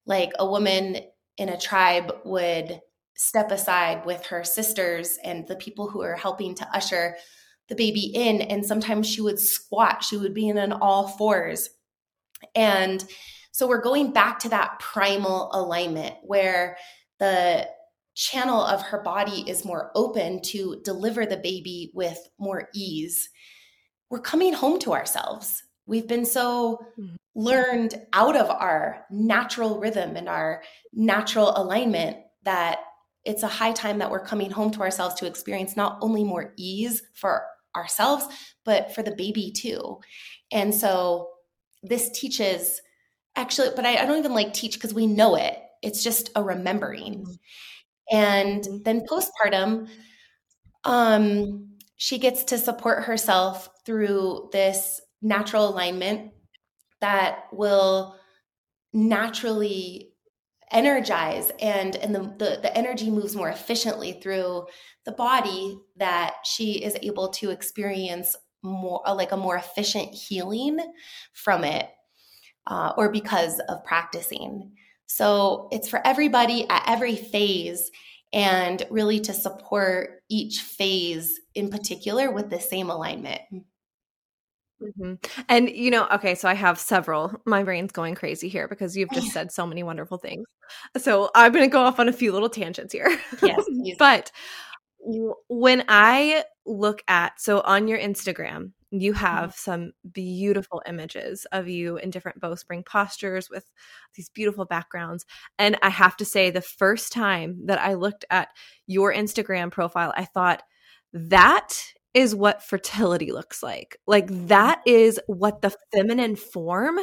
Like 0.07 0.33
a 0.38 0.49
woman 0.49 0.99
in 1.38 1.49
a 1.49 1.59
tribe 1.59 2.12
would 2.25 2.81
step 3.16 3.51
aside 3.51 4.05
with 4.07 4.25
her 4.27 4.44
sisters 4.44 5.18
and 5.25 5.46
the 5.46 5.57
people 5.57 5.88
who 5.88 6.03
are 6.03 6.16
helping 6.16 6.55
to 6.55 6.68
usher 6.75 7.16
the 7.68 7.75
baby 7.75 8.12
in. 8.14 8.40
And 8.42 8.64
sometimes 8.64 9.09
she 9.09 9.20
would 9.20 9.38
squat, 9.38 10.03
she 10.03 10.16
would 10.16 10.35
be 10.35 10.49
in 10.49 10.59
an 10.59 10.73
all 10.73 11.09
fours. 11.09 11.70
And 12.55 13.05
so 13.53 13.68
we're 13.68 13.83
going 13.83 14.12
back 14.12 14.38
to 14.40 14.49
that 14.51 14.79
primal 14.79 15.51
alignment 15.53 16.16
where 16.23 16.77
the 17.18 17.68
channel 18.14 18.62
of 18.62 18.83
her 18.83 19.03
body 19.03 19.44
is 19.46 19.64
more 19.64 19.90
open 19.94 20.40
to 20.42 20.81
deliver 20.85 21.27
the 21.27 21.37
baby 21.37 21.90
with 21.94 22.18
more 22.38 22.68
ease, 22.75 23.29
we're 24.11 24.20
coming 24.20 24.53
home 24.53 24.79
to 24.81 24.92
ourselves. 24.92 25.62
We've 25.87 26.07
been 26.07 26.27
so 26.27 26.81
mm-hmm. 26.99 27.14
learned 27.35 27.94
out 28.12 28.37
of 28.37 28.51
our 28.51 29.07
natural 29.11 29.79
rhythm 29.79 30.16
and 30.16 30.29
our 30.29 30.62
natural 30.92 31.53
alignment 31.57 32.18
that 32.42 32.81
it's 33.25 33.42
a 33.42 33.49
high 33.49 33.73
time 33.73 33.99
that 33.99 34.11
we're 34.11 34.25
coming 34.25 34.51
home 34.51 34.70
to 34.73 34.81
ourselves 34.81 35.14
to 35.16 35.27
experience 35.27 35.77
not 35.77 35.99
only 36.01 36.25
more 36.25 36.53
ease 36.57 37.03
for 37.14 37.44
ourselves, 37.77 38.27
but 38.64 38.94
for 38.94 39.03
the 39.03 39.14
baby 39.14 39.53
too. 39.53 39.99
And 40.51 40.75
so 40.75 41.31
this 41.83 42.11
teaches 42.11 42.81
actually, 43.37 43.70
but 43.77 43.87
I, 43.87 43.96
I 43.96 44.07
don't 44.07 44.18
even 44.18 44.35
like 44.35 44.53
teach 44.53 44.75
because 44.75 44.94
we 44.94 45.07
know 45.07 45.37
it. 45.37 45.57
It's 45.83 46.03
just 46.03 46.31
a 46.35 46.42
remembering. 46.42 47.25
Mm-hmm. 47.25 48.16
And 48.16 48.62
mm-hmm. 48.62 48.83
then 48.83 49.07
postpartum, 49.07 49.88
um, 50.85 51.70
she 51.96 52.18
gets 52.18 52.44
to 52.44 52.59
support 52.59 53.05
herself 53.05 53.68
through 53.90 54.48
this 54.53 55.00
natural 55.20 55.68
alignment 55.68 56.31
that 57.00 57.46
will 57.50 58.14
naturally 58.92 60.12
energize 60.70 61.50
and 61.61 61.96
and 61.96 62.14
the, 62.14 62.20
the, 62.20 62.61
the 62.62 62.79
energy 62.79 63.11
moves 63.11 63.35
more 63.35 63.48
efficiently 63.48 64.12
through 64.22 64.64
the 65.07 65.11
body 65.11 65.76
that 65.96 66.35
she 66.44 66.85
is 66.85 66.96
able 67.03 67.31
to 67.31 67.50
experience 67.50 68.37
more 68.62 69.03
like 69.09 69.33
a 69.33 69.37
more 69.37 69.57
efficient 69.57 70.14
healing 70.14 70.79
from 71.33 71.64
it 71.64 71.88
uh, 72.68 72.92
or 72.96 73.11
because 73.11 73.59
of 73.68 73.85
practicing. 73.85 74.70
So 75.07 75.66
it's 75.72 75.88
for 75.88 76.00
everybody 76.07 76.68
at 76.70 76.85
every 76.87 77.16
phase 77.16 77.90
and 78.33 78.87
really 78.88 79.18
to 79.18 79.33
support 79.33 80.22
each 80.29 80.61
phase 80.61 81.40
in 81.57 81.70
particular 81.70 82.31
with 82.31 82.50
the 82.50 82.61
same 82.61 82.88
alignment 82.88 83.40
Mm-hmm. 84.82 85.14
And 85.48 85.70
you 85.70 85.90
know, 85.90 86.06
okay, 86.12 86.34
so 86.34 86.48
I 86.48 86.54
have 86.54 86.78
several. 86.78 87.32
My 87.44 87.62
brain's 87.62 87.92
going 87.92 88.14
crazy 88.14 88.48
here 88.48 88.68
because 88.68 88.96
you've 88.96 89.10
just 89.12 89.28
said 89.32 89.52
so 89.52 89.66
many 89.66 89.82
wonderful 89.82 90.18
things. 90.18 90.46
So 90.98 91.30
I'm 91.34 91.52
going 91.52 91.64
to 91.64 91.72
go 91.72 91.82
off 91.82 92.00
on 92.00 92.08
a 92.08 92.12
few 92.12 92.32
little 92.32 92.48
tangents 92.48 92.92
here. 92.92 93.18
Yes, 93.42 93.64
but 93.98 94.32
when 95.48 95.84
I 95.88 96.44
look 96.66 97.02
at 97.08 97.40
so 97.40 97.60
on 97.60 97.88
your 97.88 97.98
Instagram, 97.98 98.72
you 98.90 99.12
mm-hmm. 99.12 99.24
have 99.24 99.54
some 99.54 99.92
beautiful 100.12 100.82
images 100.86 101.46
of 101.52 101.68
you 101.68 101.96
in 101.96 102.10
different 102.10 102.40
bowspring 102.40 102.82
postures 102.82 103.48
with 103.48 103.70
these 104.14 104.28
beautiful 104.28 104.64
backgrounds. 104.64 105.24
And 105.58 105.76
I 105.82 105.90
have 105.90 106.16
to 106.18 106.24
say, 106.24 106.50
the 106.50 106.60
first 106.60 107.12
time 107.12 107.66
that 107.66 107.80
I 107.80 107.94
looked 107.94 108.24
at 108.30 108.48
your 108.86 109.12
Instagram 109.12 109.70
profile, 109.70 110.12
I 110.16 110.24
thought 110.24 110.62
that 111.12 111.76
is 112.14 112.35
what 112.35 112.62
fertility 112.62 113.33
looks 113.33 113.62
like. 113.62 113.99
Like 114.07 114.27
that 114.49 114.81
mm. 114.81 114.92
is 114.92 115.20
what 115.27 115.62
the 115.62 115.75
feminine 115.92 116.37
form 116.37 116.99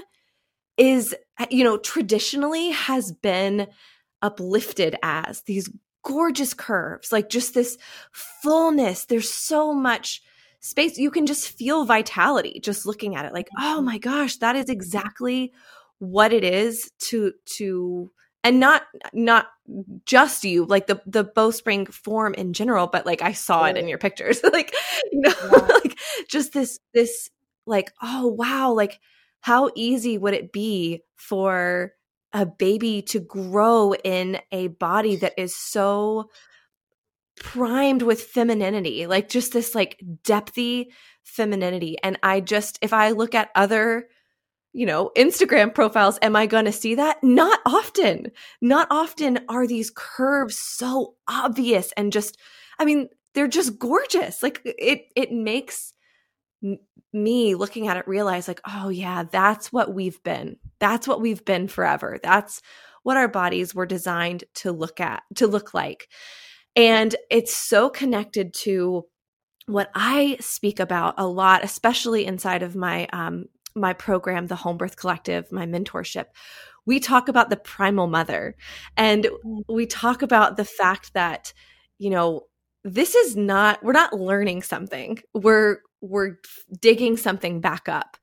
is, 0.77 1.15
eh, 1.39 1.45
you 1.49 1.63
know, 1.63 1.77
traditionally 1.77 2.71
has 2.71 3.11
been 3.11 3.67
uplifted 4.21 4.95
as 5.03 5.43
these 5.43 5.69
gorgeous 6.03 6.53
curves, 6.53 7.11
like 7.11 7.29
just 7.29 7.53
this 7.53 7.77
fullness. 8.11 9.05
There's 9.05 9.31
so 9.31 9.73
much 9.73 10.21
space. 10.59 10.97
You 10.97 11.11
can 11.11 11.25
just 11.25 11.49
feel 11.49 11.85
vitality 11.85 12.59
just 12.63 12.85
looking 12.85 13.15
at 13.15 13.25
it. 13.25 13.33
Like, 13.33 13.49
oh 13.57 13.75
mm-hmm. 13.77 13.85
my 13.85 13.97
gosh, 13.97 14.37
that 14.37 14.55
is 14.55 14.69
exactly 14.69 15.53
what 15.99 16.31
it 16.31 16.43
is 16.43 16.91
to 16.99 17.33
to 17.45 18.11
and 18.43 18.59
not 18.59 18.83
not 19.13 19.47
just 20.05 20.43
you 20.43 20.65
like 20.65 20.87
the 20.87 21.01
the 21.05 21.23
bowspring 21.23 21.85
form 21.85 22.33
in 22.33 22.53
general 22.53 22.87
but 22.87 23.05
like 23.05 23.21
i 23.21 23.33
saw 23.33 23.65
it 23.65 23.77
in 23.77 23.87
your 23.87 23.97
pictures 23.97 24.41
like 24.53 24.73
you 25.11 25.21
know 25.21 25.33
yeah. 25.43 25.49
like 25.83 25.97
just 26.29 26.53
this 26.53 26.79
this 26.93 27.29
like 27.65 27.91
oh 28.01 28.27
wow 28.27 28.71
like 28.71 28.99
how 29.41 29.69
easy 29.75 30.17
would 30.17 30.33
it 30.33 30.51
be 30.51 31.01
for 31.15 31.93
a 32.33 32.45
baby 32.45 33.01
to 33.01 33.19
grow 33.19 33.93
in 33.93 34.39
a 34.51 34.67
body 34.67 35.15
that 35.17 35.33
is 35.37 35.55
so 35.55 36.29
primed 37.39 38.01
with 38.01 38.21
femininity 38.21 39.05
like 39.05 39.29
just 39.29 39.53
this 39.53 39.75
like 39.75 40.01
depthy 40.23 40.87
femininity 41.23 41.97
and 42.03 42.17
i 42.23 42.39
just 42.39 42.79
if 42.81 42.93
i 42.93 43.11
look 43.11 43.35
at 43.35 43.49
other 43.53 44.07
you 44.77 44.85
know, 44.85 45.09
Instagram 45.17 45.73
profiles, 45.73 46.19
am 46.21 46.35
I 46.35 46.45
going 46.45 46.65
to 46.65 46.71
see 46.71 46.93
that? 46.93 47.17
Not 47.23 47.59
often. 47.65 48.31
Not 48.61 48.87
often 48.91 49.39
are 49.49 49.65
these 49.65 49.91
curves 49.93 50.55
so 50.55 51.15
obvious 51.27 51.91
and 51.97 52.13
just, 52.13 52.37
I 52.77 52.85
mean, 52.85 53.09
they're 53.33 53.47
just 53.47 53.79
gorgeous. 53.79 54.43
Like 54.43 54.61
it, 54.63 55.05
it 55.15 55.31
makes 55.31 55.93
me 57.11 57.55
looking 57.55 57.87
at 57.87 57.97
it 57.97 58.07
realize 58.07 58.47
like, 58.47 58.61
oh 58.67 58.89
yeah, 58.89 59.23
that's 59.23 59.73
what 59.73 59.95
we've 59.95 60.21
been. 60.21 60.57
That's 60.77 61.07
what 61.07 61.21
we've 61.21 61.43
been 61.43 61.67
forever. 61.67 62.19
That's 62.21 62.61
what 63.01 63.17
our 63.17 63.27
bodies 63.27 63.73
were 63.73 63.87
designed 63.87 64.43
to 64.57 64.71
look 64.71 64.99
at, 64.99 65.23
to 65.37 65.47
look 65.47 65.73
like. 65.73 66.07
And 66.75 67.15
it's 67.31 67.55
so 67.55 67.89
connected 67.89 68.53
to 68.65 69.05
what 69.65 69.89
I 69.95 70.37
speak 70.39 70.79
about 70.79 71.15
a 71.17 71.25
lot, 71.25 71.63
especially 71.63 72.25
inside 72.25 72.61
of 72.61 72.75
my 72.75 73.07
um, 73.11 73.45
my 73.77 73.93
program, 73.93 74.47
the 74.47 74.55
Home 74.55 74.77
Birth 74.77 74.97
Collective, 74.97 75.51
my 75.51 75.65
mentorship, 75.65 76.25
we 76.85 76.99
talk 76.99 77.27
about 77.27 77.49
the 77.49 77.57
primal 77.57 78.07
mother 78.07 78.55
and 78.95 79.25
mm. 79.25 79.61
we 79.67 79.85
talk 79.85 80.21
about 80.21 80.57
the 80.57 80.65
fact 80.65 81.13
that, 81.13 81.53
you 81.99 82.09
know, 82.09 82.43
this 82.83 83.15
is 83.15 83.35
not 83.35 83.83
we're 83.83 83.91
not 83.91 84.13
learning 84.13 84.63
something. 84.63 85.19
We're 85.33 85.79
we're 86.01 86.37
digging 86.79 87.17
something 87.17 87.59
back 87.59 87.89
up. 87.89 88.17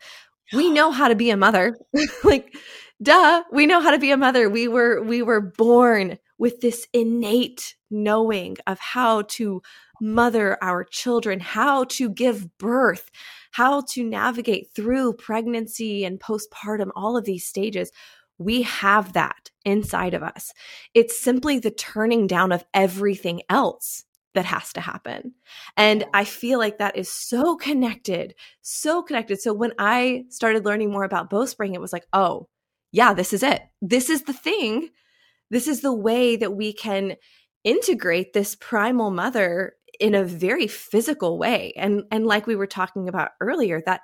We 0.53 0.71
know 0.73 0.91
how 0.91 1.09
to 1.09 1.15
be 1.15 1.31
a 1.31 1.37
mother. 1.37 1.77
like 2.25 2.55
duh, 3.03 3.43
we 3.53 3.67
know 3.67 3.81
how 3.81 3.91
to 3.91 3.99
be 3.99 4.11
a 4.11 4.17
mother. 4.17 4.49
We 4.49 4.69
were 4.69 5.03
we 5.03 5.23
were 5.23 5.41
born 5.41 6.19
with 6.39 6.61
this 6.61 6.89
innate 6.93 7.77
knowing 7.91 8.57
of 8.67 8.79
how 8.79 9.23
to 9.23 9.63
mother 10.01 10.59
our 10.63 10.85
children, 10.85 11.41
how 11.41 11.85
to 11.85 12.09
give 12.09 12.59
birth, 12.59 13.11
how 13.55 13.81
to 13.83 14.03
navigate 14.03 14.69
through 14.75 15.13
pregnancy 15.13 16.05
and 16.05 16.19
postpartum, 16.19 16.91
all 16.97 17.17
of 17.17 17.25
these 17.25 17.47
stages. 17.47 17.93
We 18.37 18.63
have 18.63 19.13
that 19.13 19.53
inside 19.65 20.13
of 20.13 20.25
us. 20.25 20.53
It's 20.93 21.17
simply 21.17 21.61
the 21.61 21.71
turning 21.71 22.27
down 22.27 22.51
of 22.51 22.65
everything 22.75 23.43
else 23.49 24.03
that 24.35 24.45
has 24.45 24.73
to 24.73 24.81
happen. 24.81 25.35
And 25.77 26.05
I 26.13 26.25
feel 26.25 26.59
like 26.59 26.79
that 26.79 26.97
is 26.97 27.09
so 27.09 27.55
connected, 27.55 28.35
so 28.61 29.03
connected. 29.03 29.41
So 29.41 29.55
when 29.55 29.71
I 29.79 30.25
started 30.31 30.65
learning 30.65 30.91
more 30.91 31.05
about 31.05 31.31
bowspring, 31.31 31.75
it 31.75 31.81
was 31.81 31.93
like, 31.93 32.09
oh, 32.13 32.49
yeah, 32.91 33.15
this 33.15 33.33
is 33.33 33.45
it. 33.45 33.63
This 33.81 34.11
is 34.11 34.23
the 34.23 34.33
thing. 34.33 34.89
This 35.51 35.69
is 35.69 35.81
the 35.81 35.95
way 35.95 36.35
that 36.35 36.57
we 36.57 36.73
can 36.73 37.15
integrate 37.63 38.33
this 38.33 38.57
primal 38.57 39.13
mother 39.13 39.75
in 40.01 40.15
a 40.15 40.25
very 40.25 40.67
physical 40.67 41.39
way. 41.39 41.73
And 41.77 42.05
and 42.11 42.27
like 42.27 42.47
we 42.47 42.57
were 42.57 42.67
talking 42.67 43.09
about 43.09 43.31
earlier 43.41 43.83
that 43.87 44.03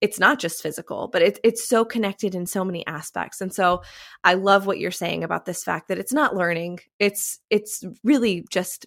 it's 0.00 0.18
not 0.18 0.40
just 0.40 0.62
physical 0.62 1.08
but 1.12 1.22
it, 1.22 1.38
it's 1.44 1.68
so 1.68 1.84
connected 1.84 2.34
in 2.34 2.46
so 2.46 2.64
many 2.64 2.86
aspects. 2.86 3.40
And 3.40 3.52
so 3.54 3.82
i 4.24 4.34
love 4.34 4.66
what 4.66 4.78
you're 4.78 4.90
saying 4.90 5.24
about 5.24 5.44
this 5.44 5.62
fact 5.62 5.88
that 5.88 5.98
it's 5.98 6.12
not 6.12 6.36
learning. 6.36 6.80
It's 6.98 7.38
it's 7.50 7.84
really 8.04 8.44
just 8.50 8.86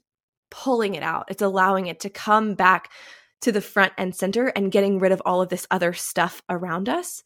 pulling 0.51 0.95
it 0.95 1.03
out. 1.03 1.25
It's 1.29 1.41
allowing 1.41 1.87
it 1.87 1.99
to 2.01 2.09
come 2.09 2.55
back 2.55 2.91
to 3.41 3.51
the 3.51 3.61
front 3.61 3.93
and 3.97 4.15
center 4.15 4.47
and 4.47 4.71
getting 4.71 4.99
rid 4.99 5.11
of 5.11 5.21
all 5.25 5.41
of 5.41 5.49
this 5.49 5.67
other 5.69 5.93
stuff 5.93 6.41
around 6.49 6.89
us. 6.89 7.23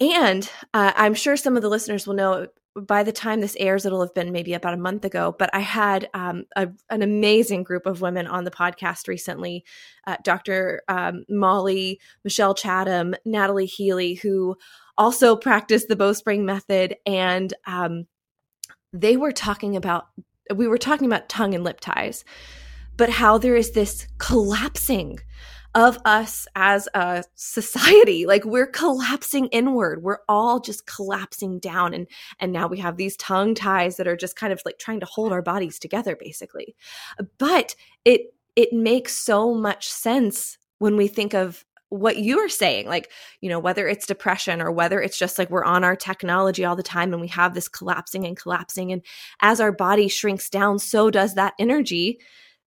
And 0.00 0.48
uh, 0.74 0.92
I'm 0.96 1.14
sure 1.14 1.36
some 1.36 1.56
of 1.56 1.62
the 1.62 1.68
listeners 1.68 2.06
will 2.06 2.14
know 2.14 2.46
by 2.86 3.02
the 3.02 3.12
time 3.12 3.40
this 3.40 3.56
airs, 3.58 3.84
it'll 3.84 4.00
have 4.00 4.14
been 4.14 4.32
maybe 4.32 4.54
about 4.54 4.74
a 4.74 4.78
month 4.78 5.04
ago. 5.04 5.34
But 5.38 5.50
I 5.52 5.60
had 5.60 6.08
um, 6.14 6.44
a, 6.56 6.68
an 6.90 7.02
amazing 7.02 7.62
group 7.62 7.86
of 7.86 8.00
women 8.00 8.26
on 8.26 8.44
the 8.44 8.50
podcast 8.50 9.08
recently 9.08 9.64
uh, 10.06 10.16
Dr. 10.22 10.82
Um, 10.88 11.24
Molly, 11.28 12.00
Michelle 12.24 12.54
Chatham, 12.54 13.14
Natalie 13.24 13.66
Healy, 13.66 14.14
who 14.14 14.56
also 14.96 15.36
practice 15.36 15.84
the 15.86 15.96
bowspring 15.96 16.44
method. 16.44 16.96
And 17.06 17.52
um, 17.66 18.06
they 18.92 19.16
were 19.16 19.32
talking 19.32 19.76
about, 19.76 20.08
we 20.54 20.66
were 20.66 20.78
talking 20.78 21.06
about 21.06 21.28
tongue 21.28 21.54
and 21.54 21.64
lip 21.64 21.80
ties, 21.80 22.24
but 22.96 23.10
how 23.10 23.38
there 23.38 23.56
is 23.56 23.72
this 23.72 24.06
collapsing 24.18 25.20
of 25.74 25.98
us 26.04 26.46
as 26.54 26.88
a 26.94 27.24
society. 27.34 28.18
Like 28.28 28.44
we're 28.44 28.66
collapsing 28.66 29.46
inward. 29.46 30.02
We're 30.02 30.18
all 30.28 30.60
just 30.60 30.86
collapsing 30.86 31.60
down. 31.60 31.94
And 31.94 32.06
and 32.38 32.52
now 32.52 32.66
we 32.66 32.78
have 32.78 32.96
these 32.96 33.16
tongue 33.16 33.54
ties 33.54 33.96
that 33.96 34.06
are 34.06 34.16
just 34.16 34.36
kind 34.36 34.52
of 34.52 34.60
like 34.66 34.78
trying 34.78 35.00
to 35.00 35.06
hold 35.06 35.32
our 35.32 35.40
bodies 35.40 35.78
together 35.78 36.14
basically. 36.14 36.76
But 37.38 37.74
it 38.04 38.34
it 38.54 38.72
makes 38.72 39.14
so 39.14 39.54
much 39.54 39.88
sense 39.88 40.58
when 40.78 40.96
we 40.96 41.08
think 41.08 41.32
of 41.32 41.64
what 41.88 42.18
you 42.18 42.38
are 42.38 42.50
saying. 42.50 42.86
Like 42.86 43.10
you 43.40 43.48
know 43.48 43.58
whether 43.58 43.88
it's 43.88 44.06
depression 44.06 44.60
or 44.60 44.70
whether 44.70 45.00
it's 45.00 45.18
just 45.18 45.38
like 45.38 45.48
we're 45.48 45.64
on 45.64 45.82
our 45.82 45.96
technology 45.96 46.66
all 46.66 46.76
the 46.76 46.82
time 46.82 47.12
and 47.12 47.22
we 47.22 47.28
have 47.28 47.54
this 47.54 47.68
collapsing 47.68 48.26
and 48.26 48.36
collapsing. 48.36 48.92
And 48.92 49.02
as 49.40 49.58
our 49.60 49.72
body 49.72 50.08
shrinks 50.08 50.50
down 50.50 50.78
so 50.78 51.10
does 51.10 51.34
that 51.34 51.54
energy 51.58 52.20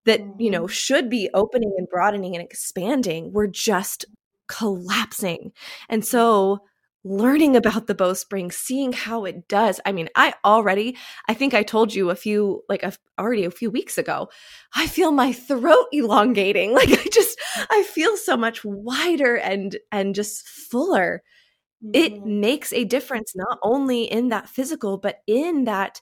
that 0.05 0.21
you 0.39 0.49
know 0.49 0.63
mm-hmm. 0.63 0.71
should 0.71 1.09
be 1.09 1.29
opening 1.33 1.73
and 1.77 1.87
broadening 1.89 2.35
and 2.35 2.43
expanding 2.43 3.31
we're 3.31 3.47
just 3.47 4.05
collapsing 4.47 5.51
and 5.89 6.05
so 6.05 6.59
learning 7.03 7.55
about 7.55 7.87
the 7.87 7.95
bowspring 7.95 8.51
seeing 8.51 8.93
how 8.93 9.25
it 9.25 9.47
does 9.47 9.79
i 9.85 9.91
mean 9.91 10.07
i 10.15 10.33
already 10.45 10.95
i 11.27 11.33
think 11.33 11.53
i 11.53 11.63
told 11.63 11.93
you 11.93 12.09
a 12.09 12.15
few 12.15 12.61
like 12.69 12.83
a, 12.83 12.93
already 13.19 13.43
a 13.43 13.51
few 13.51 13.71
weeks 13.71 13.97
ago 13.97 14.29
i 14.75 14.85
feel 14.85 15.11
my 15.11 15.31
throat 15.31 15.87
elongating 15.93 16.73
like 16.73 16.89
i 16.91 17.07
just 17.11 17.39
i 17.71 17.83
feel 17.83 18.17
so 18.17 18.37
much 18.37 18.63
wider 18.63 19.35
and 19.35 19.77
and 19.91 20.13
just 20.13 20.47
fuller 20.47 21.23
mm-hmm. 21.83 21.91
it 21.95 22.23
makes 22.25 22.71
a 22.71 22.83
difference 22.83 23.33
not 23.35 23.57
only 23.63 24.03
in 24.03 24.29
that 24.29 24.47
physical 24.47 24.97
but 24.97 25.21
in 25.25 25.63
that 25.63 26.01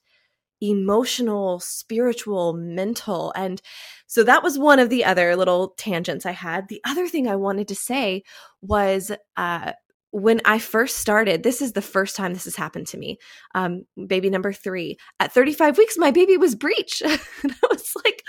emotional, 0.61 1.59
spiritual, 1.59 2.53
mental. 2.53 3.31
And 3.35 3.61
so 4.07 4.23
that 4.23 4.43
was 4.43 4.59
one 4.59 4.79
of 4.79 4.89
the 4.89 5.05
other 5.05 5.35
little 5.35 5.69
tangents 5.77 6.25
I 6.25 6.31
had. 6.31 6.67
The 6.67 6.81
other 6.85 7.07
thing 7.07 7.27
I 7.27 7.35
wanted 7.35 7.67
to 7.69 7.75
say 7.75 8.23
was 8.61 9.11
uh, 9.37 9.73
when 10.11 10.41
I 10.45 10.59
first 10.59 10.97
started, 10.97 11.43
this 11.43 11.61
is 11.61 11.73
the 11.73 11.81
first 11.81 12.15
time 12.15 12.33
this 12.33 12.45
has 12.45 12.55
happened 12.55 12.87
to 12.87 12.97
me. 12.97 13.19
Um, 13.53 13.85
baby 14.07 14.29
number 14.29 14.51
three. 14.51 14.97
At 15.19 15.31
35 15.31 15.77
weeks, 15.77 15.97
my 15.97 16.11
baby 16.11 16.37
was 16.37 16.55
breech. 16.55 17.01
and 17.05 17.19
I 17.51 17.67
was 17.69 17.93
like, 18.03 18.23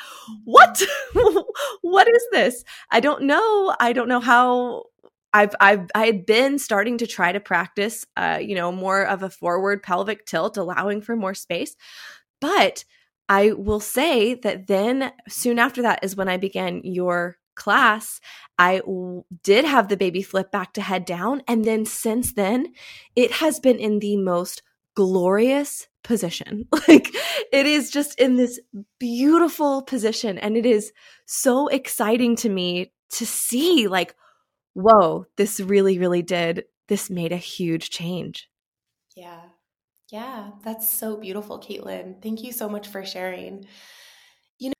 what? 0.44 0.82
what 1.82 2.08
is 2.08 2.26
this? 2.32 2.64
I 2.90 3.00
don't 3.00 3.22
know. 3.22 3.74
I 3.80 3.92
don't 3.92 4.08
know 4.08 4.20
how 4.20 4.84
I've 5.32 5.54
I've 5.60 5.86
I 5.94 6.06
had 6.06 6.26
been 6.26 6.58
starting 6.58 6.98
to 6.98 7.06
try 7.06 7.32
to 7.32 7.40
practice 7.40 8.04
uh, 8.16 8.38
you 8.42 8.54
know, 8.54 8.72
more 8.72 9.02
of 9.02 9.22
a 9.22 9.30
forward 9.30 9.82
pelvic 9.82 10.26
tilt, 10.26 10.56
allowing 10.56 11.00
for 11.00 11.16
more 11.16 11.34
space. 11.34 11.76
But 12.40 12.84
I 13.28 13.52
will 13.52 13.80
say 13.80 14.34
that 14.34 14.66
then 14.66 15.12
soon 15.28 15.58
after 15.58 15.82
that 15.82 16.02
is 16.02 16.16
when 16.16 16.28
I 16.28 16.36
began 16.36 16.80
your 16.84 17.36
class, 17.54 18.20
I 18.58 18.78
w- 18.78 19.24
did 19.42 19.64
have 19.64 19.88
the 19.88 19.96
baby 19.96 20.22
flip 20.22 20.50
back 20.50 20.72
to 20.74 20.82
head 20.82 21.04
down. 21.04 21.42
And 21.46 21.64
then 21.64 21.84
since 21.84 22.32
then, 22.32 22.72
it 23.14 23.30
has 23.32 23.60
been 23.60 23.78
in 23.78 23.98
the 23.98 24.16
most 24.16 24.62
glorious 24.94 25.86
position. 26.02 26.66
Like 26.88 27.14
it 27.52 27.66
is 27.66 27.90
just 27.90 28.18
in 28.18 28.36
this 28.36 28.58
beautiful 28.98 29.82
position. 29.82 30.38
And 30.38 30.56
it 30.56 30.66
is 30.66 30.92
so 31.26 31.68
exciting 31.68 32.34
to 32.36 32.48
me 32.48 32.92
to 33.10 33.26
see, 33.26 33.86
like, 33.86 34.16
whoa, 34.74 35.26
this 35.36 35.60
really, 35.60 35.98
really 35.98 36.22
did. 36.22 36.64
This 36.88 37.10
made 37.10 37.32
a 37.32 37.36
huge 37.36 37.90
change. 37.90 38.48
Yeah. 39.14 39.49
Yeah. 40.10 40.50
That's 40.64 40.90
so 40.90 41.16
beautiful, 41.16 41.60
Caitlin. 41.60 42.20
Thank 42.22 42.42
you 42.42 42.52
so 42.52 42.68
much 42.68 42.88
for 42.88 43.04
sharing. 43.04 43.66
You 44.58 44.70
know, 44.70 44.74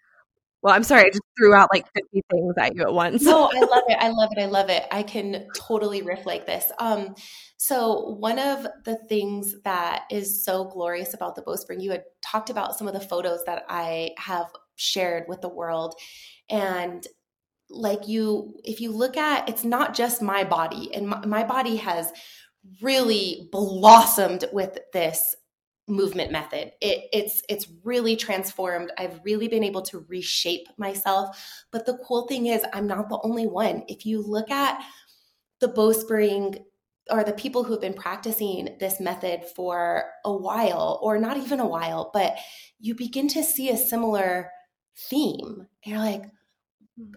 well, 0.62 0.75
I'm 0.75 0.83
sorry, 0.83 1.03
I 1.03 1.09
just 1.09 1.23
threw 1.38 1.55
out 1.55 1.69
like 1.73 1.87
50 1.95 2.23
things 2.31 2.55
at 2.59 2.75
you 2.75 2.83
at 2.83 2.93
once. 2.93 3.23
no, 3.23 3.51
I 3.55 3.61
love 3.61 3.85
it. 3.88 3.97
I 4.01 4.09
love 4.09 4.31
it. 4.37 4.40
I 4.40 4.47
love 4.47 4.71
it. 4.71 4.87
I 4.90 5.03
can 5.03 5.47
totally 5.57 6.03
riff 6.03 6.27
like 6.27 6.47
this. 6.47 6.71
Um, 6.79 7.14
so 7.57 8.16
one 8.19 8.38
of 8.38 8.66
the 8.85 8.97
things 9.09 9.55
that 9.64 10.05
is 10.11 10.45
so 10.45 10.64
glorious 10.64 11.14
about 11.14 11.37
the 11.37 11.43
Bowspring, 11.43 11.81
you 11.81 11.90
had 11.93 12.05
talked 12.25 12.51
about 12.51 12.77
some 12.77 12.88
of 12.88 12.95
the 12.95 13.01
photos 13.01 13.45
that 13.47 13.64
I 13.69 14.11
have 14.19 14.47
shared 14.77 15.25
with 15.29 15.40
the 15.40 15.49
world. 15.49 15.95
And 16.49 17.07
like 17.69 18.09
you, 18.09 18.55
if 18.64 18.81
you 18.81 18.90
look 18.90 19.16
at 19.16 19.49
it's 19.49 19.62
not 19.62 19.95
just 19.95 20.21
my 20.21 20.43
body, 20.43 20.93
and 20.93 21.09
my, 21.09 21.25
my 21.25 21.45
body 21.45 21.77
has 21.77 22.12
really 22.83 23.49
blossomed 23.53 24.44
with 24.53 24.79
this 24.92 25.35
movement 25.88 26.31
method. 26.31 26.73
It, 26.81 27.09
it's 27.12 27.42
it's 27.49 27.66
really 27.85 28.16
transformed. 28.16 28.92
I've 28.96 29.20
really 29.25 29.49
been 29.49 29.64
able 29.64 29.83
to 29.83 30.05
reshape 30.09 30.68
myself. 30.79 31.37
But 31.73 31.87
the 31.87 31.99
cool 32.07 32.27
thing 32.27 32.46
is, 32.46 32.62
I'm 32.73 32.87
not 32.87 33.09
the 33.09 33.20
only 33.23 33.46
one. 33.46 33.85
If 33.88 34.07
you 34.07 34.23
look 34.23 34.51
at 34.51 34.83
the 35.61 35.68
bowspring 35.68 36.64
or 37.11 37.25
the 37.25 37.33
people 37.33 37.64
who 37.64 37.73
have 37.73 37.81
been 37.81 37.94
practicing 37.94 38.77
this 38.79 39.01
method 39.01 39.44
for 39.57 40.05
a 40.25 40.33
while, 40.33 41.01
or 41.03 41.18
not 41.18 41.37
even 41.37 41.59
a 41.59 41.66
while, 41.66 42.11
but 42.14 42.37
you 42.79 42.94
begin 42.94 43.27
to 43.29 43.42
see 43.42 43.70
a 43.70 43.77
similar 43.77 44.51
theme. 45.09 45.66
You're 45.85 45.99
like, 45.99 46.25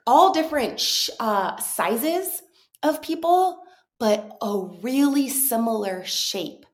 all 0.07 0.33
different 0.33 0.79
sh- 0.79 1.09
uh, 1.19 1.57
sizes 1.57 2.41
of 2.81 3.01
people, 3.01 3.62
but 3.99 4.37
a 4.41 4.59
really 4.81 5.29
similar 5.29 6.03
shape 6.03 6.65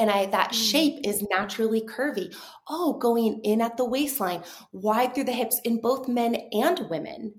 and 0.00 0.10
I 0.10 0.26
that 0.26 0.52
mm. 0.52 0.70
shape 0.70 1.00
is 1.04 1.26
naturally 1.30 1.82
curvy. 1.82 2.34
Oh, 2.68 2.94
going 2.94 3.40
in 3.44 3.60
at 3.60 3.76
the 3.76 3.84
waistline, 3.84 4.42
wide 4.72 5.14
through 5.14 5.24
the 5.24 5.32
hips 5.32 5.60
in 5.62 5.80
both 5.80 6.08
men 6.08 6.36
and 6.52 6.88
women, 6.88 7.34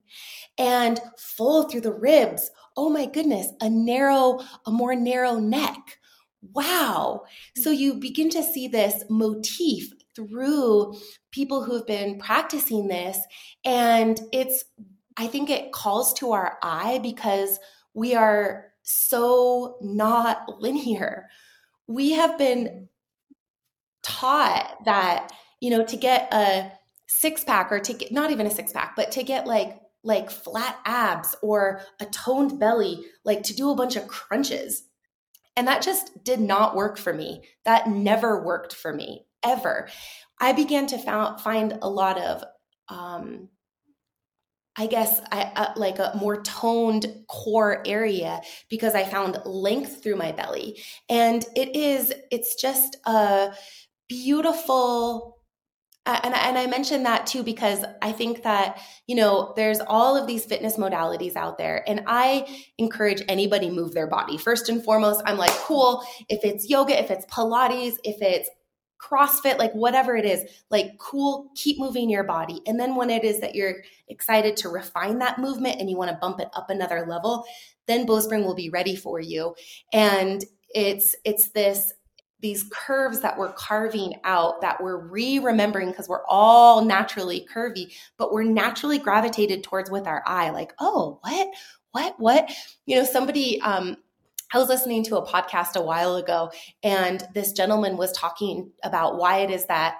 and 0.58 1.00
full 1.18 1.64
through 1.64 1.82
the 1.82 1.92
ribs. 1.92 2.52
Oh 2.78 2.90
my 2.90 3.08
goodness, 3.08 3.48
a 3.60 3.70
narrow, 3.70 4.40
a 4.66 4.72
more 4.72 4.96
narrow 4.96 5.40
neck. 5.40 5.98
Wow. 6.54 7.24
So 7.58 7.72
you 7.72 7.96
begin 7.96 8.30
to 8.30 8.44
see 8.44 8.68
this 8.68 9.04
motif 9.10 9.92
through 10.16 10.94
people 11.32 11.64
who 11.64 11.74
have 11.76 11.88
been 11.88 12.20
practicing 12.20 12.88
this 12.88 13.18
and 13.64 14.20
it's 14.34 14.66
I 15.18 15.28
think 15.28 15.50
it 15.50 15.72
calls 15.72 16.14
to 16.16 16.32
our 16.32 16.58
eye 16.62 17.00
because 17.02 17.60
we 17.94 18.16
are 18.16 18.71
so 18.84 19.78
not 19.82 20.62
linear. 20.62 21.30
We 21.88 22.12
have 22.14 22.38
been 22.38 22.90
taught 24.04 24.86
that 24.86 25.32
you 25.60 25.70
know 25.70 25.86
to 25.86 25.98
get 25.98 26.34
a 26.34 26.72
six 27.08 27.44
pack 27.44 27.72
or 27.72 27.80
to 27.80 27.94
get 27.94 28.12
not 28.12 28.32
even 28.32 28.48
a 28.48 28.52
six 28.52 28.72
pack 28.72 28.96
but 28.96 29.12
to 29.12 29.22
get 29.22 29.46
like 29.46 29.80
like 30.04 30.32
flat 30.32 30.80
abs 30.86 31.36
or 31.42 31.82
a 32.00 32.06
toned 32.08 32.60
belly 32.60 33.04
like 33.24 33.44
to 33.44 33.56
do 33.56 33.70
a 33.70 33.76
bunch 33.76 33.96
of 33.96 34.08
crunches. 34.08 34.84
And 35.56 35.68
that 35.68 35.82
just 35.82 36.24
did 36.24 36.40
not 36.40 36.76
work 36.76 36.98
for 36.98 37.14
me. 37.14 37.44
That 37.66 37.90
never 37.90 38.44
worked 38.44 38.74
for 38.74 38.94
me 38.94 39.26
ever. 39.44 39.90
I 40.40 40.54
began 40.54 40.88
to 40.88 40.98
found, 40.98 41.42
find 41.42 41.78
a 41.82 41.90
lot 41.90 42.18
of 42.18 42.44
um, 42.88 43.50
I 44.78 44.88
guess 44.88 45.20
I 45.32 45.52
uh, 45.56 45.74
like 45.76 46.00
a 46.00 46.14
more 46.20 46.42
toned 46.44 47.06
core 47.28 47.84
area 47.86 48.42
because 48.70 48.96
I 48.96 49.04
found 49.04 49.42
length 49.46 50.02
through 50.02 50.16
my 50.16 50.32
belly. 50.32 50.82
And 51.10 51.46
it 51.56 51.76
is, 51.76 52.14
it's 52.32 52.56
just 52.56 52.98
a 53.06 53.54
beautiful 54.08 55.42
and, 56.06 56.34
and 56.34 56.58
I 56.58 56.66
mentioned 56.66 57.06
that 57.06 57.28
too 57.28 57.44
because 57.44 57.86
I 58.02 58.12
think 58.12 58.42
that, 58.44 58.80
you 59.06 59.16
know, 59.16 59.54
there's 59.56 59.80
all 59.80 60.18
of 60.18 60.26
these 60.26 60.46
fitness 60.46 60.78
modalities 60.78 61.36
out 61.36 61.60
there. 61.60 61.88
And 61.88 62.04
I 62.08 62.48
encourage 62.80 63.22
anybody 63.28 63.70
move 63.70 63.94
their 63.94 64.08
body. 64.08 64.38
First 64.38 64.68
and 64.70 64.84
foremost, 64.84 65.22
I'm 65.26 65.38
like, 65.38 65.52
cool. 65.52 66.04
If 66.28 66.44
it's 66.44 66.70
yoga, 66.70 67.00
if 67.00 67.12
it's 67.12 67.26
Pilates, 67.28 67.98
if 68.04 68.20
it's 68.22 68.50
CrossFit, 69.02 69.58
like 69.58 69.74
whatever 69.74 70.16
it 70.16 70.26
is, 70.26 70.44
like 70.70 70.98
cool, 71.00 71.52
keep 71.56 71.80
moving 71.80 72.10
your 72.10 72.24
body. 72.24 72.62
And 72.68 72.80
then 72.80 72.96
when 72.96 73.10
it 73.10 73.24
is 73.24 73.40
that 73.40 73.56
you're 73.56 73.78
excited 74.08 74.56
to 74.58 74.70
refine 74.70 75.18
that 75.20 75.40
movement 75.40 75.80
and 75.80 75.90
you 75.90 75.98
want 75.98 76.12
to 76.12 76.18
bump 76.18 76.40
it 76.40 76.50
up 76.54 76.70
another 76.70 77.06
level, 77.08 77.46
then 77.88 78.06
Bowspring 78.06 78.46
will 78.46 78.56
be 78.56 78.70
ready 78.70 78.96
for 78.96 79.20
you. 79.20 79.56
And 79.92 80.46
it's 80.74 81.16
it's 81.26 81.50
this 81.50 81.94
these 82.42 82.66
curves 82.72 83.22
that 83.22 83.38
we're 83.38 83.54
carving 83.54 84.16
out 84.24 84.62
that 84.62 84.82
we're 84.82 84.98
re-remembering 84.98 85.92
because 85.92 86.10
we're 86.10 86.26
all 86.28 86.84
naturally 86.84 87.48
curvy, 87.54 87.94
but 88.18 88.34
we're 88.34 88.44
naturally 88.44 88.98
gravitated 88.98 89.64
towards 89.64 89.92
with 89.92 90.08
our 90.08 90.24
eye, 90.26 90.50
like, 90.50 90.74
oh, 90.80 91.20
what? 91.22 91.48
What? 91.92 92.16
What? 92.20 92.52
You 92.86 92.98
know, 92.98 93.04
somebody 93.04 93.62
um 93.62 93.98
I 94.54 94.58
was 94.58 94.70
listening 94.70 95.04
to 95.06 95.18
a 95.18 95.26
podcast 95.26 95.76
a 95.76 95.82
while 95.82 96.16
ago, 96.16 96.52
and 96.84 97.26
this 97.34 97.54
gentleman 97.54 97.98
was 97.98 98.12
talking 98.12 98.72
about 98.84 99.18
why 99.18 99.40
it 99.40 99.50
is 99.50 99.66
that 99.68 100.00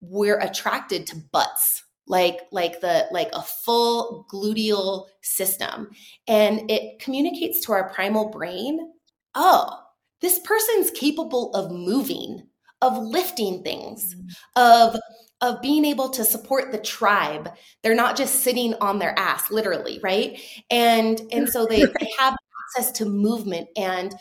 we're 0.00 0.38
attracted 0.38 1.06
to 1.08 1.16
butts 1.32 1.84
like 2.06 2.40
like 2.50 2.80
the 2.80 3.06
like 3.12 3.30
a 3.32 3.42
full 3.42 4.26
gluteal 4.30 5.06
system. 5.22 5.90
And 6.26 6.70
it 6.70 6.98
communicates 6.98 7.64
to 7.66 7.72
our 7.72 7.90
primal 7.90 8.30
brain 8.30 8.92
oh 9.34 9.78
this 10.20 10.40
person's 10.40 10.90
capable 10.90 11.54
of 11.54 11.70
moving 11.70 12.42
of 12.82 12.98
lifting 12.98 13.62
things 13.62 14.14
mm-hmm. 14.14 14.60
of 14.60 15.00
of 15.40 15.62
being 15.62 15.86
able 15.86 16.10
to 16.10 16.24
support 16.24 16.70
the 16.70 16.78
tribe. 16.78 17.50
They're 17.82 17.94
not 17.94 18.16
just 18.16 18.40
sitting 18.40 18.74
on 18.80 18.98
their 18.98 19.18
ass 19.18 19.50
literally 19.50 20.00
right? 20.02 20.40
And 20.70 21.20
and 21.32 21.48
so 21.48 21.66
they, 21.66 21.84
they 22.00 22.10
have 22.18 22.36
access 22.70 22.92
to 22.92 23.04
movement 23.04 23.68
and 23.76 24.14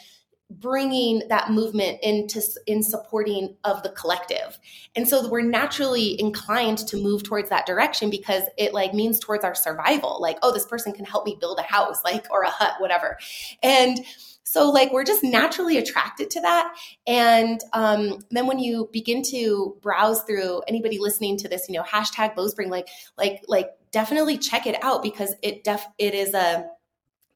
bringing 0.52 1.22
that 1.30 1.52
movement 1.52 2.00
into 2.02 2.42
in 2.66 2.82
supporting 2.82 3.56
of 3.64 3.84
the 3.84 3.90
collective. 3.90 4.58
And 4.96 5.08
so 5.08 5.30
we're 5.30 5.44
naturally 5.44 6.20
inclined 6.20 6.80
to 6.88 6.98
move 6.98 7.22
towards 7.22 7.50
that 7.50 7.68
direction 7.68 8.10
because 8.10 8.44
it 8.58 8.74
like 8.74 8.96
means 8.96 9.20
towards 9.20 9.44
our 9.44 9.54
survival 9.54 10.18
like 10.20 10.40
oh 10.42 10.52
this 10.52 10.66
person 10.66 10.92
can 10.92 11.06
help 11.06 11.26
me 11.26 11.38
build 11.40 11.60
a 11.60 11.64
house 11.64 12.04
like 12.04 12.26
or 12.32 12.42
a 12.42 12.50
hut 12.50 12.74
whatever. 12.80 13.18
And 13.62 14.00
so 14.42 14.72
like 14.72 14.92
we're 14.92 15.04
just 15.04 15.24
naturally 15.24 15.78
attracted 15.78 16.32
to 16.32 16.42
that. 16.42 16.76
And 17.06 17.62
um, 17.74 18.18
then 18.32 18.48
when 18.48 18.58
you 18.58 18.90
begin 18.92 19.22
to 19.30 19.78
browse 19.84 20.24
through 20.24 20.64
anybody 20.68 20.98
listening 20.98 21.38
to 21.38 21.48
this 21.48 21.70
you 21.70 21.76
know 21.76 21.84
hashtag 21.84 22.36
bowspring 22.36 22.72
like 22.72 22.88
like 23.20 23.44
like 23.48 23.70
definitely 23.92 24.40
check 24.40 24.66
it 24.66 24.84
out 24.84 25.04
because 25.04 25.36
it 25.44 25.64
def 25.64 25.86
it 26.00 26.16
is 26.16 26.34
a 26.34 26.66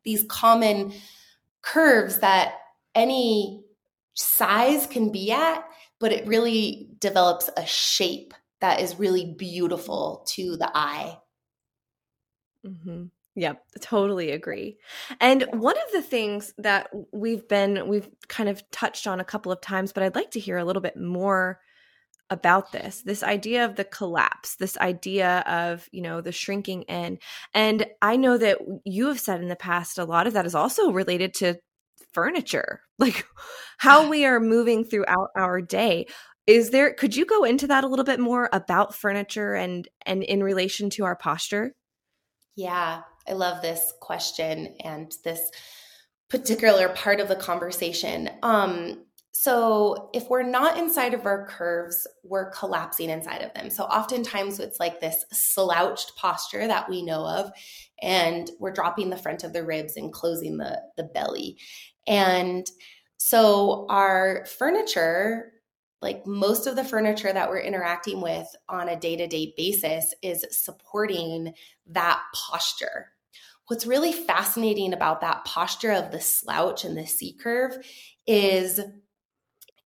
these 0.04 0.24
common 0.30 0.94
curves 1.62 2.19
that 2.19 2.56
any 2.96 3.63
size 4.13 4.86
can 4.88 5.12
be 5.12 5.32
at, 5.32 5.65
but 6.00 6.12
it 6.12 6.27
really 6.27 6.90
develops 7.00 7.50
a 7.58 7.65
shape 7.65 8.34
that 8.62 8.80
is 8.80 9.00
really 9.00 9.34
beautiful 9.38 10.23
to 10.27 10.56
the 10.58 10.69
eye. 10.73 11.17
Mm-hmm. 12.65 13.06
Yep, 13.36 13.63
totally 13.82 14.32
agree. 14.32 14.77
And 15.19 15.44
one 15.54 15.75
of 15.75 15.92
the 15.92 16.04
things 16.04 16.54
that 16.60 16.90
we've 17.12 17.48
been, 17.48 17.88
we've 17.88 18.08
kind 18.27 18.48
of 18.48 18.63
touched 18.69 19.08
on 19.08 19.19
a 19.19 19.25
couple 19.25 19.52
of 19.52 19.60
times, 19.60 19.92
but 19.92 20.04
I'd 20.04 20.15
like 20.15 20.32
to 20.32 20.40
hear 20.40 20.58
a 20.58 20.65
little 20.65 20.82
bit 20.82 20.96
more 20.96 21.60
about 22.34 22.73
this 22.73 23.02
this 23.04 23.23
idea 23.23 23.63
of 23.63 23.75
the 23.77 23.86
collapse 23.86 24.56
this 24.56 24.77
idea 24.79 25.40
of 25.48 25.88
you 25.94 26.02
know 26.02 26.19
the 26.19 26.31
shrinking 26.31 26.81
in 26.84 27.17
and 27.54 27.86
i 28.02 28.17
know 28.17 28.38
that 28.38 28.58
you 28.84 29.08
have 29.08 29.19
said 29.19 29.42
in 29.42 29.48
the 29.48 29.56
past 29.56 29.98
a 29.98 30.04
lot 30.04 30.27
of 30.27 30.34
that 30.34 30.46
is 30.46 30.56
also 30.56 30.92
related 30.92 31.34
to 31.34 31.56
furniture, 32.13 32.81
like 33.00 33.25
how 33.77 34.08
we 34.10 34.25
are 34.25 34.40
moving 34.40 34.86
throughout 34.86 35.29
our 35.36 35.62
day. 35.62 36.08
Is 36.46 36.71
there 36.71 36.94
could 36.94 37.15
you 37.15 37.25
go 37.25 37.44
into 37.44 37.67
that 37.67 37.84
a 37.84 37.88
little 37.88 38.06
bit 38.06 38.19
more 38.19 38.50
about 38.52 38.96
furniture 38.96 39.54
and 39.54 39.88
and 40.06 40.23
in 40.23 40.44
relation 40.44 40.90
to 40.92 41.06
our 41.06 41.15
posture? 41.15 41.73
Yeah, 42.56 43.02
I 43.27 43.34
love 43.34 43.62
this 43.62 43.94
question 44.02 44.75
and 44.84 45.12
this 45.23 45.50
particular 46.29 46.90
part 46.90 47.19
of 47.19 47.29
the 47.29 47.36
conversation. 47.36 48.29
Um 48.42 49.06
so 49.36 50.12
if 50.13 50.29
we're 50.29 50.44
not 50.44 50.77
inside 50.77 51.15
of 51.15 51.25
our 51.25 51.48
curves, 51.48 52.08
we're 52.23 52.52
collapsing 52.52 53.10
inside 53.10 53.42
of 53.42 53.52
them. 53.56 53.71
So 53.71 53.84
oftentimes 53.86 54.60
it's 54.60 54.79
like 54.79 55.02
this 55.02 55.25
slouched 55.31 56.15
posture 56.15 56.67
that 56.67 56.88
we 56.88 57.02
know 57.02 57.25
of, 57.25 57.52
and 58.00 58.50
we're 58.60 58.71
dropping 58.71 59.10
the 59.10 59.17
front 59.17 59.44
of 59.44 59.52
the 59.52 59.63
ribs 59.63 59.98
and 59.98 60.13
closing 60.13 60.58
the, 60.58 60.79
the 60.98 61.06
belly. 61.06 61.58
And 62.06 62.65
so 63.17 63.88
our 63.90 64.46
furniture, 64.46 65.54
like 66.00 66.27
most 66.27 66.67
of 66.67 66.75
the 66.75 66.84
furniture 66.84 67.34
that 67.34 67.50
we're 67.50 67.60
interacting 67.60 68.21
with 68.21 68.48
on 68.69 68.88
a 68.88 69.00
day 69.00 69.15
to 69.15 69.25
day 69.25 69.56
basis, 69.58 70.13
is 70.21 70.46
supporting 70.52 71.56
that 71.88 72.21
posture. 72.36 73.08
What's 73.67 73.88
really 73.88 74.13
fascinating 74.13 74.94
about 74.94 75.21
that 75.21 75.44
posture 75.44 75.92
of 75.92 76.12
the 76.12 76.21
slouch 76.21 76.86
and 76.86 76.96
the 76.96 77.08
C 77.08 77.34
curve 77.34 77.77
is 78.27 78.79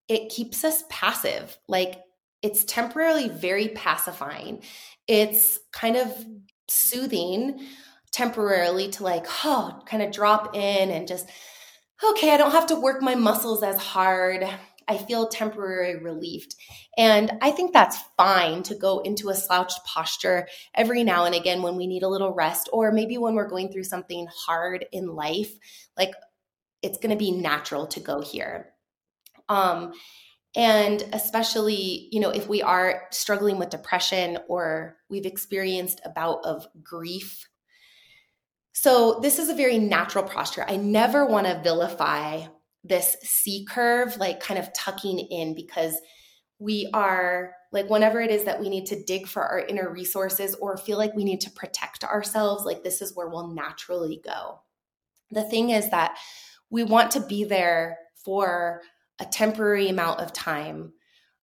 it 0.07 0.29
keeps 0.29 0.63
us 0.63 0.83
passive. 0.89 1.57
Like 1.67 2.01
it's 2.41 2.63
temporarily 2.63 3.29
very 3.29 3.69
pacifying. 3.69 4.63
It's 5.07 5.59
kind 5.71 5.95
of 5.95 6.25
soothing 6.69 7.59
temporarily 8.11 8.89
to 8.91 9.03
like, 9.03 9.25
oh, 9.43 9.81
kind 9.85 10.03
of 10.03 10.11
drop 10.11 10.55
in 10.55 10.91
and 10.91 11.07
just, 11.07 11.27
okay, 12.03 12.31
I 12.31 12.37
don't 12.37 12.51
have 12.51 12.67
to 12.67 12.79
work 12.79 13.01
my 13.01 13.15
muscles 13.15 13.63
as 13.63 13.77
hard. 13.77 14.47
I 14.87 14.97
feel 14.97 15.27
temporarily 15.27 16.01
relieved. 16.01 16.55
And 16.97 17.31
I 17.41 17.51
think 17.51 17.73
that's 17.73 17.99
fine 18.15 18.63
to 18.63 18.75
go 18.75 18.99
into 18.99 19.29
a 19.29 19.35
slouched 19.35 19.83
posture 19.85 20.47
every 20.73 21.03
now 21.03 21.25
and 21.25 21.35
again 21.35 21.61
when 21.61 21.75
we 21.75 21.87
need 21.87 22.03
a 22.03 22.07
little 22.07 22.33
rest, 22.33 22.69
or 22.71 22.91
maybe 22.91 23.17
when 23.17 23.35
we're 23.35 23.49
going 23.49 23.71
through 23.71 23.83
something 23.83 24.27
hard 24.33 24.85
in 24.93 25.15
life. 25.15 25.51
Like 25.97 26.13
it's 26.81 26.99
going 26.99 27.09
to 27.09 27.17
be 27.17 27.31
natural 27.31 27.87
to 27.87 27.99
go 27.99 28.21
here. 28.21 28.73
Um, 29.49 29.93
and 30.55 31.03
especially, 31.13 32.09
you 32.11 32.19
know, 32.19 32.29
if 32.31 32.47
we 32.47 32.61
are 32.61 33.03
struggling 33.11 33.59
with 33.59 33.69
depression 33.69 34.39
or 34.47 34.97
we've 35.09 35.25
experienced 35.25 36.01
a 36.03 36.09
bout 36.09 36.39
of 36.43 36.65
grief. 36.81 37.47
So, 38.73 39.19
this 39.21 39.39
is 39.39 39.49
a 39.49 39.55
very 39.55 39.77
natural 39.77 40.23
posture. 40.23 40.65
I 40.67 40.77
never 40.77 41.25
want 41.25 41.47
to 41.47 41.61
vilify 41.63 42.45
this 42.83 43.17
C 43.23 43.65
curve, 43.65 44.17
like 44.17 44.39
kind 44.39 44.59
of 44.59 44.73
tucking 44.73 45.19
in, 45.19 45.55
because 45.55 45.99
we 46.59 46.89
are 46.93 47.53
like, 47.71 47.89
whenever 47.89 48.21
it 48.21 48.31
is 48.31 48.45
that 48.45 48.59
we 48.59 48.69
need 48.69 48.85
to 48.87 49.03
dig 49.03 49.27
for 49.27 49.43
our 49.43 49.59
inner 49.59 49.91
resources 49.91 50.55
or 50.55 50.77
feel 50.77 50.97
like 50.97 51.13
we 51.13 51.23
need 51.23 51.41
to 51.41 51.51
protect 51.51 52.03
ourselves, 52.03 52.65
like 52.65 52.83
this 52.83 53.01
is 53.01 53.15
where 53.15 53.27
we'll 53.27 53.47
naturally 53.47 54.21
go. 54.23 54.61
The 55.31 55.43
thing 55.43 55.71
is 55.71 55.89
that 55.91 56.17
we 56.69 56.83
want 56.83 57.11
to 57.11 57.19
be 57.19 57.43
there 57.43 57.97
for 58.23 58.81
a 59.19 59.25
temporary 59.25 59.89
amount 59.89 60.19
of 60.19 60.33
time. 60.33 60.93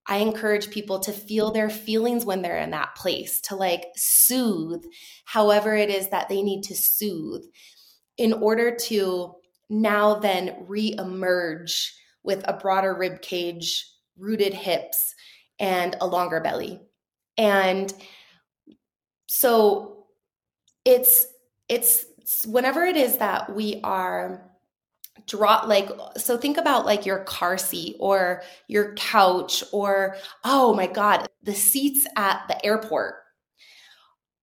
I 0.06 0.18
encourage 0.18 0.70
people 0.70 0.98
to 1.00 1.12
feel 1.12 1.50
their 1.50 1.70
feelings 1.70 2.24
when 2.24 2.42
they're 2.42 2.58
in 2.58 2.70
that 2.72 2.94
place, 2.94 3.40
to 3.42 3.56
like 3.56 3.86
soothe 3.96 4.84
however 5.24 5.74
it 5.74 5.90
is 5.90 6.10
that 6.10 6.28
they 6.28 6.42
need 6.42 6.62
to 6.64 6.74
soothe 6.74 7.44
in 8.18 8.32
order 8.32 8.74
to 8.76 9.34
now 9.70 10.14
then 10.16 10.56
re-emerge 10.68 11.94
with 12.22 12.44
a 12.46 12.52
broader 12.52 12.94
rib 12.94 13.22
cage, 13.22 13.86
rooted 14.16 14.54
hips, 14.54 15.14
and 15.58 15.96
a 16.00 16.06
longer 16.06 16.40
belly. 16.40 16.80
And 17.38 17.92
so 19.26 20.06
it's 20.84 21.26
it's 21.68 22.06
whenever 22.46 22.84
it 22.84 22.96
is 22.96 23.18
that 23.18 23.54
we 23.54 23.80
are 23.82 24.50
drop 25.26 25.66
like 25.66 25.88
so 26.16 26.36
think 26.36 26.58
about 26.58 26.84
like 26.84 27.06
your 27.06 27.20
car 27.20 27.56
seat 27.56 27.96
or 27.98 28.42
your 28.68 28.94
couch 28.94 29.64
or 29.72 30.16
oh 30.44 30.74
my 30.74 30.86
god 30.86 31.28
the 31.44 31.54
seats 31.54 32.06
at 32.16 32.42
the 32.48 32.64
airport. 32.64 33.16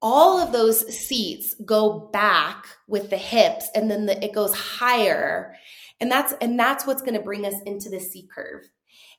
All 0.02 0.40
of 0.40 0.52
those 0.52 0.88
seats 0.96 1.56
go 1.66 2.10
back 2.12 2.66
with 2.88 3.10
the 3.10 3.18
hips 3.18 3.70
and 3.76 3.90
then 3.90 4.06
the, 4.06 4.24
it 4.24 4.34
goes 4.34 4.54
higher. 4.54 5.56
And 6.00 6.12
that's 6.12 6.34
and 6.42 6.60
that's 6.60 6.88
what's 6.88 7.02
going 7.04 7.14
to 7.14 7.22
bring 7.22 7.46
us 7.46 7.62
into 7.66 7.90
the 7.90 8.00
c 8.00 8.28
curve 8.34 8.68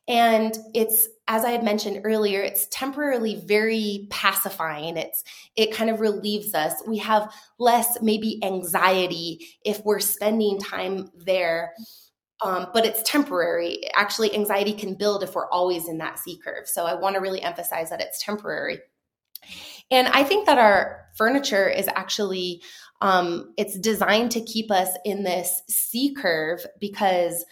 and 0.09 0.59
it's 0.75 1.09
as 1.29 1.45
i 1.45 1.51
had 1.51 1.63
mentioned 1.63 2.01
earlier 2.05 2.43
it's 2.43 2.67
temporarily 2.71 3.43
very 3.47 4.09
pacifying. 4.11 4.97
It's 4.97 5.23
it 5.57 5.73
kind 5.73 5.91
of 5.91 6.01
relieves 6.01 6.55
us. 6.55 6.75
We 6.87 6.99
have 6.99 7.33
less 7.59 7.99
maybe 8.03 8.41
anxiety 8.43 9.47
if 9.65 9.85
we're 9.85 10.01
spending 10.01 10.59
time 10.59 11.11
there 11.15 11.73
um, 12.45 12.67
but 12.75 12.85
it's 12.85 13.09
temporary. 13.09 13.83
Actually 13.95 14.35
anxiety 14.35 14.73
can 14.73 14.95
build 14.95 15.23
if 15.23 15.35
we're 15.35 15.49
always 15.51 15.89
in 15.89 15.99
that 15.99 16.19
c 16.19 16.39
curve. 16.43 16.67
So 16.67 16.85
i 16.85 16.95
want 16.95 17.15
to 17.15 17.21
really 17.21 17.43
emphasize 17.43 17.91
that 17.91 18.01
it's 18.01 18.23
temporary. 18.23 18.81
And 19.91 20.09
i 20.09 20.23
think 20.25 20.47
that 20.47 20.59
our 20.59 21.07
furniture 21.17 21.69
is 21.69 21.89
actually 21.89 22.63
um, 23.01 23.53
it's 23.57 23.79
designed 23.79 24.31
to 24.33 24.41
keep 24.41 24.71
us 24.71 24.89
in 25.05 25.25
this 25.25 25.63
c 25.69 26.15
curve 26.15 26.65
because 26.81 27.45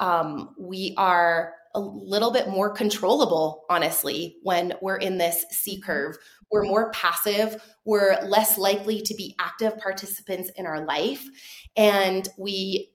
um, 0.00 0.54
we 0.58 0.94
are 0.98 1.54
a 1.74 1.80
little 1.80 2.30
bit 2.30 2.48
more 2.48 2.70
controllable, 2.70 3.64
honestly, 3.68 4.36
when 4.42 4.74
we're 4.80 4.96
in 4.96 5.18
this 5.18 5.44
C 5.50 5.80
curve. 5.80 6.16
We're 6.50 6.64
more 6.64 6.92
passive, 6.92 7.62
we're 7.84 8.16
less 8.24 8.58
likely 8.58 9.02
to 9.02 9.14
be 9.14 9.34
active 9.40 9.76
participants 9.78 10.50
in 10.56 10.66
our 10.66 10.84
life. 10.84 11.24
And 11.76 12.28
we, 12.38 12.92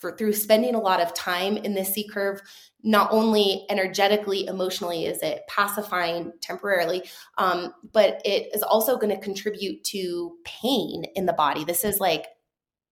for, 0.00 0.16
through 0.16 0.32
spending 0.32 0.74
a 0.74 0.80
lot 0.80 1.00
of 1.00 1.12
time 1.12 1.58
in 1.58 1.74
this 1.74 1.92
C 1.92 2.08
curve, 2.08 2.40
not 2.82 3.12
only 3.12 3.66
energetically, 3.68 4.46
emotionally 4.46 5.04
is 5.04 5.18
it 5.22 5.42
pacifying 5.48 6.32
temporarily, 6.40 7.02
um, 7.36 7.74
but 7.92 8.22
it 8.24 8.48
is 8.54 8.62
also 8.62 8.96
going 8.96 9.14
to 9.14 9.22
contribute 9.22 9.84
to 9.84 10.36
pain 10.44 11.04
in 11.14 11.26
the 11.26 11.34
body. 11.34 11.64
This 11.64 11.84
is 11.84 12.00
like 12.00 12.26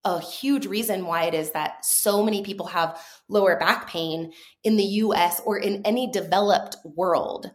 a 0.04 0.20
huge 0.20 0.66
reason 0.66 1.06
why 1.06 1.24
it 1.24 1.34
is 1.34 1.50
that 1.50 1.84
so 1.84 2.22
many 2.22 2.42
people 2.42 2.66
have 2.66 3.00
lower 3.28 3.58
back 3.58 3.88
pain 3.88 4.32
in 4.64 4.76
the 4.76 4.84
US 4.84 5.40
or 5.44 5.58
in 5.58 5.82
any 5.84 6.10
developed 6.10 6.76
world. 6.84 7.50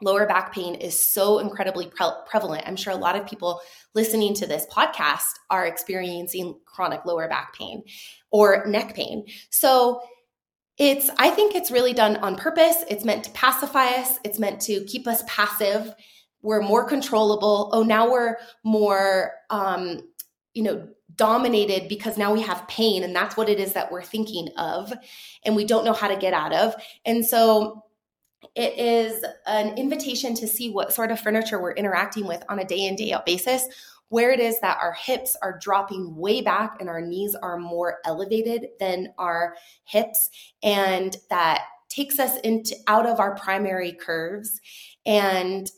Lower 0.00 0.26
back 0.26 0.52
pain 0.52 0.74
is 0.74 1.12
so 1.12 1.38
incredibly 1.38 1.86
pre- 1.86 2.06
prevalent. 2.26 2.64
I'm 2.66 2.76
sure 2.76 2.92
a 2.92 2.96
lot 2.96 3.16
of 3.16 3.26
people 3.26 3.60
listening 3.94 4.34
to 4.34 4.46
this 4.46 4.66
podcast 4.66 5.30
are 5.48 5.64
experiencing 5.64 6.58
chronic 6.66 7.04
lower 7.06 7.28
back 7.28 7.54
pain 7.56 7.84
or 8.30 8.66
neck 8.66 8.94
pain. 8.94 9.24
So 9.50 10.02
it's 10.78 11.10
I 11.18 11.30
think 11.30 11.54
it's 11.54 11.70
really 11.70 11.92
done 11.92 12.16
on 12.16 12.36
purpose. 12.36 12.76
It's 12.88 13.04
meant 13.04 13.24
to 13.24 13.30
pacify 13.30 13.86
us, 13.86 14.18
it's 14.24 14.38
meant 14.38 14.60
to 14.62 14.84
keep 14.84 15.06
us 15.06 15.22
passive. 15.26 15.94
We're 16.42 16.62
more 16.62 16.84
controllable. 16.84 17.70
Oh, 17.72 17.84
now 17.84 18.10
we're 18.10 18.36
more 18.64 19.34
um, 19.50 20.00
you 20.54 20.62
know, 20.62 20.88
dominated 21.16 21.88
because 21.88 22.16
now 22.16 22.32
we 22.32 22.40
have 22.40 22.66
pain 22.68 23.02
and 23.02 23.14
that's 23.14 23.36
what 23.36 23.48
it 23.48 23.60
is 23.60 23.72
that 23.74 23.90
we're 23.92 24.02
thinking 24.02 24.48
of 24.56 24.92
and 25.44 25.54
we 25.54 25.64
don't 25.64 25.84
know 25.84 25.92
how 25.92 26.08
to 26.08 26.16
get 26.16 26.32
out 26.32 26.52
of. 26.52 26.74
And 27.04 27.24
so 27.24 27.84
it 28.54 28.78
is 28.78 29.24
an 29.46 29.76
invitation 29.78 30.34
to 30.34 30.48
see 30.48 30.70
what 30.70 30.92
sort 30.92 31.10
of 31.10 31.20
furniture 31.20 31.60
we're 31.60 31.72
interacting 31.72 32.26
with 32.26 32.42
on 32.48 32.58
a 32.58 32.64
day 32.64 32.86
in, 32.86 32.96
day 32.96 33.12
out 33.12 33.24
basis, 33.24 33.66
where 34.08 34.30
it 34.30 34.40
is 34.40 34.60
that 34.60 34.78
our 34.80 34.92
hips 34.92 35.36
are 35.42 35.58
dropping 35.58 36.14
way 36.16 36.42
back 36.42 36.76
and 36.80 36.88
our 36.88 37.00
knees 37.00 37.34
are 37.34 37.56
more 37.58 37.98
elevated 38.04 38.68
than 38.78 39.12
our 39.16 39.54
hips. 39.84 40.28
And 40.62 41.16
that 41.30 41.62
takes 41.88 42.18
us 42.18 42.38
into 42.40 42.76
out 42.88 43.06
of 43.06 43.20
our 43.20 43.34
primary 43.36 43.92
curves. 43.92 44.60
And 45.06 45.70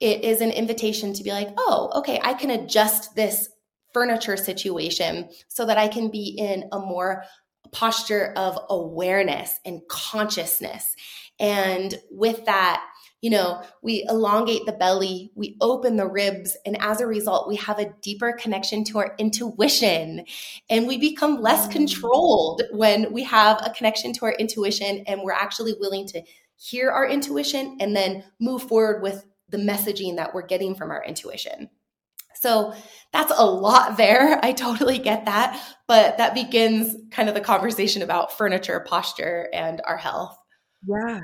it 0.00 0.24
is 0.24 0.40
an 0.40 0.50
invitation 0.50 1.12
to 1.12 1.22
be 1.22 1.30
like, 1.30 1.48
oh, 1.58 1.90
okay, 1.96 2.20
I 2.22 2.34
can 2.34 2.50
adjust 2.50 3.14
this 3.16 3.48
furniture 3.94 4.36
situation 4.36 5.30
so 5.48 5.64
that 5.64 5.78
I 5.78 5.88
can 5.88 6.10
be 6.10 6.36
in 6.36 6.68
a 6.72 6.78
more 6.78 7.24
posture 7.72 8.34
of 8.36 8.58
awareness 8.68 9.58
and 9.64 9.80
consciousness. 9.88 10.94
And 11.40 11.94
with 12.10 12.44
that, 12.44 12.84
you 13.24 13.30
know, 13.30 13.62
we 13.82 14.04
elongate 14.06 14.66
the 14.66 14.72
belly, 14.72 15.32
we 15.34 15.56
open 15.62 15.96
the 15.96 16.06
ribs, 16.06 16.58
and 16.66 16.76
as 16.82 17.00
a 17.00 17.06
result, 17.06 17.48
we 17.48 17.56
have 17.56 17.78
a 17.78 17.90
deeper 18.02 18.32
connection 18.32 18.84
to 18.84 18.98
our 18.98 19.14
intuition. 19.18 20.26
And 20.68 20.86
we 20.86 20.98
become 20.98 21.40
less 21.40 21.66
mm. 21.66 21.72
controlled 21.72 22.64
when 22.70 23.14
we 23.14 23.24
have 23.24 23.62
a 23.64 23.70
connection 23.70 24.12
to 24.12 24.26
our 24.26 24.32
intuition 24.32 25.04
and 25.06 25.22
we're 25.22 25.32
actually 25.32 25.74
willing 25.80 26.06
to 26.08 26.22
hear 26.56 26.90
our 26.90 27.08
intuition 27.08 27.78
and 27.80 27.96
then 27.96 28.24
move 28.40 28.62
forward 28.64 29.02
with 29.02 29.24
the 29.48 29.56
messaging 29.56 30.16
that 30.16 30.34
we're 30.34 30.46
getting 30.46 30.74
from 30.74 30.90
our 30.90 31.02
intuition. 31.02 31.70
So 32.40 32.74
that's 33.12 33.32
a 33.36 33.44
lot 33.44 33.96
there. 33.96 34.38
I 34.44 34.52
totally 34.52 34.98
get 34.98 35.24
that. 35.26 35.60
But 35.86 36.18
that 36.18 36.34
begins 36.34 36.96
kind 37.10 37.28
of 37.28 37.34
the 37.34 37.40
conversation 37.40 38.02
about 38.02 38.36
furniture, 38.36 38.80
posture, 38.80 39.48
and 39.52 39.80
our 39.86 39.96
health. 39.96 40.36
Yeah. 40.86 41.20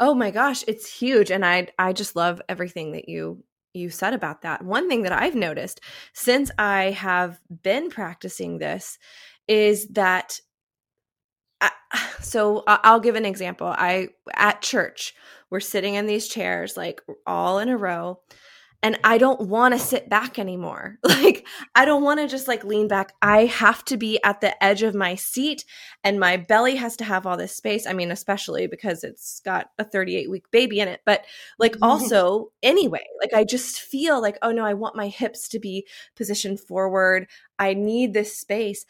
Oh 0.00 0.14
my 0.14 0.30
gosh, 0.30 0.64
it's 0.68 0.92
huge. 0.92 1.30
And 1.30 1.44
I 1.44 1.68
I 1.78 1.92
just 1.92 2.16
love 2.16 2.40
everything 2.48 2.92
that 2.92 3.08
you 3.08 3.44
you 3.74 3.90
said 3.90 4.14
about 4.14 4.42
that. 4.42 4.64
One 4.64 4.88
thing 4.88 5.02
that 5.02 5.12
I've 5.12 5.34
noticed 5.34 5.80
since 6.14 6.50
I 6.58 6.92
have 6.92 7.40
been 7.62 7.90
practicing 7.90 8.58
this 8.58 8.98
is 9.48 9.86
that 9.88 10.40
I, 11.60 11.70
so 12.20 12.62
I'll 12.66 13.00
give 13.00 13.16
an 13.16 13.24
example. 13.24 13.68
I 13.68 14.08
at 14.34 14.62
church, 14.62 15.14
we're 15.50 15.60
sitting 15.60 15.94
in 15.94 16.06
these 16.06 16.28
chairs 16.28 16.76
like 16.76 17.02
all 17.26 17.58
in 17.58 17.68
a 17.68 17.76
row 17.76 18.20
and 18.82 18.98
I 19.02 19.18
don't 19.18 19.48
want 19.48 19.74
to 19.74 19.80
sit 19.80 20.08
back 20.08 20.38
anymore. 20.38 20.98
Like 21.16 21.46
I 21.74 21.86
don't 21.86 22.04
want 22.04 22.20
to 22.20 22.28
just 22.28 22.46
like 22.46 22.62
lean 22.62 22.88
back. 22.88 23.14
I 23.22 23.46
have 23.46 23.84
to 23.86 23.96
be 23.96 24.22
at 24.22 24.40
the 24.40 24.62
edge 24.62 24.82
of 24.82 24.94
my 24.94 25.14
seat 25.14 25.64
and 26.04 26.20
my 26.20 26.36
belly 26.36 26.76
has 26.76 26.96
to 26.98 27.04
have 27.04 27.26
all 27.26 27.36
this 27.36 27.56
space. 27.56 27.86
I 27.86 27.94
mean, 27.94 28.10
especially 28.10 28.66
because 28.66 29.02
it's 29.02 29.40
got 29.40 29.70
a 29.78 29.84
38 29.84 30.30
week 30.30 30.50
baby 30.50 30.78
in 30.78 30.88
it, 30.88 31.00
but 31.06 31.24
like 31.58 31.72
mm-hmm. 31.72 31.84
also 31.84 32.52
anyway, 32.62 33.04
like 33.20 33.32
I 33.34 33.44
just 33.44 33.80
feel 33.80 34.20
like 34.20 34.38
oh 34.42 34.52
no, 34.52 34.64
I 34.64 34.74
want 34.74 34.94
my 34.94 35.08
hips 35.08 35.48
to 35.48 35.58
be 35.58 35.86
positioned 36.14 36.60
forward. 36.60 37.26
I 37.58 37.74
need 37.74 38.12
this 38.12 38.36
space 38.36 38.84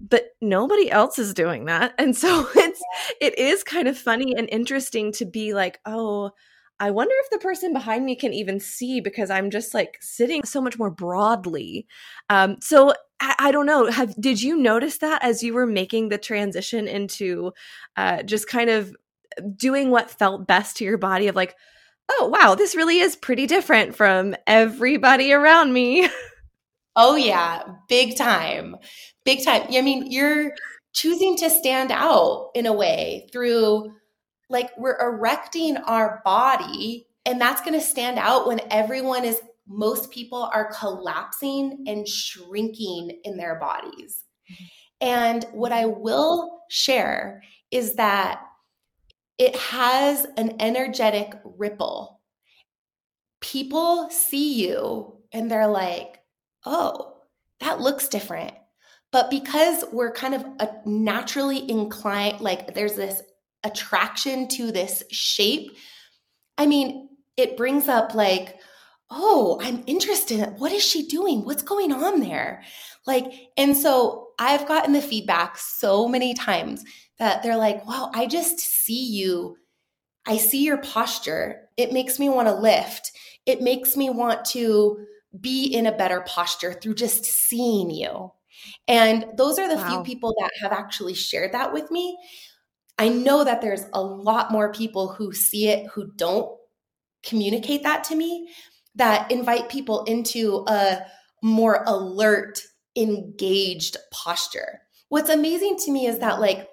but 0.00 0.30
nobody 0.40 0.90
else 0.90 1.18
is 1.18 1.34
doing 1.34 1.66
that 1.66 1.94
and 1.98 2.16
so 2.16 2.48
it's 2.56 2.82
it 3.20 3.38
is 3.38 3.62
kind 3.62 3.86
of 3.86 3.98
funny 3.98 4.34
and 4.34 4.48
interesting 4.50 5.12
to 5.12 5.26
be 5.26 5.52
like 5.52 5.78
oh 5.84 6.30
I 6.80 6.90
wonder 6.90 7.14
if 7.20 7.30
the 7.30 7.38
person 7.38 7.74
behind 7.74 8.06
me 8.06 8.16
can 8.16 8.32
even 8.32 8.58
see 8.58 9.00
because 9.00 9.30
I'm 9.30 9.50
just 9.50 9.74
like 9.74 9.98
sitting 10.00 10.44
so 10.44 10.62
much 10.62 10.78
more 10.78 10.90
broadly. 10.90 11.86
Um, 12.30 12.56
so 12.60 12.94
I, 13.20 13.34
I, 13.38 13.52
don't 13.52 13.66
know. 13.66 13.90
Have 13.90 14.18
did 14.18 14.42
you 14.42 14.56
notice 14.56 14.98
that 14.98 15.22
as 15.22 15.42
you 15.42 15.52
were 15.52 15.66
making 15.66 16.08
the 16.08 16.16
transition 16.16 16.88
into 16.88 17.52
uh, 17.98 18.22
just 18.22 18.48
kind 18.48 18.70
of 18.70 18.96
doing 19.54 19.90
what 19.90 20.10
felt 20.10 20.46
best 20.46 20.78
to 20.78 20.84
your 20.84 20.96
body? 20.96 21.28
Of 21.28 21.36
like, 21.36 21.54
oh 22.10 22.32
wow, 22.32 22.54
this 22.54 22.74
really 22.74 23.00
is 23.00 23.14
pretty 23.14 23.46
different 23.46 23.94
from 23.94 24.34
everybody 24.46 25.32
around 25.32 25.72
me. 25.74 26.08
Oh 26.96 27.14
yeah, 27.14 27.62
big 27.88 28.16
time, 28.16 28.74
big 29.24 29.44
time. 29.44 29.62
I 29.70 29.80
mean, 29.80 30.10
you're 30.10 30.52
choosing 30.92 31.36
to 31.36 31.48
stand 31.48 31.92
out 31.92 32.50
in 32.54 32.66
a 32.66 32.72
way 32.72 33.28
through 33.32 33.92
like 34.50 34.70
we're 34.76 34.98
erecting 35.00 35.76
our 35.78 36.20
body 36.24 37.06
and 37.24 37.40
that's 37.40 37.60
going 37.60 37.78
to 37.78 37.84
stand 37.84 38.18
out 38.18 38.46
when 38.46 38.60
everyone 38.70 39.24
is 39.24 39.40
most 39.66 40.10
people 40.10 40.50
are 40.52 40.72
collapsing 40.72 41.84
and 41.86 42.08
shrinking 42.08 43.20
in 43.24 43.36
their 43.36 43.54
bodies. 43.60 44.24
And 45.00 45.44
what 45.52 45.72
i 45.72 45.86
will 45.86 46.60
share 46.68 47.42
is 47.70 47.94
that 47.94 48.42
it 49.38 49.56
has 49.56 50.26
an 50.36 50.56
energetic 50.60 51.32
ripple. 51.44 52.20
People 53.40 54.10
see 54.10 54.66
you 54.66 55.18
and 55.32 55.50
they're 55.50 55.68
like 55.68 56.18
oh 56.66 57.14
that 57.60 57.80
looks 57.80 58.08
different. 58.08 58.54
But 59.12 59.30
because 59.30 59.84
we're 59.92 60.12
kind 60.12 60.34
of 60.34 60.46
naturally 60.86 61.68
inclined 61.68 62.40
like 62.40 62.74
there's 62.74 62.94
this 62.94 63.22
attraction 63.64 64.48
to 64.48 64.72
this 64.72 65.02
shape, 65.10 65.70
I 66.58 66.66
mean, 66.66 67.08
it 67.36 67.56
brings 67.56 67.88
up 67.88 68.14
like, 68.14 68.56
oh, 69.10 69.58
I'm 69.62 69.82
interested. 69.86 70.54
What 70.58 70.72
is 70.72 70.84
she 70.84 71.06
doing? 71.06 71.44
What's 71.44 71.62
going 71.62 71.92
on 71.92 72.20
there? 72.20 72.62
Like, 73.06 73.26
and 73.56 73.76
so 73.76 74.28
I've 74.38 74.68
gotten 74.68 74.92
the 74.92 75.02
feedback 75.02 75.58
so 75.58 76.06
many 76.06 76.34
times 76.34 76.84
that 77.18 77.42
they're 77.42 77.56
like, 77.56 77.84
wow, 77.86 78.10
I 78.14 78.26
just 78.26 78.58
see 78.58 79.04
you. 79.06 79.56
I 80.26 80.36
see 80.36 80.64
your 80.64 80.78
posture. 80.78 81.68
It 81.76 81.92
makes 81.92 82.18
me 82.18 82.28
want 82.28 82.48
to 82.48 82.54
lift. 82.54 83.12
It 83.46 83.62
makes 83.62 83.96
me 83.96 84.10
want 84.10 84.44
to 84.46 85.04
be 85.38 85.64
in 85.66 85.86
a 85.86 85.96
better 85.96 86.20
posture 86.22 86.72
through 86.72 86.94
just 86.94 87.24
seeing 87.24 87.90
you. 87.90 88.32
And 88.86 89.26
those 89.36 89.58
are 89.58 89.68
the 89.68 89.76
wow. 89.76 89.88
few 89.88 90.02
people 90.02 90.34
that 90.40 90.50
have 90.60 90.72
actually 90.72 91.14
shared 91.14 91.52
that 91.52 91.72
with 91.72 91.90
me. 91.90 92.18
I 93.00 93.08
know 93.08 93.44
that 93.44 93.62
there's 93.62 93.86
a 93.94 94.02
lot 94.02 94.52
more 94.52 94.74
people 94.74 95.08
who 95.08 95.32
see 95.32 95.68
it 95.68 95.86
who 95.86 96.12
don't 96.16 96.54
communicate 97.22 97.82
that 97.84 98.04
to 98.04 98.14
me 98.14 98.50
that 98.96 99.32
invite 99.32 99.70
people 99.70 100.04
into 100.04 100.64
a 100.68 100.98
more 101.42 101.82
alert, 101.86 102.60
engaged 102.94 103.96
posture. 104.12 104.82
What's 105.08 105.30
amazing 105.30 105.78
to 105.78 105.90
me 105.90 106.08
is 106.08 106.18
that, 106.18 106.40
like, 106.40 106.68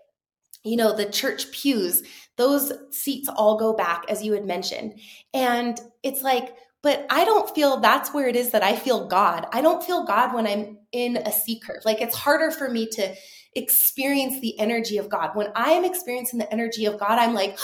you 0.63 0.75
know, 0.75 0.93
the 0.93 1.05
church 1.05 1.49
pews, 1.53 2.03
those 2.35 2.73
seats 2.91 3.29
all 3.29 3.57
go 3.57 3.73
back, 3.73 4.03
as 4.09 4.21
you 4.21 4.33
had 4.33 4.43
mentioned. 4.43 4.99
And 5.33 5.79
it's 6.03 6.23
like, 6.23 6.57
but 6.83 7.05
I 7.09 7.23
don't 7.23 7.55
feel 7.55 7.79
that's 7.79 8.13
where 8.13 8.27
it 8.27 8.35
is 8.35 8.51
that 8.51 8.63
I 8.63 8.75
feel 8.75 9.07
God. 9.07 9.47
I 9.53 9.61
don't 9.61 9.81
feel 9.81 10.03
God 10.03 10.33
when 10.33 10.45
I'm 10.45 10.77
in 10.91 11.15
a 11.15 11.31
C 11.31 11.57
curve. 11.57 11.85
Like, 11.85 12.01
it's 12.01 12.17
harder 12.17 12.51
for 12.51 12.69
me 12.69 12.85
to 12.87 13.15
experience 13.57 14.39
the 14.39 14.57
energy 14.59 14.97
of 14.97 15.09
God. 15.09 15.31
When 15.35 15.51
I 15.55 15.71
am 15.71 15.83
experiencing 15.83 16.39
the 16.39 16.51
energy 16.51 16.85
of 16.85 16.99
God, 16.99 17.19
I'm 17.19 17.33
like, 17.33 17.57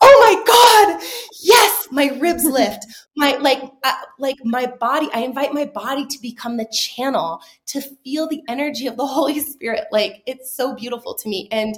oh 0.00 0.18
my 0.20 0.42
God, 0.46 1.02
yes, 1.42 1.88
my 1.90 2.08
ribs 2.20 2.44
lift. 2.44 2.86
My 3.16 3.36
like, 3.36 3.62
uh, 3.82 3.92
like 4.18 4.36
my 4.44 4.66
body. 4.66 5.08
I 5.12 5.20
invite 5.20 5.52
my 5.52 5.64
body 5.64 6.06
to 6.06 6.18
become 6.22 6.56
the 6.56 6.66
channel 6.72 7.40
to 7.66 7.80
feel 7.80 8.28
the 8.28 8.42
energy 8.48 8.86
of 8.86 8.96
the 8.96 9.06
Holy 9.18 9.40
Spirit. 9.40 9.84
Like 9.90 10.22
it's 10.26 10.54
so 10.56 10.74
beautiful 10.74 11.14
to 11.14 11.28
me, 11.28 11.48
and 11.50 11.74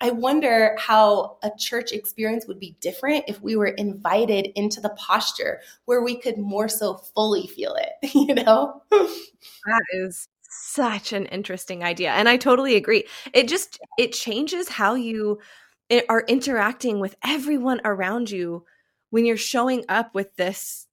I 0.00 0.10
wonder 0.10 0.76
how 0.80 1.38
a 1.44 1.50
church 1.56 1.92
experience 1.92 2.48
would 2.48 2.58
be 2.58 2.76
different 2.80 3.24
if 3.28 3.40
we 3.40 3.54
were 3.54 3.66
invited 3.68 4.48
into 4.56 4.80
the 4.80 4.88
posture 4.90 5.60
where 5.84 6.02
we 6.02 6.16
could 6.20 6.38
more 6.38 6.68
so 6.68 6.94
fully 7.14 7.46
feel 7.46 7.76
it. 7.76 7.92
You 8.14 8.34
know, 8.34 8.82
that 8.90 9.82
is 9.94 10.28
such 10.60 11.12
an 11.12 11.26
interesting 11.26 11.82
idea 11.82 12.10
and 12.10 12.28
i 12.28 12.36
totally 12.36 12.76
agree 12.76 13.04
it 13.32 13.48
just 13.48 13.78
it 13.98 14.12
changes 14.12 14.68
how 14.68 14.94
you 14.94 15.38
eh, 15.90 16.02
are 16.08 16.24
interacting 16.28 17.00
with 17.00 17.14
everyone 17.24 17.80
around 17.84 18.30
you 18.30 18.64
when 19.10 19.24
you're 19.24 19.36
showing 19.36 19.84
up 19.88 20.14
with 20.14 20.34
this 20.36 20.86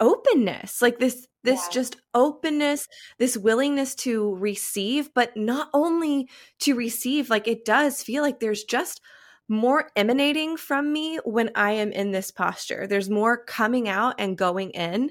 openness 0.00 0.82
like 0.82 0.98
this 0.98 1.26
this 1.42 1.62
yeah. 1.66 1.72
just 1.72 1.96
openness 2.12 2.86
this 3.18 3.36
willingness 3.36 3.94
to 3.94 4.34
receive 4.36 5.12
but 5.14 5.34
not 5.36 5.68
only 5.72 6.28
to 6.58 6.74
receive 6.74 7.30
like 7.30 7.48
it 7.48 7.64
does 7.64 8.02
feel 8.02 8.22
like 8.22 8.38
there's 8.40 8.64
just 8.64 9.00
more 9.48 9.88
emanating 9.96 10.56
from 10.56 10.92
me 10.92 11.18
when 11.24 11.50
i 11.54 11.70
am 11.70 11.92
in 11.92 12.10
this 12.10 12.30
posture 12.30 12.86
there's 12.86 13.08
more 13.08 13.42
coming 13.44 13.88
out 13.88 14.14
and 14.18 14.36
going 14.36 14.70
in 14.70 15.10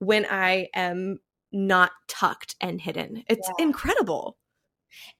when 0.00 0.26
i 0.26 0.68
am 0.74 1.18
not 1.56 1.92
tucked 2.08 2.56
and 2.60 2.80
hidden. 2.80 3.24
It's 3.28 3.48
yeah. 3.58 3.64
incredible. 3.64 4.36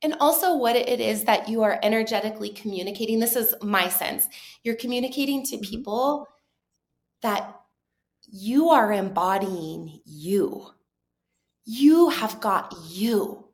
And 0.03 0.15
also, 0.21 0.57
what 0.57 0.77
it 0.77 1.01
is 1.01 1.25
that 1.25 1.49
you 1.49 1.63
are 1.63 1.79
energetically 1.83 2.51
communicating. 2.51 3.19
This 3.19 3.37
is 3.37 3.55
my 3.63 3.89
sense. 3.89 4.27
You're 4.63 4.77
communicating 4.77 5.45
to 5.47 5.57
mm-hmm. 5.57 5.71
people 5.71 6.29
that 7.23 7.61
you 8.31 8.71
are 8.71 8.93
embodying 8.93 10.01
you. 10.05 10.67
You 11.65 12.11
have 12.11 12.41
got 12.41 12.75
you. 12.89 13.49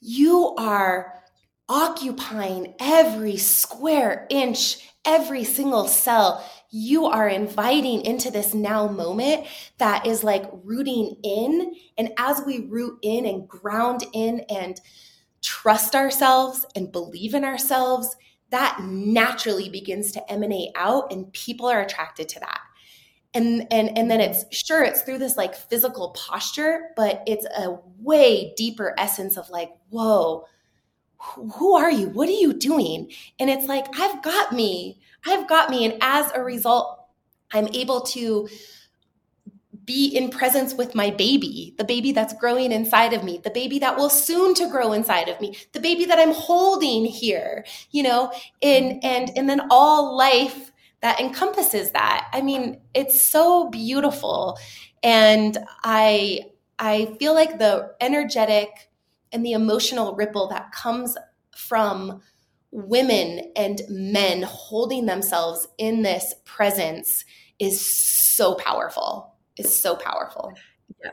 You 0.00 0.54
are 0.58 1.14
occupying 1.68 2.74
every 2.78 3.36
square 3.36 4.26
inch, 4.30 4.90
every 5.04 5.44
single 5.44 5.88
cell 5.88 6.44
you 6.76 7.06
are 7.06 7.28
inviting 7.28 8.04
into 8.04 8.30
this 8.30 8.52
now 8.52 8.86
moment 8.86 9.46
that 9.78 10.06
is 10.06 10.22
like 10.22 10.44
rooting 10.62 11.16
in. 11.24 11.74
And 11.96 12.12
as 12.18 12.42
we 12.44 12.66
root 12.66 12.98
in 13.02 13.24
and 13.24 13.48
ground 13.48 14.04
in 14.12 14.40
and 14.50 14.78
trust 15.40 15.94
ourselves 15.94 16.66
and 16.74 16.92
believe 16.92 17.32
in 17.32 17.44
ourselves, 17.44 18.14
that 18.50 18.78
naturally 18.82 19.70
begins 19.70 20.12
to 20.12 20.30
emanate 20.30 20.70
out 20.76 21.10
and 21.10 21.32
people 21.32 21.66
are 21.66 21.80
attracted 21.80 22.28
to 22.28 22.40
that. 22.40 22.60
And, 23.32 23.66
and 23.70 23.96
and 23.98 24.10
then 24.10 24.20
it's 24.20 24.44
sure 24.50 24.82
it's 24.82 25.02
through 25.02 25.18
this 25.18 25.36
like 25.36 25.54
physical 25.54 26.10
posture, 26.10 26.88
but 26.94 27.22
it's 27.26 27.46
a 27.56 27.78
way 27.98 28.54
deeper 28.56 28.94
essence 28.98 29.36
of 29.36 29.48
like, 29.50 29.70
whoa, 29.90 30.44
who 31.18 31.74
are 31.74 31.90
you? 31.90 32.08
What 32.08 32.28
are 32.28 32.32
you 32.32 32.52
doing? 32.52 33.10
And 33.38 33.50
it's 33.50 33.66
like, 33.66 33.86
I've 33.98 34.22
got 34.22 34.52
me. 34.52 35.00
I've 35.26 35.48
got 35.48 35.70
me. 35.70 35.84
And 35.84 35.94
as 36.00 36.30
a 36.34 36.42
result, 36.42 37.06
I'm 37.52 37.68
able 37.68 38.00
to 38.02 38.48
be 39.84 40.08
in 40.08 40.28
presence 40.30 40.74
with 40.74 40.94
my 40.94 41.10
baby, 41.10 41.74
the 41.78 41.84
baby 41.84 42.10
that's 42.12 42.34
growing 42.34 42.72
inside 42.72 43.12
of 43.12 43.22
me, 43.22 43.40
the 43.44 43.50
baby 43.50 43.78
that 43.78 43.96
will 43.96 44.10
soon 44.10 44.52
to 44.54 44.68
grow 44.68 44.92
inside 44.92 45.28
of 45.28 45.40
me, 45.40 45.56
the 45.72 45.80
baby 45.80 46.04
that 46.04 46.18
I'm 46.18 46.32
holding 46.32 47.04
here, 47.04 47.64
you 47.92 48.02
know, 48.02 48.32
and 48.62 49.02
and 49.04 49.30
and 49.36 49.48
then 49.48 49.60
all 49.70 50.16
life 50.16 50.72
that 51.02 51.20
encompasses 51.20 51.92
that. 51.92 52.28
I 52.32 52.42
mean, 52.42 52.80
it's 52.94 53.20
so 53.20 53.70
beautiful. 53.70 54.58
And 55.04 55.56
I 55.84 56.50
I 56.80 57.14
feel 57.18 57.34
like 57.34 57.58
the 57.58 57.94
energetic 58.00 58.90
and 59.32 59.46
the 59.46 59.52
emotional 59.52 60.16
ripple 60.16 60.48
that 60.48 60.72
comes 60.72 61.16
from 61.54 62.20
women 62.76 63.40
and 63.56 63.80
men 63.88 64.42
holding 64.42 65.06
themselves 65.06 65.66
in 65.78 66.02
this 66.02 66.34
presence 66.44 67.24
is 67.58 67.80
so 67.80 68.54
powerful. 68.54 69.32
Is 69.56 69.74
so 69.74 69.96
powerful. 69.96 70.52
Yeah. 71.02 71.12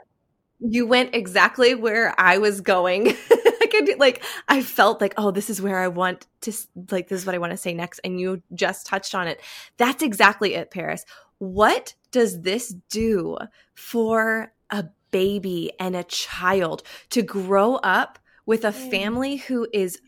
You 0.59 0.85
went 0.85 1.15
exactly 1.15 1.73
where 1.73 2.13
I 2.19 2.37
was 2.37 2.59
going. 2.59 3.15
I 3.31 3.67
could 3.71 3.97
like 3.97 4.21
I 4.49 4.61
felt 4.61 4.99
like, 4.99 5.13
oh, 5.15 5.31
this 5.31 5.49
is 5.49 5.61
where 5.61 5.79
I 5.79 5.87
want 5.87 6.27
to 6.41 6.51
like 6.91 7.07
this 7.07 7.21
is 7.21 7.25
what 7.25 7.33
I 7.33 7.37
want 7.37 7.51
to 7.51 7.57
say 7.57 7.73
next 7.73 8.01
and 8.03 8.19
you 8.19 8.43
just 8.53 8.85
touched 8.85 9.15
on 9.15 9.27
it. 9.27 9.39
That's 9.77 10.03
exactly 10.03 10.55
it, 10.55 10.69
Paris. 10.69 11.05
What 11.37 11.95
does 12.11 12.41
this 12.41 12.75
do 12.89 13.37
for 13.73 14.51
a 14.69 14.85
baby 15.11 15.71
and 15.79 15.95
a 15.95 16.03
child 16.03 16.83
to 17.11 17.21
grow 17.21 17.75
up 17.75 18.19
with 18.45 18.65
a 18.65 18.71
mm. 18.71 18.89
family 18.89 19.35
who 19.37 19.65
is 19.71 20.01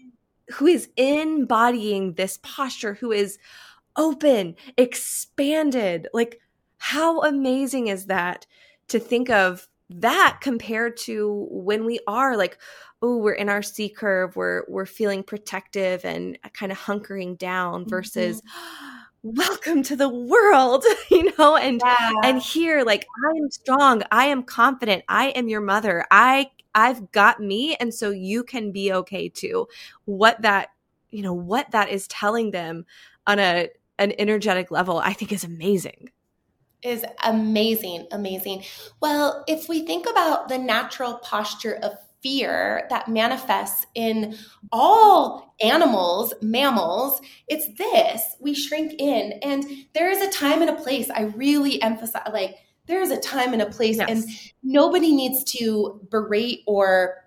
who 0.54 0.68
is 0.68 0.90
embodying 0.98 2.14
this 2.14 2.40
posture 2.44 2.94
who 2.96 3.12
is 3.12 3.38
open 3.96 4.56
expanded 4.78 6.08
like 6.14 6.40
how 6.78 7.22
amazing 7.22 7.88
is 7.88 8.06
that 8.06 8.46
to 8.88 9.00
think 9.00 9.30
of 9.30 9.68
that 9.90 10.40
compared 10.42 10.98
to 10.98 11.48
when 11.50 11.86
we 11.86 12.00
are 12.08 12.36
like 12.36 12.58
oh 13.02 13.18
we're 13.18 13.34
in 13.34 13.50
our 13.50 13.62
c 13.62 13.88
curve 13.88 14.36
we're 14.36 14.64
we're 14.68 14.86
feeling 14.86 15.24
protective 15.24 16.04
and 16.04 16.38
kind 16.54 16.72
of 16.72 16.78
hunkering 16.78 17.38
down 17.38 17.88
versus 17.88 18.42
mm-hmm 18.42 18.86
welcome 19.26 19.82
to 19.82 19.96
the 19.96 20.08
world 20.08 20.86
you 21.10 21.36
know 21.36 21.56
and 21.56 21.82
yeah. 21.84 22.12
and 22.24 22.40
here 22.40 22.84
like 22.84 23.08
i 23.26 23.36
am 23.36 23.50
strong 23.50 24.04
i 24.12 24.26
am 24.28 24.44
confident 24.44 25.04
i 25.10 25.30
am 25.30 25.50
your 25.50 25.62
mother 25.62 26.06
i 26.12 26.48
i've 26.76 27.12
got 27.12 27.40
me 27.40 27.76
and 27.80 27.94
so 27.94 28.12
you 28.12 28.44
can 28.44 28.72
be 28.72 28.94
okay 28.94 29.28
too 29.28 29.68
what 30.06 30.42
that 30.42 30.70
you 31.10 31.22
know 31.24 31.34
what 31.34 31.72
that 31.72 31.90
is 31.90 32.08
telling 32.08 32.52
them 32.52 32.86
on 33.26 33.40
a 33.40 33.70
an 33.98 34.14
energetic 34.20 34.70
level 34.70 35.00
i 35.00 35.14
think 35.14 35.32
is 35.32 35.44
amazing 35.44 36.10
is 36.84 37.04
amazing 37.24 38.06
amazing 38.12 38.64
well 39.02 39.44
if 39.48 39.68
we 39.68 39.86
think 39.86 40.06
about 40.08 40.50
the 40.50 40.58
natural 40.58 41.16
posture 41.24 41.80
of 41.82 41.94
fear 42.26 42.88
that 42.90 43.08
manifests 43.08 43.86
in 43.94 44.36
all 44.72 45.54
animals, 45.62 46.34
mammals, 46.42 47.22
it's 47.48 47.68
this. 47.78 48.36
We 48.40 48.56
shrink 48.56 49.00
in. 49.00 49.34
And 49.44 49.64
there 49.94 50.10
is 50.10 50.22
a 50.22 50.32
time 50.32 50.62
and 50.62 50.72
a 50.72 50.82
place. 50.82 51.08
I 51.12 51.26
really 51.36 51.80
emphasize, 51.84 52.28
like, 52.34 52.56
there 52.88 53.02
is 53.02 53.12
a 53.12 53.20
time 53.20 53.54
and 53.54 53.62
a 53.62 53.70
place, 53.70 53.98
yes. 53.98 54.10
and 54.10 54.26
nobody 54.64 55.14
needs 55.14 55.44
to 55.54 56.00
berate 56.10 56.62
or 56.68 57.24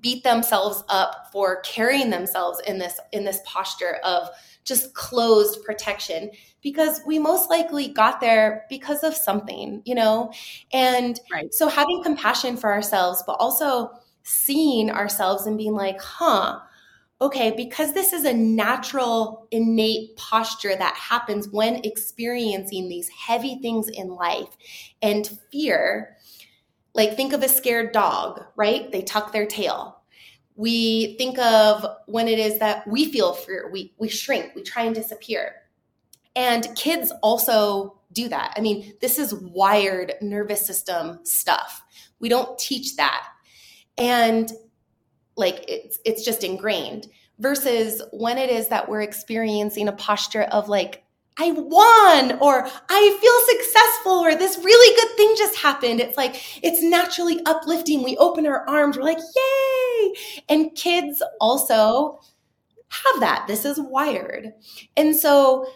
beat 0.00 0.24
themselves 0.24 0.82
up 0.88 1.28
for 1.32 1.60
carrying 1.62 2.10
themselves 2.10 2.60
in 2.66 2.78
this 2.78 2.98
in 3.12 3.24
this 3.24 3.40
posture 3.44 3.96
of 4.04 4.28
just 4.64 4.94
closed 4.94 5.62
protection 5.64 6.30
because 6.62 7.00
we 7.06 7.18
most 7.18 7.50
likely 7.50 7.88
got 7.88 8.20
there 8.20 8.64
because 8.70 9.02
of 9.02 9.12
something 9.12 9.82
you 9.84 9.94
know 9.94 10.32
and 10.72 11.20
right. 11.30 11.52
so 11.52 11.68
having 11.68 12.02
compassion 12.02 12.56
for 12.56 12.72
ourselves 12.72 13.22
but 13.26 13.34
also 13.34 13.90
seeing 14.22 14.90
ourselves 14.90 15.46
and 15.46 15.58
being 15.58 15.74
like, 15.74 16.00
huh, 16.00 16.60
okay, 17.22 17.52
because 17.56 17.92
this 17.92 18.12
is 18.12 18.24
a 18.24 18.34
natural, 18.34 19.46
innate 19.52 20.16
posture 20.16 20.74
that 20.74 20.96
happens 20.96 21.48
when 21.48 21.76
experiencing 21.84 22.88
these 22.88 23.08
heavy 23.08 23.60
things 23.62 23.88
in 23.88 24.08
life 24.08 24.48
and 25.02 25.38
fear. 25.52 26.16
Like, 26.94 27.14
think 27.14 27.32
of 27.32 27.44
a 27.44 27.48
scared 27.48 27.92
dog, 27.92 28.44
right? 28.56 28.90
They 28.90 29.02
tuck 29.02 29.32
their 29.32 29.46
tail. 29.46 30.02
We 30.56 31.16
think 31.16 31.38
of 31.38 31.86
when 32.06 32.26
it 32.26 32.40
is 32.40 32.58
that 32.58 32.86
we 32.88 33.10
feel 33.10 33.34
fear, 33.34 33.70
we, 33.72 33.94
we 33.98 34.08
shrink, 34.08 34.54
we 34.56 34.62
try 34.62 34.82
and 34.82 34.94
disappear. 34.94 35.54
And 36.34 36.66
kids 36.74 37.12
also 37.22 38.00
do 38.12 38.28
that. 38.28 38.52
I 38.56 38.60
mean, 38.60 38.94
this 39.00 39.18
is 39.18 39.32
wired 39.32 40.14
nervous 40.20 40.66
system 40.66 41.20
stuff. 41.22 41.82
We 42.18 42.28
don't 42.28 42.58
teach 42.58 42.96
that 42.96 43.28
and 43.96 44.50
like 45.36 45.64
it's 45.68 45.98
it's 46.04 46.24
just 46.24 46.44
ingrained 46.44 47.08
versus 47.38 48.02
when 48.12 48.38
it 48.38 48.50
is 48.50 48.68
that 48.68 48.88
we're 48.88 49.02
experiencing 49.02 49.88
a 49.88 49.92
posture 49.92 50.42
of 50.42 50.68
like 50.68 51.04
I 51.38 51.50
won 51.50 52.38
or 52.40 52.68
I 52.90 53.18
feel 53.20 53.56
successful 53.58 54.12
or 54.12 54.34
this 54.34 54.58
really 54.58 54.96
good 55.00 55.16
thing 55.16 55.34
just 55.38 55.56
happened. 55.56 56.00
It's 56.00 56.16
like 56.16 56.42
it's 56.62 56.82
naturally 56.82 57.40
uplifting. 57.46 58.02
We 58.02 58.16
open 58.18 58.46
our 58.46 58.68
arms, 58.68 58.96
we're 58.98 59.04
like, 59.04 59.18
"Yay!" 59.18 60.14
And 60.48 60.74
kids 60.74 61.22
also 61.40 62.20
have 62.88 63.20
that. 63.20 63.46
This 63.46 63.64
is 63.64 63.80
wired. 63.80 64.52
And 64.96 65.16
so 65.16 65.66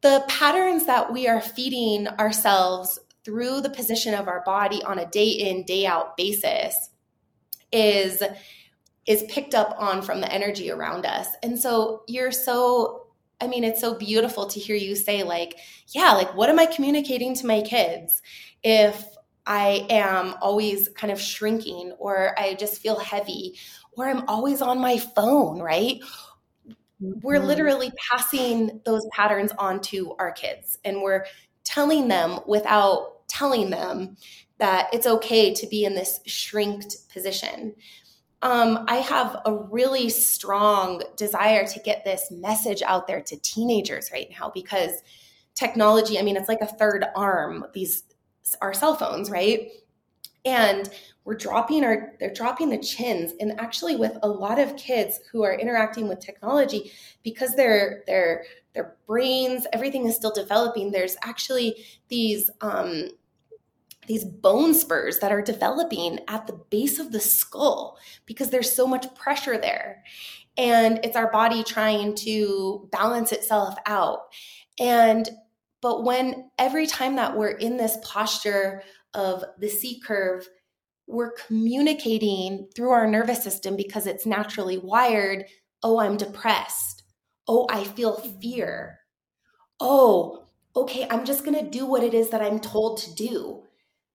the 0.00 0.24
patterns 0.28 0.86
that 0.86 1.12
we 1.12 1.28
are 1.28 1.40
feeding 1.40 2.08
ourselves 2.08 2.98
through 3.24 3.60
the 3.60 3.70
position 3.70 4.14
of 4.14 4.28
our 4.28 4.42
body 4.44 4.82
on 4.84 4.98
a 4.98 5.06
day 5.06 5.28
in, 5.28 5.64
day 5.64 5.86
out 5.86 6.16
basis 6.16 6.90
is 7.72 8.22
is 9.06 9.24
picked 9.28 9.54
up 9.54 9.74
on 9.78 10.02
from 10.02 10.20
the 10.20 10.32
energy 10.32 10.70
around 10.70 11.06
us. 11.06 11.28
And 11.42 11.58
so 11.58 12.02
you're 12.06 12.32
so 12.32 13.06
I 13.40 13.46
mean 13.46 13.64
it's 13.64 13.80
so 13.80 13.94
beautiful 13.94 14.46
to 14.46 14.60
hear 14.60 14.76
you 14.76 14.94
say 14.94 15.22
like, 15.22 15.58
yeah, 15.88 16.12
like 16.12 16.34
what 16.34 16.48
am 16.48 16.58
I 16.58 16.66
communicating 16.66 17.34
to 17.36 17.46
my 17.46 17.62
kids 17.62 18.22
if 18.62 19.04
I 19.46 19.86
am 19.90 20.34
always 20.40 20.88
kind 20.90 21.12
of 21.12 21.20
shrinking 21.20 21.92
or 21.98 22.38
I 22.38 22.54
just 22.54 22.80
feel 22.80 22.98
heavy 22.98 23.58
or 23.92 24.08
I'm 24.08 24.26
always 24.28 24.62
on 24.62 24.80
my 24.80 24.98
phone, 24.98 25.60
right? 25.60 26.00
We're 27.00 27.38
mm-hmm. 27.38 27.46
literally 27.46 27.92
passing 28.10 28.80
those 28.84 29.06
patterns 29.12 29.52
on 29.58 29.80
to 29.82 30.14
our 30.18 30.32
kids 30.32 30.78
and 30.84 31.02
we're 31.02 31.26
telling 31.64 32.08
them 32.08 32.40
without 32.46 33.26
telling 33.28 33.70
them 33.70 34.16
that 34.58 34.88
it's 34.92 35.06
okay 35.06 35.52
to 35.52 35.66
be 35.66 35.84
in 35.84 35.94
this 35.94 36.20
shrinked 36.24 36.96
position. 37.12 37.74
Um, 38.44 38.84
I 38.88 38.96
have 38.96 39.40
a 39.46 39.54
really 39.54 40.10
strong 40.10 41.02
desire 41.16 41.66
to 41.66 41.80
get 41.80 42.04
this 42.04 42.30
message 42.30 42.82
out 42.82 43.06
there 43.06 43.22
to 43.22 43.36
teenagers 43.38 44.10
right 44.12 44.28
now 44.38 44.52
because 44.54 45.02
technology, 45.54 46.18
I 46.18 46.22
mean, 46.22 46.36
it's 46.36 46.48
like 46.48 46.60
a 46.60 46.66
third 46.66 47.06
arm, 47.16 47.64
these 47.72 48.04
our 48.60 48.74
cell 48.74 48.94
phones, 48.94 49.30
right? 49.30 49.70
And 50.44 50.90
we're 51.24 51.36
dropping 51.36 51.84
our 51.84 52.12
they're 52.20 52.34
dropping 52.34 52.68
the 52.68 52.76
chins 52.76 53.32
and 53.40 53.58
actually 53.58 53.96
with 53.96 54.18
a 54.22 54.28
lot 54.28 54.58
of 54.58 54.76
kids 54.76 55.20
who 55.32 55.42
are 55.42 55.58
interacting 55.58 56.06
with 56.06 56.20
technology 56.20 56.92
because 57.22 57.56
their 57.56 58.02
their 58.06 58.44
their 58.74 58.96
brains 59.06 59.66
everything 59.72 60.04
is 60.04 60.14
still 60.14 60.32
developing 60.34 60.90
there's 60.90 61.16
actually 61.22 61.76
these 62.08 62.50
um, 62.60 63.08
these 64.06 64.24
bone 64.24 64.74
spurs 64.74 65.18
that 65.18 65.32
are 65.32 65.42
developing 65.42 66.20
at 66.28 66.46
the 66.46 66.60
base 66.70 66.98
of 66.98 67.12
the 67.12 67.20
skull 67.20 67.98
because 68.26 68.50
there's 68.50 68.70
so 68.70 68.86
much 68.86 69.12
pressure 69.14 69.58
there. 69.58 70.02
And 70.56 71.00
it's 71.02 71.16
our 71.16 71.30
body 71.30 71.64
trying 71.64 72.14
to 72.16 72.88
balance 72.92 73.32
itself 73.32 73.74
out. 73.86 74.20
And, 74.78 75.28
but 75.80 76.04
when 76.04 76.50
every 76.58 76.86
time 76.86 77.16
that 77.16 77.36
we're 77.36 77.50
in 77.50 77.76
this 77.76 77.98
posture 78.02 78.82
of 79.14 79.44
the 79.58 79.68
C 79.68 80.00
curve, 80.00 80.48
we're 81.06 81.32
communicating 81.32 82.68
through 82.74 82.90
our 82.90 83.06
nervous 83.06 83.42
system 83.42 83.76
because 83.76 84.06
it's 84.06 84.26
naturally 84.26 84.78
wired. 84.78 85.44
Oh, 85.82 85.98
I'm 85.98 86.16
depressed. 86.16 87.02
Oh, 87.46 87.66
I 87.70 87.84
feel 87.84 88.16
fear. 88.40 89.00
Oh, 89.80 90.46
okay, 90.74 91.06
I'm 91.10 91.24
just 91.24 91.44
going 91.44 91.62
to 91.62 91.70
do 91.70 91.84
what 91.84 92.02
it 92.02 92.14
is 92.14 92.30
that 92.30 92.40
I'm 92.40 92.58
told 92.58 92.98
to 92.98 93.14
do 93.14 93.64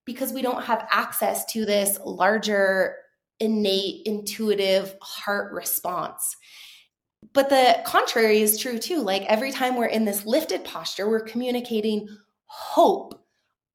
because 0.10 0.34
we 0.34 0.41
don't 0.41 0.64
have 0.64 0.88
access 0.89 1.45
to 1.45 1.68
this 1.68 1.99
larger, 2.03 2.95
innate, 3.39 4.01
intuitive 4.07 4.95
heart 5.03 5.53
response. 5.53 6.36
But 7.32 7.49
the 7.49 7.80
contrary 7.86 8.41
is 8.41 8.57
true 8.57 8.80
too. 8.80 9.03
Like 9.03 9.22
every 9.28 9.51
time 9.51 9.78
we're 9.78 9.86
in 9.86 10.05
this 10.05 10.26
lifted 10.26 10.64
posture, 10.64 11.07
we're 11.07 11.20
communicating 11.20 12.07
hope, 12.45 13.24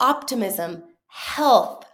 optimism, 0.01 0.82
health. 1.07 1.85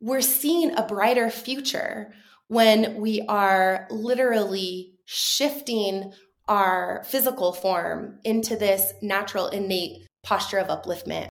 We're 0.00 0.22
seeing 0.22 0.74
a 0.74 0.86
brighter 0.86 1.28
future 1.28 2.14
when 2.48 2.96
we 2.96 3.20
are 3.28 3.86
literally 3.90 4.94
shifting 5.04 6.14
our 6.48 7.04
physical 7.04 7.52
form 7.52 8.20
into 8.24 8.56
this 8.56 8.94
natural, 9.02 9.48
innate 9.48 10.06
posture 10.22 10.56
of 10.56 10.68
upliftment. 10.68 11.28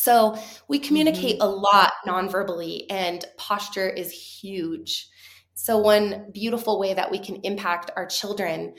So 0.00 0.38
we 0.66 0.78
communicate 0.78 1.40
mm-hmm. 1.40 1.46
a 1.46 1.54
lot 1.54 1.92
nonverbally, 2.06 2.86
and 2.88 3.22
posture 3.36 3.88
is 3.88 4.10
huge. 4.10 5.08
So, 5.52 5.76
one 5.76 6.30
beautiful 6.32 6.80
way 6.80 6.94
that 6.94 7.10
we 7.10 7.18
can 7.18 7.36
impact 7.42 7.90
our 7.96 8.06
children, 8.06 8.74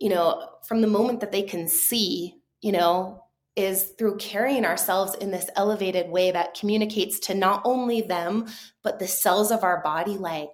you 0.00 0.08
know, 0.08 0.48
from 0.66 0.80
the 0.80 0.88
moment 0.88 1.20
that 1.20 1.30
they 1.30 1.42
can 1.42 1.68
see, 1.68 2.34
you 2.60 2.72
know, 2.72 3.22
is 3.54 3.92
through 3.96 4.16
carrying 4.16 4.64
ourselves 4.64 5.14
in 5.14 5.30
this 5.30 5.48
elevated 5.54 6.10
way 6.10 6.32
that 6.32 6.54
communicates 6.54 7.20
to 7.20 7.34
not 7.34 7.62
only 7.64 8.00
them, 8.00 8.46
but 8.82 8.98
the 8.98 9.06
cells 9.06 9.52
of 9.52 9.62
our 9.62 9.80
body 9.82 10.16
like, 10.18 10.50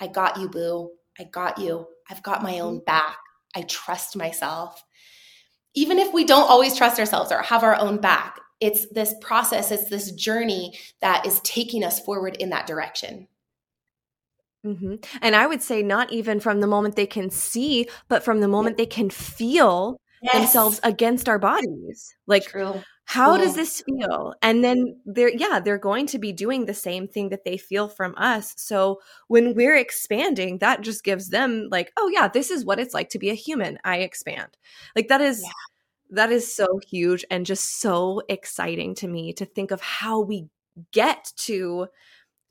I 0.00 0.06
got 0.06 0.40
you, 0.40 0.48
boo. 0.48 0.90
I 1.20 1.24
got 1.24 1.58
you. 1.58 1.86
I've 2.10 2.22
got 2.22 2.42
my 2.42 2.60
own 2.60 2.82
back. 2.84 3.18
I 3.54 3.62
trust 3.62 4.16
myself. 4.16 4.82
Even 5.74 5.98
if 5.98 6.14
we 6.14 6.24
don't 6.24 6.48
always 6.48 6.74
trust 6.74 6.98
ourselves 6.98 7.30
or 7.30 7.42
have 7.42 7.62
our 7.62 7.78
own 7.78 7.98
back, 7.98 8.38
it's 8.62 8.86
this 8.90 9.14
process, 9.20 9.72
it's 9.72 9.90
this 9.90 10.12
journey 10.12 10.78
that 11.00 11.26
is 11.26 11.40
taking 11.40 11.82
us 11.82 11.98
forward 11.98 12.36
in 12.36 12.50
that 12.50 12.66
direction. 12.66 13.26
Mm-hmm. 14.64 14.94
And 15.20 15.34
I 15.34 15.48
would 15.48 15.60
say, 15.60 15.82
not 15.82 16.12
even 16.12 16.38
from 16.38 16.60
the 16.60 16.68
moment 16.68 16.94
they 16.94 17.06
can 17.06 17.28
see, 17.28 17.88
but 18.08 18.22
from 18.22 18.40
the 18.40 18.46
moment 18.46 18.76
they 18.76 18.86
can 18.86 19.10
feel 19.10 19.98
yes. 20.22 20.34
themselves 20.34 20.80
against 20.84 21.28
our 21.28 21.40
bodies. 21.40 22.14
Like, 22.28 22.44
True. 22.44 22.80
how 23.06 23.36
does 23.36 23.56
this 23.56 23.82
feel? 23.82 24.34
And 24.40 24.62
then 24.62 25.00
they're, 25.04 25.34
yeah, 25.34 25.58
they're 25.58 25.78
going 25.78 26.06
to 26.06 26.18
be 26.20 26.32
doing 26.32 26.66
the 26.66 26.74
same 26.74 27.08
thing 27.08 27.30
that 27.30 27.44
they 27.44 27.56
feel 27.56 27.88
from 27.88 28.14
us. 28.16 28.54
So 28.56 29.00
when 29.26 29.56
we're 29.56 29.76
expanding, 29.76 30.58
that 30.58 30.82
just 30.82 31.02
gives 31.02 31.30
them, 31.30 31.66
like, 31.72 31.92
oh, 31.96 32.08
yeah, 32.14 32.28
this 32.28 32.52
is 32.52 32.64
what 32.64 32.78
it's 32.78 32.94
like 32.94 33.08
to 33.08 33.18
be 33.18 33.30
a 33.30 33.34
human. 33.34 33.80
I 33.82 33.96
expand. 33.96 34.56
Like, 34.94 35.08
that 35.08 35.20
is. 35.20 35.42
Yeah. 35.42 35.50
That 36.12 36.30
is 36.30 36.54
so 36.54 36.78
huge 36.88 37.24
and 37.30 37.46
just 37.46 37.80
so 37.80 38.22
exciting 38.28 38.94
to 38.96 39.08
me 39.08 39.32
to 39.34 39.44
think 39.44 39.70
of 39.70 39.80
how 39.80 40.20
we 40.20 40.48
get 40.92 41.32
to 41.38 41.88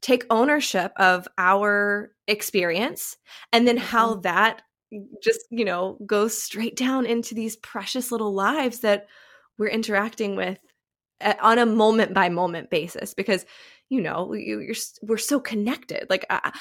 take 0.02 0.26
ownership 0.30 0.92
of 0.98 1.28
our 1.38 2.12
experience 2.28 3.18
and 3.54 3.68
then 3.68 3.78
how 3.78 4.14
mm-hmm. 4.14 4.22
that 4.22 4.64
just 5.24 5.42
you 5.50 5.64
know 5.64 5.98
goes 6.06 6.42
straight 6.42 6.76
down 6.76 7.06
into 7.06 7.34
these 7.34 7.56
precious 7.58 8.12
little 8.12 8.34
lives 8.34 8.80
that 8.80 9.08
we're 9.58 9.68
interacting 9.68 10.36
with 10.36 10.58
on 11.40 11.60
a 11.60 11.66
moment 11.66 12.14
by 12.14 12.30
moment 12.30 12.70
basis 12.70 13.14
because 13.14 13.46
you 13.90 14.02
know 14.02 14.34
you, 14.34 14.60
are 14.60 14.76
we're 15.04 15.18
so 15.18 15.40
connected 15.40 16.08
like 16.10 16.26
I, 16.30 16.52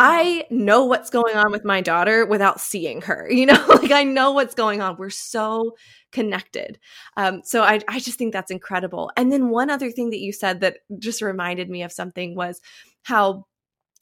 I 0.00 0.46
know 0.48 0.84
what's 0.84 1.10
going 1.10 1.36
on 1.36 1.50
with 1.50 1.64
my 1.64 1.80
daughter 1.80 2.24
without 2.24 2.60
seeing 2.60 3.02
her 3.02 3.28
you 3.30 3.46
know 3.46 3.64
like 3.68 3.90
i 3.90 4.04
know 4.04 4.30
what's 4.30 4.54
going 4.54 4.80
on 4.80 4.96
we're 4.96 5.10
so 5.10 5.74
connected 6.12 6.78
um, 7.16 7.42
so 7.44 7.62
I, 7.62 7.80
I 7.88 7.98
just 7.98 8.16
think 8.16 8.32
that's 8.32 8.50
incredible 8.50 9.10
and 9.16 9.32
then 9.32 9.50
one 9.50 9.70
other 9.70 9.90
thing 9.90 10.10
that 10.10 10.20
you 10.20 10.32
said 10.32 10.60
that 10.60 10.78
just 10.98 11.20
reminded 11.20 11.68
me 11.68 11.82
of 11.82 11.92
something 11.92 12.34
was 12.36 12.60
how 13.02 13.46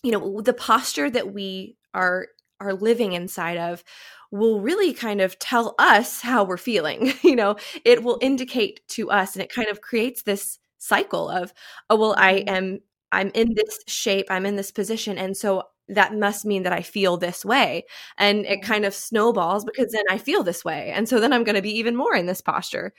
you 0.04 0.12
know 0.12 0.40
the 0.42 0.52
posture 0.52 1.10
that 1.10 1.32
we 1.32 1.76
are 1.94 2.28
are 2.60 2.74
living 2.74 3.12
inside 3.12 3.56
of 3.56 3.82
will 4.30 4.60
really 4.60 4.92
kind 4.92 5.20
of 5.20 5.38
tell 5.38 5.74
us 5.78 6.20
how 6.20 6.44
we're 6.44 6.56
feeling. 6.56 7.12
you 7.22 7.36
know, 7.36 7.56
it 7.84 8.02
will 8.02 8.18
indicate 8.20 8.80
to 8.88 9.10
us 9.10 9.34
and 9.34 9.42
it 9.42 9.52
kind 9.52 9.68
of 9.68 9.80
creates 9.80 10.22
this 10.22 10.58
cycle 10.78 11.28
of, 11.28 11.52
oh, 11.90 11.96
well, 11.96 12.14
I 12.16 12.34
mm-hmm. 12.40 12.54
am, 12.54 12.78
I'm 13.12 13.30
in 13.34 13.54
this 13.54 13.78
shape, 13.86 14.26
I'm 14.30 14.46
in 14.46 14.56
this 14.56 14.70
position. 14.70 15.16
And 15.18 15.36
so 15.36 15.64
that 15.88 16.14
must 16.14 16.44
mean 16.44 16.64
that 16.64 16.72
I 16.72 16.82
feel 16.82 17.16
this 17.16 17.44
way. 17.44 17.84
And 18.18 18.44
it 18.44 18.60
mm-hmm. 18.60 18.70
kind 18.72 18.84
of 18.84 18.94
snowballs 18.94 19.64
because 19.64 19.92
then 19.92 20.04
I 20.10 20.18
feel 20.18 20.42
this 20.42 20.64
way. 20.64 20.90
And 20.94 21.08
so 21.08 21.20
then 21.20 21.32
I'm 21.32 21.44
going 21.44 21.56
to 21.56 21.62
be 21.62 21.78
even 21.78 21.96
more 21.96 22.14
in 22.14 22.26
this 22.26 22.40
posture. 22.40 22.92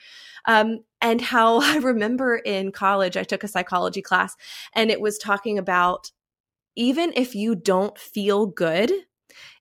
Um, 0.46 0.80
and 1.02 1.22
how 1.22 1.60
I 1.62 1.78
remember 1.78 2.38
in 2.38 2.72
college, 2.72 3.18
I 3.18 3.24
took 3.24 3.44
a 3.44 3.48
psychology 3.48 4.02
class 4.02 4.36
and 4.74 4.90
it 4.90 5.02
was 5.02 5.18
talking 5.18 5.58
about 5.58 6.12
even 6.76 7.12
if 7.16 7.36
you 7.36 7.56
don't 7.56 7.98
feel 7.98 8.46
good, 8.46 8.92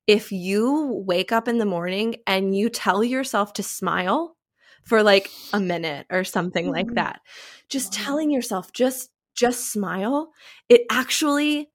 if 0.07 0.31
you 0.31 1.03
wake 1.07 1.33
up 1.33 1.49
in 1.49 1.59
the 1.59 1.64
morning 1.64 2.16
and 2.27 2.55
you 2.57 2.68
tell 2.68 3.03
yourself 3.03 3.55
to 3.55 3.62
smile 3.62 4.37
for 4.85 5.03
like 5.03 5.29
a 5.53 5.59
minute 5.59 6.07
or 6.11 6.22
something 6.22 6.70
like 6.70 6.87
mm-hmm. 6.87 6.97
that, 6.97 7.20
just 7.68 7.93
telling 7.93 8.31
yourself 8.31 8.72
just 8.72 9.11
just 9.35 9.70
smile, 9.70 10.33
it 10.68 10.83
actually 10.91 11.70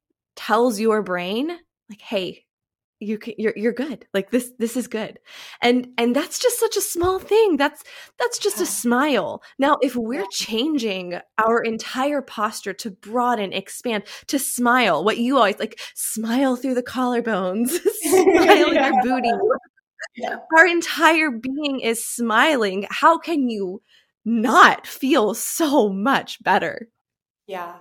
tells 0.45 0.79
your 0.79 1.01
brain 1.03 1.49
like, 1.89 2.01
"Hey, 2.01 2.45
you 3.01 3.17
can 3.17 3.33
you're 3.37 3.53
you're 3.55 3.73
good. 3.73 4.05
Like 4.13 4.29
this 4.29 4.53
this 4.59 4.77
is 4.77 4.87
good. 4.87 5.19
And 5.61 5.89
and 5.97 6.15
that's 6.15 6.39
just 6.39 6.59
such 6.59 6.77
a 6.77 6.81
small 6.81 7.19
thing. 7.19 7.57
That's 7.57 7.83
that's 8.19 8.39
just 8.39 8.61
a 8.61 8.65
smile. 8.65 9.41
Now 9.59 9.77
if 9.81 9.95
we're 9.95 10.27
changing 10.31 11.19
our 11.43 11.61
entire 11.63 12.21
posture 12.21 12.73
to 12.73 12.91
broaden 12.91 13.51
expand 13.53 14.03
to 14.27 14.39
smile 14.39 15.03
what 15.03 15.17
you 15.17 15.37
always 15.37 15.59
like 15.59 15.79
smile 15.95 16.55
through 16.55 16.75
the 16.75 16.83
collarbones 16.83 17.69
smile 18.01 18.73
yeah. 18.73 18.91
your 18.91 19.01
booty. 19.03 19.31
Yeah. 20.15 20.37
our 20.57 20.65
entire 20.65 21.29
being 21.29 21.79
is 21.79 22.03
smiling. 22.03 22.85
How 22.89 23.17
can 23.17 23.47
you 23.49 23.81
not 24.25 24.85
feel 24.85 25.35
so 25.35 25.89
much 25.89 26.43
better? 26.43 26.89
Yeah 27.47 27.75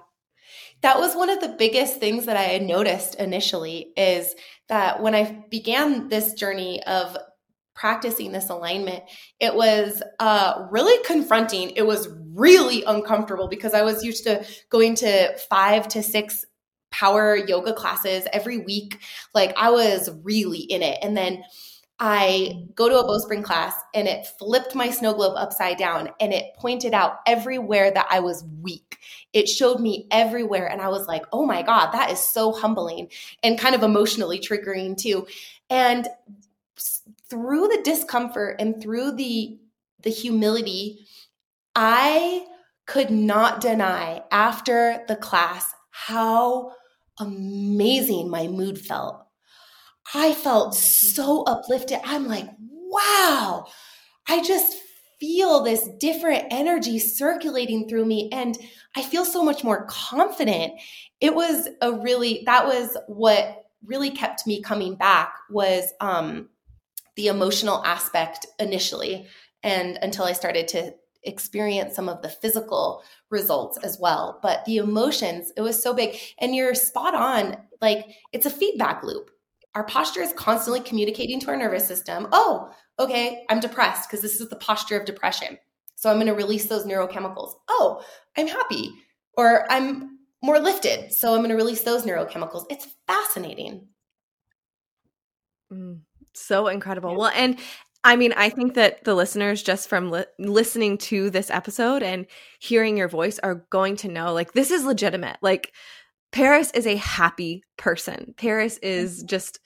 that 0.83 0.99
was 0.99 1.15
one 1.15 1.31
of 1.31 1.41
the 1.41 1.57
biggest 1.59 2.01
things 2.01 2.27
that 2.27 2.37
I 2.37 2.43
had 2.43 2.63
noticed 2.63 3.17
initially 3.17 3.93
is 3.97 4.35
that 4.69 5.03
when 5.03 5.15
I 5.15 5.45
began 5.51 6.09
this 6.09 6.33
journey 6.35 6.83
of 6.85 7.17
practicing 7.75 8.33
this 8.33 8.51
alignment, 8.51 9.03
it 9.41 9.55
was 9.55 10.03
uh, 10.19 10.67
really 10.71 11.03
confronting. 11.05 11.71
It 11.71 11.87
was 11.87 12.09
really 12.35 12.83
uncomfortable 12.85 13.49
because 13.49 13.75
I 13.75 13.83
was 13.83 14.05
used 14.05 14.25
to 14.25 14.45
going 14.71 14.95
to 14.97 15.37
five 15.51 15.89
to 15.89 16.03
six 16.03 16.45
power 16.91 17.37
yoga 17.37 17.73
classes 17.73 18.27
every 18.33 18.59
week. 18.59 18.99
Like 19.35 19.55
I 19.57 19.71
was 19.71 20.11
really 20.23 20.59
in 20.59 20.83
it. 20.83 20.99
And 21.03 21.17
then 21.17 21.43
I 22.03 22.65
go 22.75 22.89
to 22.89 22.99
a 22.99 23.05
bowspring 23.07 23.43
class 23.43 23.75
and 23.95 24.09
it 24.09 24.27
flipped 24.39 24.75
my 24.75 24.91
snow 24.91 25.13
globe 25.13 25.35
upside 25.37 25.77
down 25.77 26.09
and 26.19 26.33
it 26.33 26.55
pointed 26.57 26.95
out 26.95 27.17
everywhere 27.27 27.91
that 27.91 28.07
I 28.11 28.21
was 28.21 28.43
weak. 28.63 28.97
It 29.33 29.49
showed 29.49 29.81
me 29.81 30.07
everywhere. 30.11 30.67
And 30.67 30.81
I 30.81 30.89
was 30.89 31.07
like, 31.07 31.25
oh 31.33 31.47
my 31.47 31.63
God, 31.63 31.93
that 31.93 32.11
is 32.11 32.19
so 32.19 32.53
humbling 32.53 33.11
and 33.43 33.59
kind 33.59 33.75
of 33.75 33.83
emotionally 33.83 34.39
triggering 34.41 34.97
too. 34.97 35.27
And 35.69 36.09
through 37.29 37.69
the 37.69 37.83
discomfort 37.85 38.57
and 38.59 38.81
through 38.83 39.13
the 39.13 39.59
the 40.03 40.11
humility, 40.11 41.07
I 41.75 42.47
could 42.87 43.11
not 43.11 43.61
deny 43.61 44.23
after 44.33 45.05
the 45.09 45.17
class 45.17 45.73
how 45.91 46.73
amazing 47.19 48.31
my 48.31 48.49
mood 48.49 48.79
felt 48.81 49.27
I 50.15 50.33
felt 50.35 50.75
so 50.75 51.43
uplifted. 51.45 52.01
I'm 52.05 52.27
like, 52.27 52.49
wow, 52.59 53.67
I 54.29 54.43
just 54.43 54.77
feel 55.21 55.63
this 55.63 55.89
different 55.99 56.47
energy 56.51 56.99
circulating 56.99 57.89
through 57.89 58.07
me 58.07 58.29
and 58.33 58.57
I 58.97 59.03
feel 59.03 59.25
so 59.25 59.45
much 59.45 59.63
more 59.63 59.85
confident. 59.87 60.73
It 61.21 61.35
was 61.35 61.69
a 61.83 61.93
really, 61.93 62.43
that 62.47 62.67
was 62.67 62.97
what 63.07 63.67
really 63.85 64.11
kept 64.11 64.47
me 64.47 64.63
coming 64.63 64.95
back 64.95 65.35
was 65.51 65.93
um, 66.01 66.49
the 67.17 67.29
emotional 67.29 67.85
aspect 67.85 68.47
initially 68.59 69.27
and 69.63 69.99
until 70.03 70.25
I 70.25 70.33
started 70.33 70.67
to 70.69 70.95
experience 71.23 71.95
some 71.95 72.09
of 72.09 72.23
the 72.23 72.31
physical 72.31 73.03
results 73.29 73.79
as 73.83 73.99
well. 74.01 74.39
But 74.43 74.65
the 74.65 74.79
emotions, 74.79 75.53
it 75.55 75.61
was 75.61 75.81
so 75.81 75.93
big. 75.93 76.17
And 76.39 76.55
you're 76.57 76.75
spot 76.75 77.15
on. 77.15 77.59
Like 77.83 78.07
it's 78.33 78.47
a 78.47 78.51
feedback 78.51 79.03
loop 79.03 79.31
our 79.75 79.85
posture 79.85 80.21
is 80.21 80.33
constantly 80.33 80.81
communicating 80.81 81.39
to 81.41 81.49
our 81.49 81.57
nervous 81.57 81.87
system 81.87 82.27
oh 82.33 82.71
okay 83.01 83.45
i'm 83.49 83.61
depressed 83.61 84.09
because 84.09 84.23
this 84.23 84.41
is 84.41 84.49
the 84.49 84.57
posture 84.57 84.99
of 84.99 85.07
depression 85.07 85.59
so 85.97 86.11
i'm 86.11 86.17
going 86.17 86.27
to 86.27 86.35
release 86.35 86.67
those 86.67 86.85
neurochemicals 86.85 87.55
oh 87.69 88.03
i'm 88.37 88.47
happy 88.47 88.91
or 89.37 89.71
i'm 89.73 90.19
more 90.43 90.61
lifted 90.61 91.13
so 91.13 91.33
i'm 91.33 91.39
going 91.39 91.51
to 91.51 91.57
release 91.57 91.83
those 91.83 92.05
neurochemicals 92.05 92.65
it's 92.71 92.87
fascinating 93.07 93.89
mm, 95.73 95.99
so 96.35 96.69
incredible 96.69 97.11
yeah. 97.11 97.19
well 97.19 97.33
and 97.35 97.59
I 98.03 98.17
mean, 98.17 98.33
I 98.35 98.49
think 98.49 98.77
that 98.77 99.05
the 99.05 99.15
listeners, 99.15 99.63
just 99.63 99.87
from 99.87 100.11
li- 100.11 100.25
listening 100.39 100.97
to 100.99 101.29
this 101.29 101.51
episode 101.51 102.03
and 102.03 102.27
hearing 102.59 102.97
your 102.97 103.09
voice, 103.09 103.39
are 103.41 103.67
going 103.69 103.97
to 103.97 104.09
know 104.09 104.33
like 104.33 104.55
this 104.55 104.71
is 104.71 104.85
legitimate. 104.85 105.37
Like, 105.43 105.75
Paris 106.33 106.71
is 106.73 106.87
a 106.87 106.97
happy 106.97 107.63
person. 107.77 108.35
Paris 108.37 108.79
is 108.79 109.19
mm-hmm. 109.19 109.27
just 109.27 109.61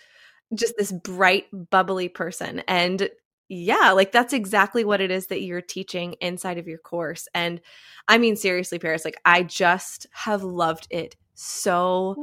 just 0.55 0.75
this 0.79 0.93
bright, 0.93 1.47
bubbly 1.71 2.09
person. 2.09 2.63
And 2.69 3.09
yeah, 3.49 3.93
like 3.93 4.13
that's 4.13 4.33
exactly 4.33 4.85
what 4.85 5.01
it 5.01 5.11
is 5.11 5.27
that 5.29 5.43
you're 5.43 5.61
teaching 5.61 6.15
inside 6.21 6.59
of 6.59 6.67
your 6.67 6.79
course. 6.79 7.29
And 7.35 7.61
I 8.09 8.19
mean, 8.19 8.37
seriously, 8.37 8.79
Paris, 8.79 9.05
like 9.05 9.21
I 9.25 9.43
just 9.43 10.07
have 10.13 10.43
loved 10.43 10.87
it 10.91 11.17
so 11.35 12.17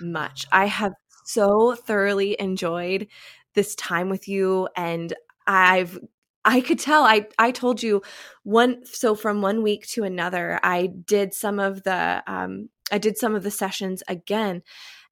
much. 0.00 0.46
I 0.52 0.66
have 0.66 0.92
so 1.24 1.74
thoroughly 1.74 2.36
enjoyed 2.38 3.08
this 3.54 3.74
time 3.74 4.08
with 4.08 4.28
you. 4.28 4.68
And 4.76 5.12
I've 5.46 5.98
I 6.44 6.60
could 6.60 6.78
tell 6.78 7.02
I 7.04 7.26
I 7.38 7.50
told 7.50 7.82
you 7.82 8.02
one 8.44 8.84
so 8.84 9.14
from 9.14 9.42
one 9.42 9.62
week 9.62 9.86
to 9.88 10.04
another 10.04 10.60
I 10.62 10.86
did 10.86 11.34
some 11.34 11.58
of 11.58 11.82
the 11.82 12.22
um 12.26 12.68
I 12.90 12.98
did 12.98 13.18
some 13.18 13.34
of 13.34 13.42
the 13.42 13.50
sessions 13.50 14.02
again. 14.08 14.62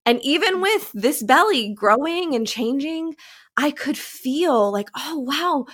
And 0.06 0.20
even 0.22 0.60
with 0.60 0.92
this 0.94 1.22
belly 1.22 1.74
growing 1.74 2.34
and 2.34 2.46
changing, 2.46 3.16
I 3.56 3.70
could 3.70 3.96
feel 3.96 4.70
like, 4.72 4.88
oh, 4.96 5.18
wow, 5.20 5.66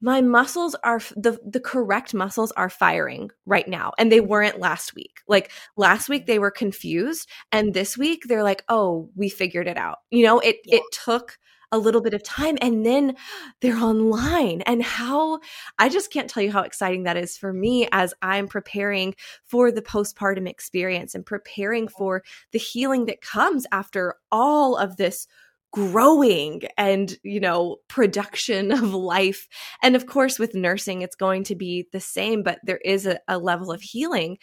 my 0.00 0.20
muscles 0.20 0.74
are 0.82 1.00
the 1.14 1.38
the 1.44 1.60
correct 1.60 2.14
muscles 2.14 2.52
are 2.52 2.70
firing 2.70 3.30
right 3.44 3.68
now 3.68 3.92
and 3.98 4.10
they 4.10 4.20
weren't 4.20 4.58
last 4.58 4.94
week. 4.94 5.20
Like 5.28 5.50
last 5.76 6.08
week 6.08 6.26
they 6.26 6.38
were 6.38 6.50
confused 6.50 7.28
and 7.52 7.74
this 7.74 7.98
week 7.98 8.22
they're 8.26 8.42
like 8.42 8.64
oh 8.68 9.10
we 9.14 9.28
figured 9.28 9.68
it 9.68 9.76
out. 9.76 9.98
You 10.10 10.24
know 10.24 10.38
it 10.40 10.56
yeah. 10.64 10.76
it 10.76 10.82
took 10.92 11.38
a 11.72 11.78
little 11.78 12.00
bit 12.00 12.14
of 12.14 12.22
time 12.22 12.58
and 12.60 12.84
then 12.84 13.14
they're 13.60 13.78
online 13.78 14.60
and 14.62 14.82
how 14.82 15.38
i 15.78 15.88
just 15.88 16.12
can't 16.12 16.28
tell 16.28 16.42
you 16.42 16.50
how 16.50 16.62
exciting 16.62 17.04
that 17.04 17.16
is 17.16 17.36
for 17.36 17.52
me 17.52 17.88
as 17.92 18.12
i'm 18.22 18.48
preparing 18.48 19.14
for 19.46 19.70
the 19.70 19.82
postpartum 19.82 20.48
experience 20.48 21.14
and 21.14 21.24
preparing 21.24 21.86
for 21.86 22.22
the 22.52 22.58
healing 22.58 23.06
that 23.06 23.20
comes 23.20 23.66
after 23.70 24.16
all 24.32 24.76
of 24.76 24.96
this 24.96 25.28
growing 25.72 26.62
and 26.76 27.16
you 27.22 27.40
know 27.40 27.76
production 27.88 28.72
of 28.72 28.94
life. 28.94 29.48
And 29.82 29.96
of 29.96 30.06
course 30.06 30.38
with 30.38 30.54
nursing 30.54 31.02
it's 31.02 31.16
going 31.16 31.44
to 31.44 31.54
be 31.54 31.86
the 31.92 32.00
same 32.00 32.42
but 32.42 32.58
there 32.64 32.80
is 32.84 33.06
a, 33.06 33.20
a, 33.28 33.38
level 33.38 33.70
of 33.70 33.82
healing. 33.82 34.38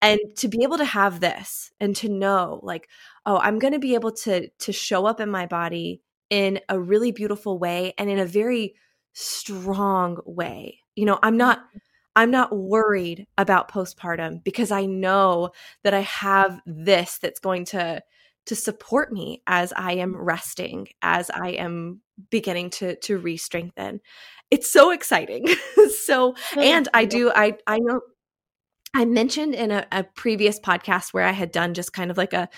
And 0.00 0.20
to 0.36 0.46
be 0.46 0.62
able 0.62 0.78
to 0.78 0.84
have 0.84 1.18
this 1.18 1.72
and 1.80 1.96
to 1.96 2.08
know 2.08 2.60
like 2.62 2.88
oh 3.26 3.38
i'm 3.38 3.58
going 3.58 3.72
to 3.72 3.80
be 3.80 3.94
able 3.94 4.12
to 4.12 4.48
to 4.48 4.72
show 4.72 5.06
up 5.06 5.20
in 5.20 5.28
my 5.28 5.46
body 5.46 6.02
in 6.30 6.60
a 6.68 6.78
really 6.78 7.10
beautiful 7.10 7.58
way 7.58 7.94
and 7.98 8.08
in 8.08 8.18
a 8.18 8.26
very 8.26 8.74
strong 9.12 10.18
way. 10.24 10.78
You 10.94 11.06
know 11.06 11.18
i'm 11.22 11.36
not 11.36 11.58
mm-hmm. 11.58 11.78
i'm 12.16 12.30
not 12.30 12.56
worried 12.56 13.26
about 13.36 13.70
postpartum 13.70 14.44
because 14.44 14.70
i 14.70 14.84
know 14.84 15.50
that 15.82 15.94
i 15.94 16.00
have 16.00 16.60
this 16.66 17.18
that's 17.18 17.40
going 17.40 17.64
to 17.66 18.02
to 18.48 18.56
support 18.56 19.12
me 19.12 19.42
as 19.46 19.72
I 19.76 19.94
am 19.94 20.16
resting, 20.16 20.88
as 21.02 21.30
I 21.30 21.50
am 21.50 22.00
beginning 22.30 22.70
to 22.70 22.96
to 22.96 23.18
re-strengthen. 23.18 24.00
It's 24.50 24.70
so 24.70 24.90
exciting. 24.90 25.46
so 26.00 26.34
oh, 26.56 26.60
and 26.60 26.88
I 26.94 27.04
do 27.04 27.30
I 27.34 27.56
I 27.66 27.78
know 27.78 28.00
I 28.94 29.04
mentioned 29.04 29.54
in 29.54 29.70
a, 29.70 29.86
a 29.92 30.02
previous 30.02 30.58
podcast 30.58 31.12
where 31.12 31.24
I 31.24 31.32
had 31.32 31.52
done 31.52 31.74
just 31.74 31.92
kind 31.92 32.10
of 32.10 32.16
like 32.16 32.32
a 32.32 32.48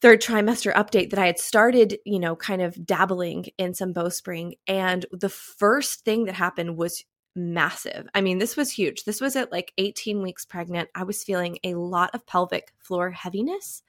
third 0.00 0.20
trimester 0.20 0.72
update 0.74 1.10
that 1.10 1.18
I 1.18 1.26
had 1.26 1.38
started, 1.38 1.98
you 2.04 2.20
know, 2.20 2.36
kind 2.36 2.62
of 2.62 2.86
dabbling 2.86 3.46
in 3.58 3.74
some 3.74 3.92
bowspring. 3.92 4.54
And 4.68 5.04
the 5.12 5.28
first 5.28 6.04
thing 6.04 6.24
that 6.24 6.34
happened 6.34 6.76
was 6.76 7.04
massive. 7.34 8.06
I 8.14 8.20
mean, 8.20 8.38
this 8.38 8.56
was 8.56 8.70
huge. 8.70 9.04
This 9.04 9.20
was 9.20 9.34
at 9.34 9.50
like 9.50 9.72
18 9.78 10.22
weeks 10.22 10.44
pregnant. 10.44 10.90
I 10.94 11.04
was 11.04 11.24
feeling 11.24 11.58
a 11.64 11.74
lot 11.74 12.10
of 12.14 12.26
pelvic 12.26 12.72
floor 12.78 13.10
heaviness 13.10 13.82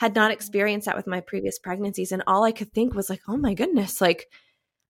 had 0.00 0.14
not 0.14 0.32
experienced 0.32 0.86
that 0.86 0.96
with 0.96 1.06
my 1.06 1.20
previous 1.20 1.58
pregnancies 1.58 2.12
and 2.12 2.22
all 2.26 2.44
i 2.44 2.52
could 2.52 2.72
think 2.72 2.94
was 2.94 3.08
like 3.08 3.20
oh 3.28 3.36
my 3.36 3.54
goodness 3.54 4.00
like 4.00 4.26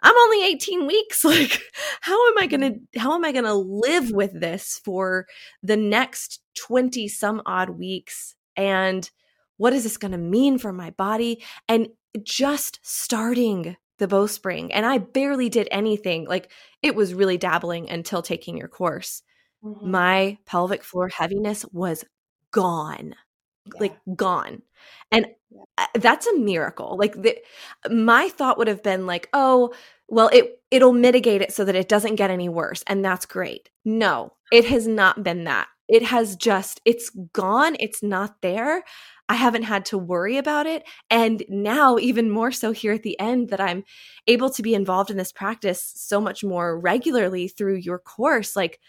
i'm 0.03 0.17
only 0.17 0.47
18 0.47 0.87
weeks 0.87 1.25
like 1.25 1.61
how 2.01 2.29
am 2.29 2.39
i 2.39 2.47
going 2.47 2.61
to 2.61 2.99
how 3.01 3.15
am 3.15 3.25
i 3.25 3.33
to 3.33 3.55
live 3.55 4.11
with 4.11 4.39
this 4.39 4.81
for 4.85 5.27
the 5.63 5.77
next 5.77 6.41
20 6.61 7.09
some 7.09 7.43
odd 7.47 7.71
weeks? 7.71 8.35
And 8.57 9.09
what 9.57 9.73
is 9.73 9.85
this 9.85 9.97
going 9.97 10.13
to 10.13 10.19
mean 10.19 10.59
for 10.59 10.73
my 10.73 10.91
body? 10.91 11.43
And 11.69 11.89
just 12.23 12.81
starting 12.83 13.77
the 13.99 14.09
bowspring 14.09 14.73
and 14.73 14.87
i 14.87 14.97
barely 14.97 15.51
did 15.51 15.69
anything 15.71 16.27
like 16.27 16.51
it 16.83 16.97
was 16.97 17.13
really 17.13 17.37
dabbling 17.37 17.89
until 17.91 18.23
taking 18.23 18.57
your 18.57 18.67
course. 18.67 19.23
Mm-hmm. 19.63 19.91
my 19.91 20.39
pelvic 20.47 20.83
floor 20.83 21.09
heaviness 21.09 21.67
was 21.71 22.03
gone 22.51 23.15
yeah. 23.67 23.81
like 23.81 23.97
gone. 24.17 24.63
And 25.11 25.27
yeah. 25.51 25.87
that's 25.95 26.27
a 26.27 26.39
miracle. 26.39 26.97
Like 26.99 27.21
the, 27.21 27.39
my 27.91 28.29
thought 28.29 28.59
would 28.59 28.69
have 28.69 28.83
been 28.83 29.07
like 29.07 29.29
oh 29.33 29.73
well 30.09 30.29
it 30.33 30.61
it'll 30.71 30.93
mitigate 30.93 31.43
it 31.43 31.53
so 31.53 31.65
that 31.65 31.77
it 31.77 31.89
doesn't 31.89 32.17
get 32.17 32.31
any 32.31 32.49
worse 32.49 32.83
and 32.87 33.05
that's 33.05 33.27
great. 33.27 33.71
No 33.85 34.33
it 34.53 34.65
has 34.67 34.87
not 34.87 35.23
been 35.23 35.45
that. 35.45 35.69
It 35.89 36.03
has 36.05 36.37
just 36.37 36.81
it's 36.85 37.11
gone 37.33 37.77
it's 37.81 38.03
not 38.03 38.43
there. 38.43 38.85
I 39.29 39.35
haven't 39.35 39.63
had 39.63 39.85
to 39.87 39.99
worry 39.99 40.39
about 40.39 40.67
it 40.67 40.83
and 41.09 41.45
now 41.49 41.99
even 41.99 42.31
more 42.31 42.51
so 42.51 42.73
here 42.73 42.93
at 42.93 43.05
the 43.05 43.19
end 43.21 43.51
that 43.51 43.61
i'm 43.61 43.85
able 44.27 44.51
to 44.51 44.61
be 44.61 44.75
involved 44.75 45.09
in 45.09 45.17
this 45.17 45.31
practice 45.31 45.93
so 45.95 46.21
much 46.21 46.43
more 46.43 46.77
regularly 46.77 47.47
through 47.47 47.77
your 47.77 48.01
course 48.01 48.57
like 48.57 48.81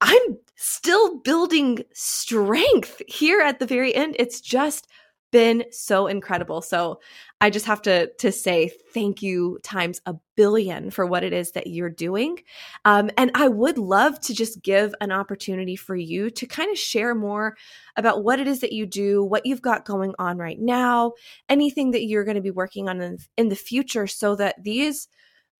I'm 0.00 0.38
still 0.56 1.18
building 1.20 1.84
strength 1.92 3.02
here 3.08 3.40
at 3.40 3.58
the 3.58 3.66
very 3.66 3.94
end. 3.94 4.16
It's 4.18 4.40
just 4.40 4.88
been 5.30 5.64
so 5.70 6.06
incredible. 6.06 6.62
So 6.62 7.00
I 7.40 7.50
just 7.50 7.66
have 7.66 7.82
to 7.82 8.10
to 8.14 8.32
say 8.32 8.70
thank 8.94 9.22
you 9.22 9.58
times 9.62 10.00
a 10.06 10.14
billion 10.36 10.90
for 10.90 11.04
what 11.04 11.22
it 11.22 11.32
is 11.32 11.52
that 11.52 11.66
you're 11.66 11.90
doing. 11.90 12.38
Um, 12.84 13.10
and 13.18 13.30
I 13.34 13.48
would 13.48 13.78
love 13.78 14.18
to 14.20 14.34
just 14.34 14.62
give 14.62 14.94
an 15.00 15.12
opportunity 15.12 15.76
for 15.76 15.96
you 15.96 16.30
to 16.30 16.46
kind 16.46 16.70
of 16.70 16.78
share 16.78 17.14
more 17.14 17.56
about 17.96 18.24
what 18.24 18.40
it 18.40 18.48
is 18.48 18.60
that 18.60 18.72
you 18.72 18.86
do, 18.86 19.22
what 19.22 19.44
you've 19.44 19.62
got 19.62 19.84
going 19.84 20.14
on 20.18 20.38
right 20.38 20.58
now, 20.58 21.12
anything 21.48 21.90
that 21.90 22.04
you're 22.04 22.24
going 22.24 22.36
to 22.36 22.40
be 22.40 22.50
working 22.50 22.88
on 22.88 23.00
in, 23.00 23.18
in 23.36 23.48
the 23.50 23.56
future, 23.56 24.06
so 24.06 24.34
that 24.36 24.64
these 24.64 25.08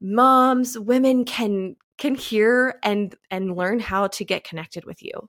moms, 0.01 0.79
women 0.79 1.25
can 1.25 1.77
can 1.99 2.15
hear 2.15 2.79
and 2.83 3.15
and 3.31 3.57
learn 3.57 3.81
how 3.81 4.07
to 4.09 4.25
get 4.25 4.45
connected 4.45 4.85
with 4.85 5.03
you. 5.03 5.29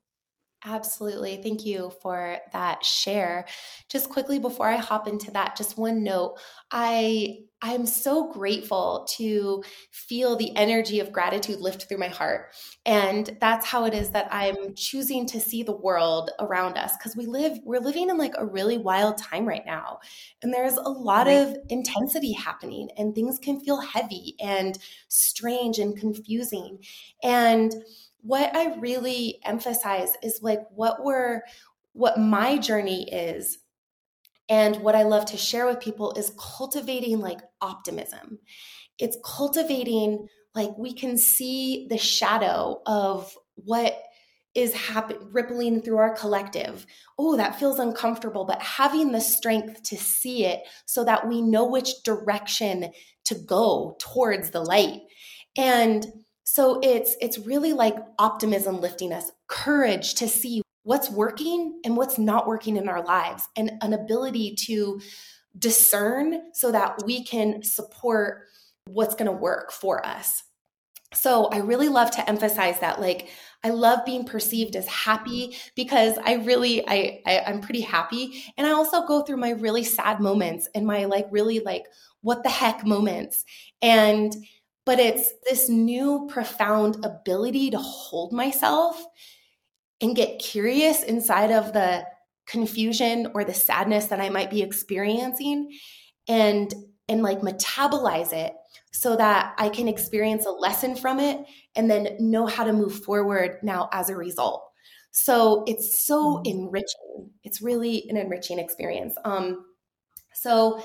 Absolutely. 0.65 1.37
Thank 1.41 1.65
you 1.65 1.91
for 2.01 2.37
that 2.51 2.83
share. 2.83 3.45
Just 3.87 4.09
quickly 4.09 4.39
before 4.39 4.67
I 4.67 4.75
hop 4.75 5.07
into 5.07 5.31
that, 5.31 5.55
just 5.55 5.77
one 5.77 6.03
note. 6.03 6.37
I 6.69 7.39
I'm 7.61 7.85
so 7.85 8.31
grateful 8.31 9.05
to 9.17 9.63
feel 9.91 10.35
the 10.35 10.55
energy 10.55 10.99
of 10.99 11.11
gratitude 11.11 11.59
lift 11.59 11.87
through 11.87 11.97
my 11.97 12.07
heart. 12.07 12.53
And 12.85 13.37
that's 13.41 13.65
how 13.65 13.85
it 13.85 13.93
is 13.93 14.11
that 14.11 14.27
I'm 14.31 14.73
choosing 14.75 15.25
to 15.27 15.39
see 15.41 15.63
the 15.63 15.75
world 15.75 16.31
around 16.39 16.77
us 16.77 16.95
because 16.97 17.15
we 17.17 17.25
live 17.25 17.59
we're 17.63 17.79
living 17.81 18.09
in 18.09 18.17
like 18.17 18.33
a 18.37 18.45
really 18.45 18.77
wild 18.77 19.17
time 19.17 19.45
right 19.45 19.65
now. 19.65 19.99
And 20.41 20.53
there's 20.53 20.75
a 20.75 20.89
lot 20.89 21.27
of 21.29 21.55
intensity 21.69 22.33
happening 22.33 22.89
and 22.97 23.15
things 23.15 23.39
can 23.39 23.61
feel 23.61 23.79
heavy 23.79 24.35
and 24.41 24.77
strange 25.07 25.79
and 25.79 25.97
confusing. 25.97 26.79
And 27.23 27.73
what 28.21 28.55
I 28.55 28.75
really 28.75 29.39
emphasize 29.43 30.13
is 30.21 30.39
like 30.41 30.61
what 30.71 31.03
we're 31.03 31.41
what 31.93 32.19
my 32.19 32.57
journey 32.57 33.09
is 33.11 33.57
and 34.47 34.77
what 34.77 34.95
I 34.95 35.03
love 35.03 35.25
to 35.25 35.37
share 35.37 35.67
with 35.67 35.79
people 35.79 36.13
is 36.13 36.33
cultivating 36.39 37.19
like 37.19 37.39
optimism. 37.61 38.39
It's 38.97 39.17
cultivating 39.23 40.27
like 40.55 40.77
we 40.77 40.93
can 40.93 41.17
see 41.17 41.87
the 41.89 41.97
shadow 41.97 42.81
of 42.85 43.37
what 43.55 44.01
is 44.55 44.73
happening 44.73 45.29
rippling 45.31 45.81
through 45.81 45.97
our 45.97 46.15
collective. 46.15 46.85
Oh, 47.19 47.37
that 47.37 47.59
feels 47.59 47.77
uncomfortable, 47.77 48.45
but 48.45 48.61
having 48.61 49.11
the 49.11 49.21
strength 49.21 49.83
to 49.83 49.95
see 49.95 50.45
it 50.45 50.63
so 50.85 51.03
that 51.03 51.27
we 51.27 51.41
know 51.41 51.65
which 51.65 52.01
direction 52.03 52.91
to 53.25 53.35
go 53.35 53.95
towards 53.99 54.49
the 54.49 54.61
light. 54.61 55.01
And 55.55 56.05
so 56.51 56.79
it's 56.81 57.15
it's 57.21 57.37
really 57.37 57.73
like 57.73 57.95
optimism 58.17 58.81
lifting 58.81 59.13
us, 59.13 59.31
courage 59.45 60.15
to 60.15 60.27
see 60.27 60.63
what's 60.81 61.07
working 61.07 61.79
and 61.85 61.95
what's 61.95 62.17
not 62.17 62.47
working 62.47 62.75
in 62.75 62.89
our 62.89 63.03
lives 63.03 63.47
and 63.55 63.73
an 63.83 63.93
ability 63.93 64.55
to 64.55 64.99
discern 65.59 66.41
so 66.53 66.71
that 66.71 67.03
we 67.05 67.23
can 67.23 67.61
support 67.61 68.47
what's 68.87 69.13
going 69.13 69.27
to 69.27 69.31
work 69.31 69.71
for 69.71 70.03
us. 70.03 70.41
So 71.13 71.45
I 71.49 71.57
really 71.57 71.87
love 71.87 72.09
to 72.11 72.27
emphasize 72.27 72.79
that 72.79 72.99
like 72.99 73.29
I 73.63 73.69
love 73.69 73.99
being 74.03 74.25
perceived 74.25 74.75
as 74.75 74.87
happy 74.87 75.55
because 75.75 76.17
I 76.17 76.37
really 76.37 76.83
I, 76.87 77.21
I 77.27 77.43
I'm 77.45 77.61
pretty 77.61 77.81
happy 77.81 78.43
and 78.57 78.65
I 78.65 78.71
also 78.71 79.05
go 79.05 79.21
through 79.21 79.37
my 79.37 79.51
really 79.51 79.83
sad 79.83 80.19
moments 80.19 80.67
and 80.73 80.87
my 80.87 81.05
like 81.05 81.27
really 81.29 81.59
like 81.59 81.85
what 82.21 82.41
the 82.41 82.49
heck 82.49 82.87
moments 82.87 83.45
and 83.83 84.35
but 84.89 84.99
it's 84.99 85.31
this 85.47 85.69
new 85.69 86.27
profound 86.31 87.05
ability 87.05 87.69
to 87.69 87.77
hold 87.77 88.33
myself 88.33 88.99
and 90.01 90.15
get 90.15 90.39
curious 90.39 91.03
inside 91.03 91.51
of 91.51 91.73
the 91.73 92.03
confusion 92.47 93.29
or 93.35 93.43
the 93.43 93.53
sadness 93.53 94.07
that 94.07 94.19
I 94.19 94.29
might 94.29 94.49
be 94.49 94.63
experiencing 94.63 95.77
and 96.27 96.73
and 97.07 97.21
like 97.21 97.41
metabolize 97.41 98.33
it 98.33 98.55
so 98.91 99.15
that 99.15 99.53
I 99.59 99.69
can 99.69 99.87
experience 99.87 100.47
a 100.47 100.51
lesson 100.51 100.95
from 100.95 101.19
it 101.19 101.45
and 101.75 101.87
then 101.87 102.17
know 102.19 102.47
how 102.47 102.63
to 102.63 102.73
move 102.73 103.03
forward 103.03 103.59
now 103.61 103.89
as 103.93 104.09
a 104.09 104.15
result. 104.15 104.63
So 105.11 105.65
it's 105.67 106.03
so 106.03 106.37
mm-hmm. 106.37 106.61
enriching. 106.61 107.29
It's 107.43 107.61
really 107.61 108.09
an 108.09 108.17
enriching 108.17 108.57
experience. 108.57 109.13
Um 109.23 109.65
so 110.33 110.81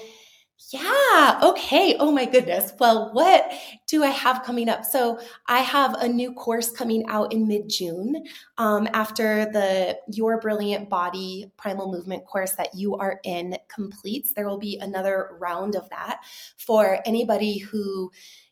yeah. 0.70 1.40
Okay. 1.42 1.96
Oh 1.98 2.10
my 2.10 2.24
goodness. 2.24 2.72
Well, 2.78 3.12
what 3.12 3.52
do 3.86 4.02
I 4.02 4.08
have 4.08 4.44
coming 4.44 4.68
up? 4.68 4.84
So 4.84 5.20
I 5.46 5.60
have 5.60 5.94
a 5.94 6.08
new 6.08 6.32
course 6.32 6.70
coming 6.70 7.04
out 7.08 7.32
in 7.32 7.46
mid 7.46 7.68
June 7.68 8.24
um, 8.56 8.88
after 8.92 9.46
the 9.46 9.98
Your 10.12 10.40
Brilliant 10.40 10.88
Body 10.88 11.50
Primal 11.56 11.92
Movement 11.92 12.24
course 12.24 12.52
that 12.52 12.74
you 12.74 12.96
are 12.96 13.20
in 13.24 13.56
completes. 13.68 14.32
There 14.32 14.48
will 14.48 14.58
be 14.58 14.78
another 14.80 15.36
round 15.38 15.76
of 15.76 15.88
that 15.90 16.20
for 16.56 16.98
anybody 17.04 17.58
who 17.58 18.10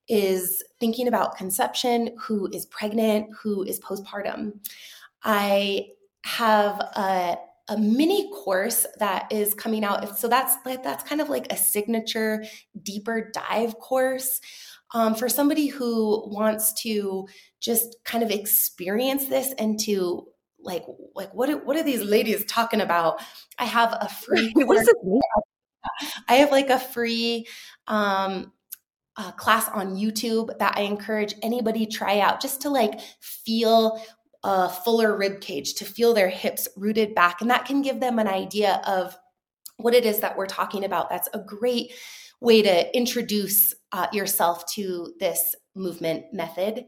is 0.08 0.62
thinking 0.80 1.08
about 1.08 1.36
conception, 1.36 2.14
who 2.20 2.48
is 2.52 2.66
pregnant, 2.66 3.28
who 3.40 3.62
is 3.62 3.80
postpartum. 3.80 4.58
I 5.22 5.88
have 6.24 6.78
a 6.80 7.36
a 7.68 7.78
mini 7.78 8.30
course 8.30 8.86
that 8.98 9.30
is 9.30 9.54
coming 9.54 9.84
out. 9.84 10.18
So 10.18 10.28
that's 10.28 10.56
that's 10.64 11.04
kind 11.04 11.20
of 11.20 11.28
like 11.28 11.52
a 11.52 11.56
signature 11.56 12.44
deeper 12.82 13.30
dive 13.32 13.78
course 13.78 14.40
um, 14.94 15.14
for 15.14 15.28
somebody 15.28 15.68
who 15.68 16.28
wants 16.28 16.72
to 16.82 17.26
just 17.60 17.96
kind 18.04 18.22
of 18.22 18.30
experience 18.30 19.26
this 19.26 19.54
and 19.58 19.78
to 19.80 20.26
like 20.60 20.84
like 21.14 21.32
what 21.34 21.50
are, 21.50 21.58
what 21.58 21.76
are 21.76 21.82
these 21.82 22.02
ladies 22.02 22.44
talking 22.44 22.80
about? 22.80 23.20
I 23.58 23.64
have 23.64 23.92
a 23.92 24.08
free. 24.24 24.52
what 24.54 24.76
does 24.76 24.88
it 24.88 24.96
mean? 25.04 25.20
I 26.28 26.34
have 26.34 26.50
like 26.50 26.70
a 26.70 26.78
free 26.78 27.46
um, 27.88 28.52
uh, 29.16 29.32
class 29.32 29.68
on 29.68 29.96
YouTube 29.96 30.56
that 30.58 30.76
I 30.76 30.82
encourage 30.82 31.34
anybody 31.42 31.86
try 31.86 32.20
out 32.20 32.40
just 32.40 32.62
to 32.62 32.70
like 32.70 33.00
feel 33.20 34.00
a 34.44 34.68
fuller 34.68 35.16
rib 35.16 35.40
cage, 35.40 35.74
to 35.74 35.84
feel 35.84 36.14
their 36.14 36.28
hips 36.28 36.68
rooted 36.76 37.14
back, 37.14 37.40
and 37.40 37.50
that 37.50 37.64
can 37.64 37.82
give 37.82 38.00
them 38.00 38.18
an 38.18 38.28
idea 38.28 38.80
of 38.86 39.16
what 39.76 39.94
it 39.94 40.04
is 40.04 40.20
that 40.20 40.36
we're 40.36 40.46
talking 40.46 40.84
about. 40.84 41.10
That's 41.10 41.28
a 41.34 41.38
great 41.38 41.92
way 42.40 42.62
to 42.62 42.96
introduce 42.96 43.74
uh, 43.92 44.08
yourself 44.12 44.66
to 44.74 45.14
this 45.20 45.54
movement 45.74 46.26
method. 46.32 46.84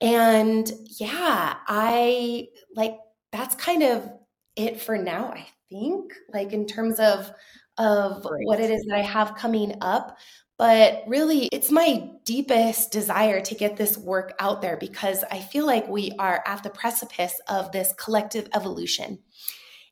And 0.00 0.70
yeah, 0.98 1.54
I 1.66 2.48
like 2.74 2.96
that's 3.32 3.54
kind 3.54 3.82
of 3.82 4.10
it 4.56 4.80
for 4.80 4.98
now, 4.98 5.30
I 5.30 5.46
think, 5.70 6.12
like 6.32 6.52
in 6.52 6.66
terms 6.66 6.98
of 6.98 7.30
of 7.78 8.22
Great. 8.22 8.46
what 8.46 8.60
it 8.60 8.70
is 8.70 8.84
that 8.88 8.98
I 8.98 9.02
have 9.02 9.36
coming 9.36 9.76
up. 9.80 10.16
But 10.58 11.04
really, 11.06 11.46
it's 11.52 11.70
my 11.70 12.08
deepest 12.24 12.90
desire 12.90 13.40
to 13.42 13.54
get 13.54 13.76
this 13.76 13.98
work 13.98 14.32
out 14.38 14.62
there 14.62 14.78
because 14.78 15.22
I 15.30 15.40
feel 15.40 15.66
like 15.66 15.86
we 15.86 16.12
are 16.18 16.42
at 16.46 16.62
the 16.62 16.70
precipice 16.70 17.38
of 17.48 17.72
this 17.72 17.92
collective 17.98 18.48
evolution. 18.54 19.18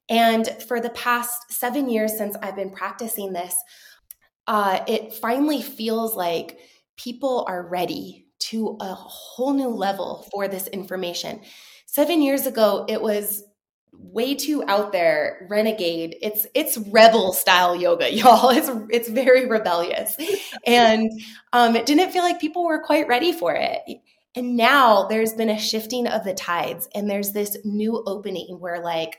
And 0.08 0.48
for 0.66 0.80
the 0.80 0.90
past 0.90 1.52
seven 1.52 1.88
years 1.88 2.16
since 2.16 2.36
I've 2.42 2.56
been 2.56 2.70
practicing 2.70 3.32
this, 3.32 3.54
uh, 4.46 4.80
it 4.86 5.14
finally 5.14 5.60
feels 5.60 6.16
like 6.16 6.58
people 6.96 7.44
are 7.48 7.66
ready 7.66 8.26
to 8.38 8.76
a 8.80 8.94
whole 8.94 9.52
new 9.52 9.68
level 9.68 10.26
for 10.30 10.48
this 10.48 10.66
information. 10.68 11.40
Seven 11.86 12.22
years 12.22 12.46
ago, 12.46 12.84
it 12.88 13.00
was 13.00 13.44
way 13.98 14.34
too 14.34 14.62
out 14.66 14.92
there 14.92 15.46
renegade. 15.50 16.16
It's 16.22 16.46
it's 16.54 16.78
rebel 16.78 17.32
style 17.32 17.74
yoga 17.74 18.12
y'all. 18.14 18.50
It's 18.50 18.70
it's 18.90 19.08
very 19.08 19.46
rebellious. 19.46 20.16
And 20.66 21.10
um 21.52 21.76
it 21.76 21.86
didn't 21.86 22.12
feel 22.12 22.22
like 22.22 22.40
people 22.40 22.64
were 22.64 22.82
quite 22.82 23.08
ready 23.08 23.32
for 23.32 23.54
it. 23.54 23.80
And 24.36 24.56
now 24.56 25.06
there's 25.06 25.32
been 25.32 25.50
a 25.50 25.58
shifting 25.58 26.08
of 26.08 26.24
the 26.24 26.34
tides 26.34 26.88
and 26.94 27.08
there's 27.08 27.32
this 27.32 27.56
new 27.64 28.02
opening 28.06 28.58
where 28.60 28.82
like 28.82 29.18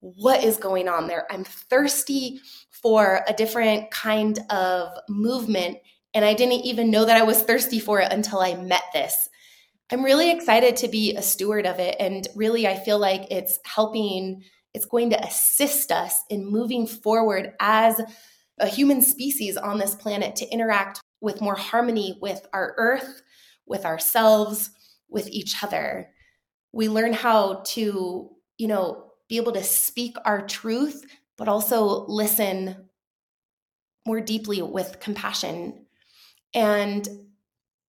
what 0.00 0.44
is 0.44 0.56
going 0.56 0.88
on 0.88 1.08
there? 1.08 1.26
I'm 1.30 1.42
thirsty 1.42 2.40
for 2.70 3.24
a 3.26 3.32
different 3.32 3.90
kind 3.90 4.38
of 4.50 4.90
movement 5.08 5.78
and 6.14 6.24
i 6.24 6.34
didn't 6.34 6.64
even 6.64 6.90
know 6.90 7.04
that 7.04 7.16
i 7.16 7.22
was 7.22 7.42
thirsty 7.42 7.78
for 7.78 8.00
it 8.00 8.12
until 8.12 8.40
i 8.40 8.54
met 8.54 8.82
this 8.92 9.28
I'm 9.90 10.04
really 10.04 10.30
excited 10.30 10.76
to 10.78 10.88
be 10.88 11.14
a 11.14 11.22
steward 11.22 11.66
of 11.66 11.78
it. 11.78 11.96
And 12.00 12.26
really, 12.34 12.66
I 12.66 12.76
feel 12.76 12.98
like 12.98 13.26
it's 13.30 13.58
helping, 13.64 14.42
it's 14.74 14.86
going 14.86 15.10
to 15.10 15.24
assist 15.24 15.92
us 15.92 16.22
in 16.28 16.50
moving 16.50 16.86
forward 16.86 17.52
as 17.60 18.00
a 18.58 18.66
human 18.66 19.00
species 19.00 19.56
on 19.56 19.78
this 19.78 19.94
planet 19.94 20.34
to 20.36 20.48
interact 20.48 21.00
with 21.20 21.40
more 21.40 21.54
harmony 21.54 22.18
with 22.20 22.46
our 22.52 22.74
earth, 22.78 23.22
with 23.66 23.84
ourselves, 23.84 24.70
with 25.08 25.28
each 25.28 25.62
other. 25.62 26.08
We 26.72 26.88
learn 26.88 27.12
how 27.12 27.62
to, 27.66 28.30
you 28.58 28.68
know, 28.68 29.12
be 29.28 29.36
able 29.36 29.52
to 29.52 29.62
speak 29.62 30.16
our 30.24 30.46
truth, 30.46 31.04
but 31.36 31.48
also 31.48 32.06
listen 32.06 32.88
more 34.06 34.20
deeply 34.20 34.62
with 34.62 35.00
compassion. 35.00 35.86
And 36.54 37.08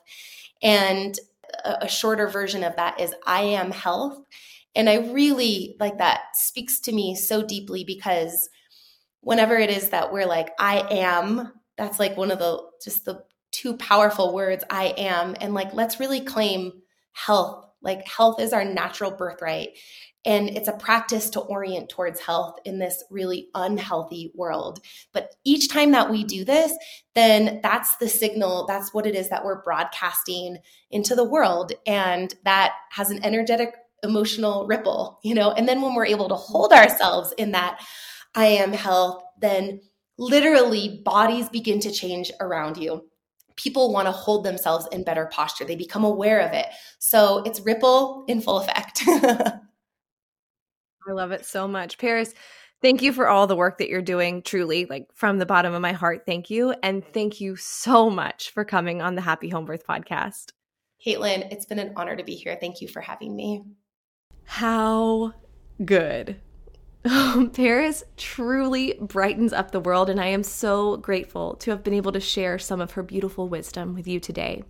And 0.62 1.18
a, 1.64 1.78
a 1.82 1.88
shorter 1.88 2.28
version 2.28 2.64
of 2.64 2.76
that 2.76 2.98
is 2.98 3.14
I 3.26 3.42
am 3.42 3.70
health. 3.70 4.18
And 4.74 4.88
I 4.88 5.10
really 5.12 5.76
like 5.80 5.98
that 5.98 6.20
speaks 6.34 6.80
to 6.80 6.92
me 6.92 7.14
so 7.14 7.42
deeply 7.42 7.84
because 7.84 8.48
whenever 9.20 9.56
it 9.56 9.70
is 9.70 9.90
that 9.90 10.12
we're 10.12 10.26
like, 10.26 10.50
I 10.58 10.86
am, 10.90 11.52
that's 11.76 11.98
like 11.98 12.16
one 12.16 12.30
of 12.30 12.38
the 12.38 12.62
just 12.82 13.04
the 13.04 13.22
two 13.50 13.76
powerful 13.76 14.34
words 14.34 14.64
I 14.70 14.94
am 14.96 15.36
and 15.40 15.54
like 15.54 15.74
let's 15.74 16.00
really 16.00 16.20
claim 16.20 16.72
health. 17.12 17.66
Like 17.80 18.06
health 18.06 18.40
is 18.40 18.52
our 18.52 18.64
natural 18.64 19.10
birthright 19.10 19.70
and 20.24 20.50
it's 20.50 20.68
a 20.68 20.72
practice 20.72 21.30
to 21.30 21.40
orient 21.40 21.88
towards 21.88 22.20
health 22.20 22.58
in 22.64 22.78
this 22.78 23.02
really 23.10 23.48
unhealthy 23.54 24.32
world. 24.34 24.80
But 25.12 25.34
each 25.44 25.70
time 25.70 25.92
that 25.92 26.10
we 26.10 26.24
do 26.24 26.44
this, 26.44 26.72
then 27.14 27.60
that's 27.62 27.96
the 27.96 28.08
signal, 28.08 28.66
that's 28.66 28.92
what 28.92 29.06
it 29.06 29.14
is 29.14 29.30
that 29.30 29.44
we're 29.44 29.62
broadcasting 29.62 30.58
into 30.90 31.14
the 31.14 31.24
world 31.24 31.72
and 31.86 32.34
that 32.44 32.74
has 32.90 33.10
an 33.10 33.24
energetic 33.24 33.74
emotional 34.02 34.66
ripple, 34.66 35.18
you 35.22 35.34
know. 35.34 35.52
And 35.52 35.68
then 35.68 35.80
when 35.80 35.94
we're 35.94 36.06
able 36.06 36.28
to 36.28 36.34
hold 36.34 36.72
ourselves 36.72 37.32
in 37.38 37.52
that 37.52 37.80
I 38.34 38.46
am 38.46 38.72
health, 38.72 39.22
then 39.40 39.80
literally 40.18 41.00
bodies 41.04 41.48
begin 41.48 41.80
to 41.80 41.92
change 41.92 42.30
around 42.40 42.76
you 42.76 43.07
people 43.58 43.92
want 43.92 44.06
to 44.06 44.12
hold 44.12 44.44
themselves 44.44 44.88
in 44.92 45.04
better 45.04 45.26
posture. 45.26 45.64
They 45.64 45.76
become 45.76 46.04
aware 46.04 46.40
of 46.40 46.52
it. 46.52 46.66
So 46.98 47.42
it's 47.44 47.60
ripple 47.60 48.24
in 48.28 48.40
full 48.40 48.60
effect. 48.60 49.02
I 49.06 49.60
love 51.12 51.32
it 51.32 51.44
so 51.44 51.66
much. 51.66 51.98
Paris, 51.98 52.34
thank 52.80 53.02
you 53.02 53.12
for 53.12 53.28
all 53.28 53.46
the 53.46 53.56
work 53.56 53.78
that 53.78 53.88
you're 53.88 54.00
doing, 54.00 54.42
truly, 54.42 54.86
like 54.86 55.08
from 55.14 55.38
the 55.38 55.46
bottom 55.46 55.74
of 55.74 55.82
my 55.82 55.92
heart. 55.92 56.22
Thank 56.24 56.48
you. 56.50 56.74
And 56.82 57.04
thank 57.12 57.40
you 57.40 57.56
so 57.56 58.08
much 58.08 58.50
for 58.50 58.64
coming 58.64 59.02
on 59.02 59.14
the 59.14 59.22
Happy 59.22 59.48
Home 59.48 59.64
Birth 59.64 59.86
podcast. 59.86 60.52
Caitlin, 61.04 61.50
it's 61.52 61.66
been 61.66 61.78
an 61.78 61.92
honor 61.96 62.16
to 62.16 62.24
be 62.24 62.34
here. 62.34 62.56
Thank 62.60 62.80
you 62.80 62.88
for 62.88 63.00
having 63.00 63.34
me. 63.34 63.64
How 64.44 65.32
good. 65.84 66.40
Paris 67.54 68.04
truly 68.16 68.98
brightens 69.00 69.52
up 69.52 69.70
the 69.70 69.80
world, 69.80 70.10
and 70.10 70.20
I 70.20 70.26
am 70.26 70.42
so 70.42 70.96
grateful 70.98 71.54
to 71.56 71.70
have 71.70 71.82
been 71.82 71.94
able 71.94 72.12
to 72.12 72.20
share 72.20 72.58
some 72.58 72.80
of 72.80 72.92
her 72.92 73.02
beautiful 73.02 73.48
wisdom 73.48 73.94
with 73.94 74.06
you 74.06 74.20
today. 74.20 74.62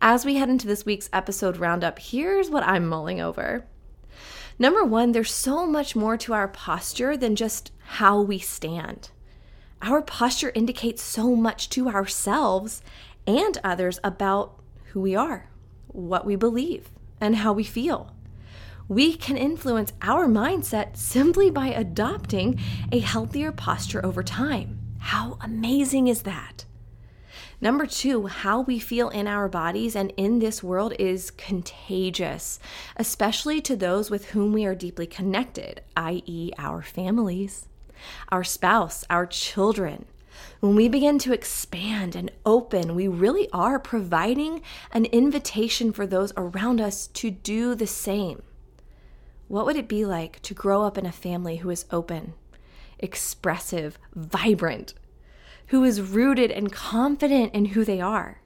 As 0.00 0.24
we 0.24 0.36
head 0.36 0.48
into 0.48 0.66
this 0.66 0.84
week's 0.84 1.10
episode 1.12 1.58
roundup, 1.58 1.98
here's 1.98 2.50
what 2.50 2.66
I'm 2.66 2.88
mulling 2.88 3.20
over. 3.20 3.66
Number 4.58 4.84
one, 4.84 5.12
there's 5.12 5.32
so 5.32 5.66
much 5.66 5.94
more 5.94 6.16
to 6.18 6.32
our 6.32 6.48
posture 6.48 7.16
than 7.16 7.36
just 7.36 7.70
how 7.84 8.20
we 8.20 8.38
stand. 8.38 9.10
Our 9.82 10.02
posture 10.02 10.52
indicates 10.54 11.02
so 11.02 11.36
much 11.36 11.68
to 11.70 11.88
ourselves 11.88 12.82
and 13.26 13.58
others 13.62 14.00
about 14.02 14.58
who 14.86 15.00
we 15.00 15.14
are, 15.14 15.48
what 15.88 16.26
we 16.26 16.34
believe, 16.34 16.88
and 17.20 17.36
how 17.36 17.52
we 17.52 17.64
feel. 17.64 18.12
We 18.88 19.14
can 19.16 19.36
influence 19.36 19.92
our 20.02 20.26
mindset 20.26 20.96
simply 20.96 21.50
by 21.50 21.68
adopting 21.68 22.58
a 22.90 22.98
healthier 22.98 23.52
posture 23.52 24.04
over 24.04 24.22
time. 24.22 24.78
How 24.98 25.38
amazing 25.40 26.08
is 26.08 26.22
that? 26.22 26.64
Number 27.60 27.86
two, 27.86 28.26
how 28.26 28.62
we 28.62 28.80
feel 28.80 29.08
in 29.08 29.28
our 29.28 29.48
bodies 29.48 29.94
and 29.94 30.12
in 30.16 30.40
this 30.40 30.64
world 30.64 30.94
is 30.98 31.30
contagious, 31.30 32.58
especially 32.96 33.60
to 33.62 33.76
those 33.76 34.10
with 34.10 34.30
whom 34.30 34.52
we 34.52 34.64
are 34.64 34.74
deeply 34.74 35.06
connected, 35.06 35.80
i.e., 35.96 36.50
our 36.58 36.82
families, 36.82 37.68
our 38.30 38.42
spouse, 38.42 39.04
our 39.08 39.26
children. 39.26 40.06
When 40.58 40.74
we 40.74 40.88
begin 40.88 41.20
to 41.20 41.32
expand 41.32 42.16
and 42.16 42.32
open, 42.44 42.96
we 42.96 43.06
really 43.06 43.48
are 43.52 43.78
providing 43.78 44.62
an 44.90 45.04
invitation 45.06 45.92
for 45.92 46.04
those 46.04 46.32
around 46.36 46.80
us 46.80 47.06
to 47.08 47.30
do 47.30 47.76
the 47.76 47.86
same. 47.86 48.42
What 49.52 49.66
would 49.66 49.76
it 49.76 49.86
be 49.86 50.06
like 50.06 50.40
to 50.44 50.54
grow 50.54 50.82
up 50.82 50.96
in 50.96 51.04
a 51.04 51.12
family 51.12 51.56
who 51.56 51.68
is 51.68 51.84
open, 51.90 52.32
expressive, 52.98 53.98
vibrant, 54.14 54.94
who 55.66 55.84
is 55.84 56.00
rooted 56.00 56.50
and 56.50 56.72
confident 56.72 57.52
in 57.52 57.66
who 57.66 57.84
they 57.84 58.00
are. 58.00 58.40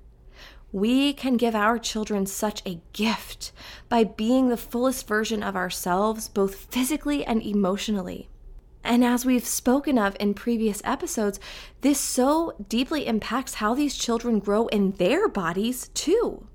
We 0.72 1.12
can 1.12 1.36
give 1.36 1.54
our 1.54 1.78
children 1.78 2.26
such 2.26 2.60
a 2.66 2.80
gift 2.92 3.52
by 3.88 4.02
being 4.02 4.48
the 4.48 4.56
fullest 4.56 5.06
version 5.06 5.44
of 5.44 5.54
ourselves, 5.54 6.28
both 6.28 6.56
physically 6.72 7.24
and 7.24 7.40
emotionally. 7.40 8.28
And 8.82 9.04
as 9.04 9.24
we've 9.24 9.46
spoken 9.46 9.98
of 9.98 10.16
in 10.18 10.34
previous 10.34 10.82
episodes, 10.82 11.38
this 11.82 12.00
so 12.00 12.56
deeply 12.68 13.06
impacts 13.06 13.54
how 13.54 13.74
these 13.74 13.94
children 13.94 14.40
grow 14.40 14.66
in 14.66 14.90
their 14.90 15.28
bodies 15.28 15.86
too. 15.94 16.48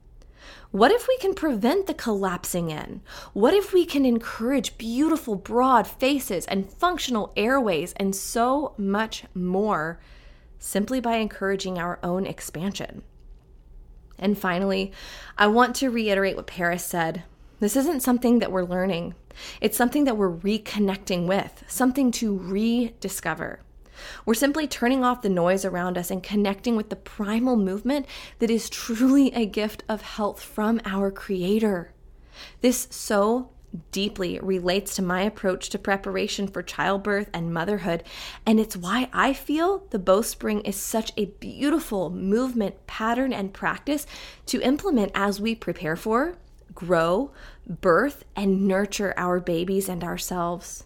What 0.71 0.91
if 0.91 1.07
we 1.07 1.17
can 1.17 1.33
prevent 1.33 1.87
the 1.87 1.93
collapsing 1.93 2.69
in? 2.69 3.01
What 3.33 3.53
if 3.53 3.73
we 3.73 3.85
can 3.85 4.05
encourage 4.05 4.77
beautiful, 4.77 5.35
broad 5.35 5.85
faces 5.85 6.45
and 6.45 6.71
functional 6.71 7.33
airways 7.35 7.93
and 7.97 8.15
so 8.15 8.73
much 8.77 9.25
more 9.33 9.99
simply 10.61 10.99
by 10.99 11.15
encouraging 11.15 11.79
our 11.79 11.99
own 12.03 12.25
expansion. 12.25 13.01
And 14.17 14.37
finally, 14.37 14.91
I 15.37 15.47
want 15.47 15.75
to 15.77 15.89
reiterate 15.89 16.35
what 16.35 16.45
Paris 16.45 16.85
said. 16.85 17.23
This 17.59 17.75
isn't 17.75 18.01
something 18.01 18.39
that 18.39 18.51
we're 18.51 18.63
learning, 18.63 19.15
it's 19.59 19.77
something 19.77 20.05
that 20.05 20.17
we're 20.17 20.31
reconnecting 20.31 21.27
with, 21.27 21.63
something 21.67 22.11
to 22.11 22.37
rediscover. 22.37 23.59
We're 24.25 24.33
simply 24.33 24.67
turning 24.67 25.03
off 25.03 25.21
the 25.21 25.29
noise 25.29 25.65
around 25.65 25.97
us 25.97 26.11
and 26.11 26.23
connecting 26.23 26.75
with 26.75 26.89
the 26.89 26.95
primal 26.95 27.55
movement 27.55 28.05
that 28.39 28.49
is 28.49 28.69
truly 28.69 29.33
a 29.33 29.45
gift 29.45 29.83
of 29.89 30.01
health 30.01 30.41
from 30.41 30.81
our 30.85 31.11
Creator. 31.11 31.93
This 32.61 32.87
so 32.91 33.49
deeply 33.91 34.39
relates 34.41 34.95
to 34.95 35.01
my 35.01 35.21
approach 35.21 35.69
to 35.69 35.79
preparation 35.79 36.47
for 36.47 36.61
childbirth 36.61 37.29
and 37.33 37.53
motherhood. 37.53 38.03
And 38.45 38.59
it's 38.59 38.75
why 38.75 39.09
I 39.13 39.33
feel 39.33 39.85
the 39.89 39.99
bowspring 39.99 40.61
is 40.61 40.75
such 40.75 41.11
a 41.15 41.25
beautiful 41.25 42.09
movement, 42.09 42.85
pattern, 42.87 43.33
and 43.33 43.53
practice 43.53 44.05
to 44.47 44.61
implement 44.61 45.11
as 45.15 45.39
we 45.39 45.55
prepare 45.55 45.95
for, 45.95 46.37
grow, 46.73 47.31
birth, 47.67 48.25
and 48.35 48.67
nurture 48.67 49.13
our 49.17 49.39
babies 49.39 49.87
and 49.87 50.03
ourselves. 50.03 50.85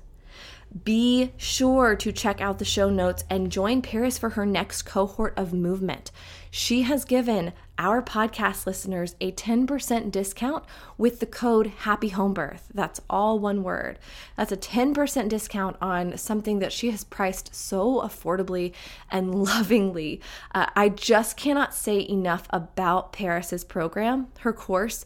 Be 0.84 1.32
sure 1.38 1.95
to 1.95 2.11
check 2.11 2.41
out 2.41 2.59
the 2.59 2.65
show 2.65 2.89
notes 2.89 3.23
and 3.30 3.51
join 3.51 3.82
Paris 3.82 4.17
for 4.17 4.32
her 4.32 4.45
next 4.45 4.82
cohort 4.82 5.34
of 5.38 5.53
movement. 5.53 6.11
She 6.51 6.82
has 6.82 7.05
given 7.05 7.53
our 7.78 8.01
podcast 8.01 8.65
listeners 8.65 9.15
a 9.21 9.32
10% 9.32 10.11
discount 10.11 10.65
with 10.97 11.21
the 11.21 11.26
code 11.26 11.67
Happy 11.67 12.09
Home 12.09 12.34
Birth. 12.34 12.69
That's 12.73 12.99
all 13.09 13.39
one 13.39 13.63
word. 13.63 13.99
That's 14.36 14.51
a 14.51 14.57
10% 14.57 15.30
discount 15.30 15.78
on 15.82 16.17
something 16.17 16.59
that 16.59 16.73
she 16.73 16.91
has 16.91 17.05
priced 17.05 17.55
so 17.55 18.01
affordably 18.01 18.73
and 19.09 19.34
lovingly. 19.43 20.19
Uh, 20.53 20.67
I 20.76 20.89
just 20.89 21.38
cannot 21.38 21.73
say 21.73 22.05
enough 22.07 22.47
about 22.49 23.13
Paris's 23.13 23.63
program, 23.63 24.28
her 24.39 24.51
course. 24.51 25.05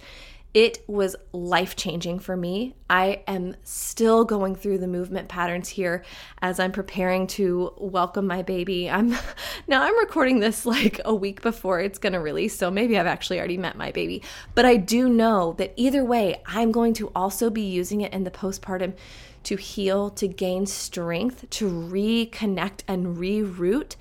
It 0.53 0.83
was 0.87 1.15
life 1.31 1.75
changing 1.75 2.19
for 2.19 2.35
me. 2.35 2.73
I 2.89 3.21
am 3.27 3.55
still 3.63 4.25
going 4.25 4.55
through 4.55 4.79
the 4.79 4.87
movement 4.87 5.29
patterns 5.29 5.69
here 5.69 6.03
as 6.41 6.59
I'm 6.59 6.71
preparing 6.71 7.27
to 7.27 7.71
welcome 7.77 8.25
my 8.25 8.41
baby. 8.41 8.89
I'm 8.89 9.09
now 9.67 9.83
I'm 9.83 9.97
recording 9.99 10.39
this 10.39 10.65
like 10.65 10.99
a 11.05 11.13
week 11.13 11.43
before 11.43 11.79
it's 11.79 11.99
going 11.99 12.13
to 12.13 12.19
release, 12.19 12.57
so 12.57 12.71
maybe 12.71 12.97
I've 12.97 13.05
actually 13.05 13.37
already 13.37 13.57
met 13.57 13.77
my 13.77 13.91
baby. 13.91 14.23
But 14.55 14.65
I 14.65 14.77
do 14.77 15.07
know 15.07 15.53
that 15.59 15.73
either 15.75 16.03
way, 16.03 16.41
I'm 16.47 16.71
going 16.71 16.95
to 16.95 17.11
also 17.15 17.51
be 17.51 17.61
using 17.61 18.01
it 18.01 18.11
in 18.11 18.23
the 18.23 18.31
postpartum 18.31 18.93
to 19.43 19.55
heal, 19.55 20.09
to 20.09 20.27
gain 20.27 20.65
strength, 20.65 21.47
to 21.49 21.69
reconnect 21.69 22.81
and 22.87 23.17
reroute. 23.17 23.95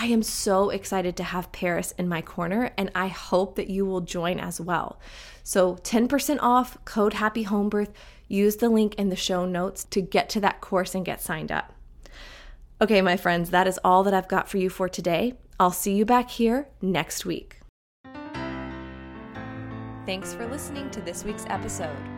I 0.00 0.06
am 0.06 0.22
so 0.22 0.70
excited 0.70 1.16
to 1.16 1.24
have 1.24 1.50
Paris 1.50 1.90
in 1.98 2.08
my 2.08 2.22
corner, 2.22 2.70
and 2.76 2.88
I 2.94 3.08
hope 3.08 3.56
that 3.56 3.68
you 3.68 3.84
will 3.84 4.00
join 4.00 4.38
as 4.38 4.60
well. 4.60 5.00
So 5.42 5.74
10% 5.74 6.38
off, 6.40 6.78
code 6.84 7.14
Happy 7.14 7.42
Home 7.42 7.68
Birth. 7.68 7.92
Use 8.28 8.54
the 8.54 8.68
link 8.68 8.94
in 8.94 9.08
the 9.08 9.16
show 9.16 9.44
notes 9.44 9.82
to 9.86 10.00
get 10.00 10.28
to 10.28 10.40
that 10.40 10.60
course 10.60 10.94
and 10.94 11.04
get 11.04 11.20
signed 11.20 11.50
up. 11.50 11.74
Okay, 12.80 13.02
my 13.02 13.16
friends, 13.16 13.50
that 13.50 13.66
is 13.66 13.80
all 13.82 14.04
that 14.04 14.14
I've 14.14 14.28
got 14.28 14.48
for 14.48 14.58
you 14.58 14.70
for 14.70 14.88
today. 14.88 15.34
I'll 15.58 15.72
see 15.72 15.96
you 15.96 16.04
back 16.04 16.30
here 16.30 16.68
next 16.80 17.26
week. 17.26 17.58
Thanks 20.06 20.32
for 20.32 20.46
listening 20.46 20.92
to 20.92 21.00
this 21.00 21.24
week's 21.24 21.44
episode. 21.48 22.17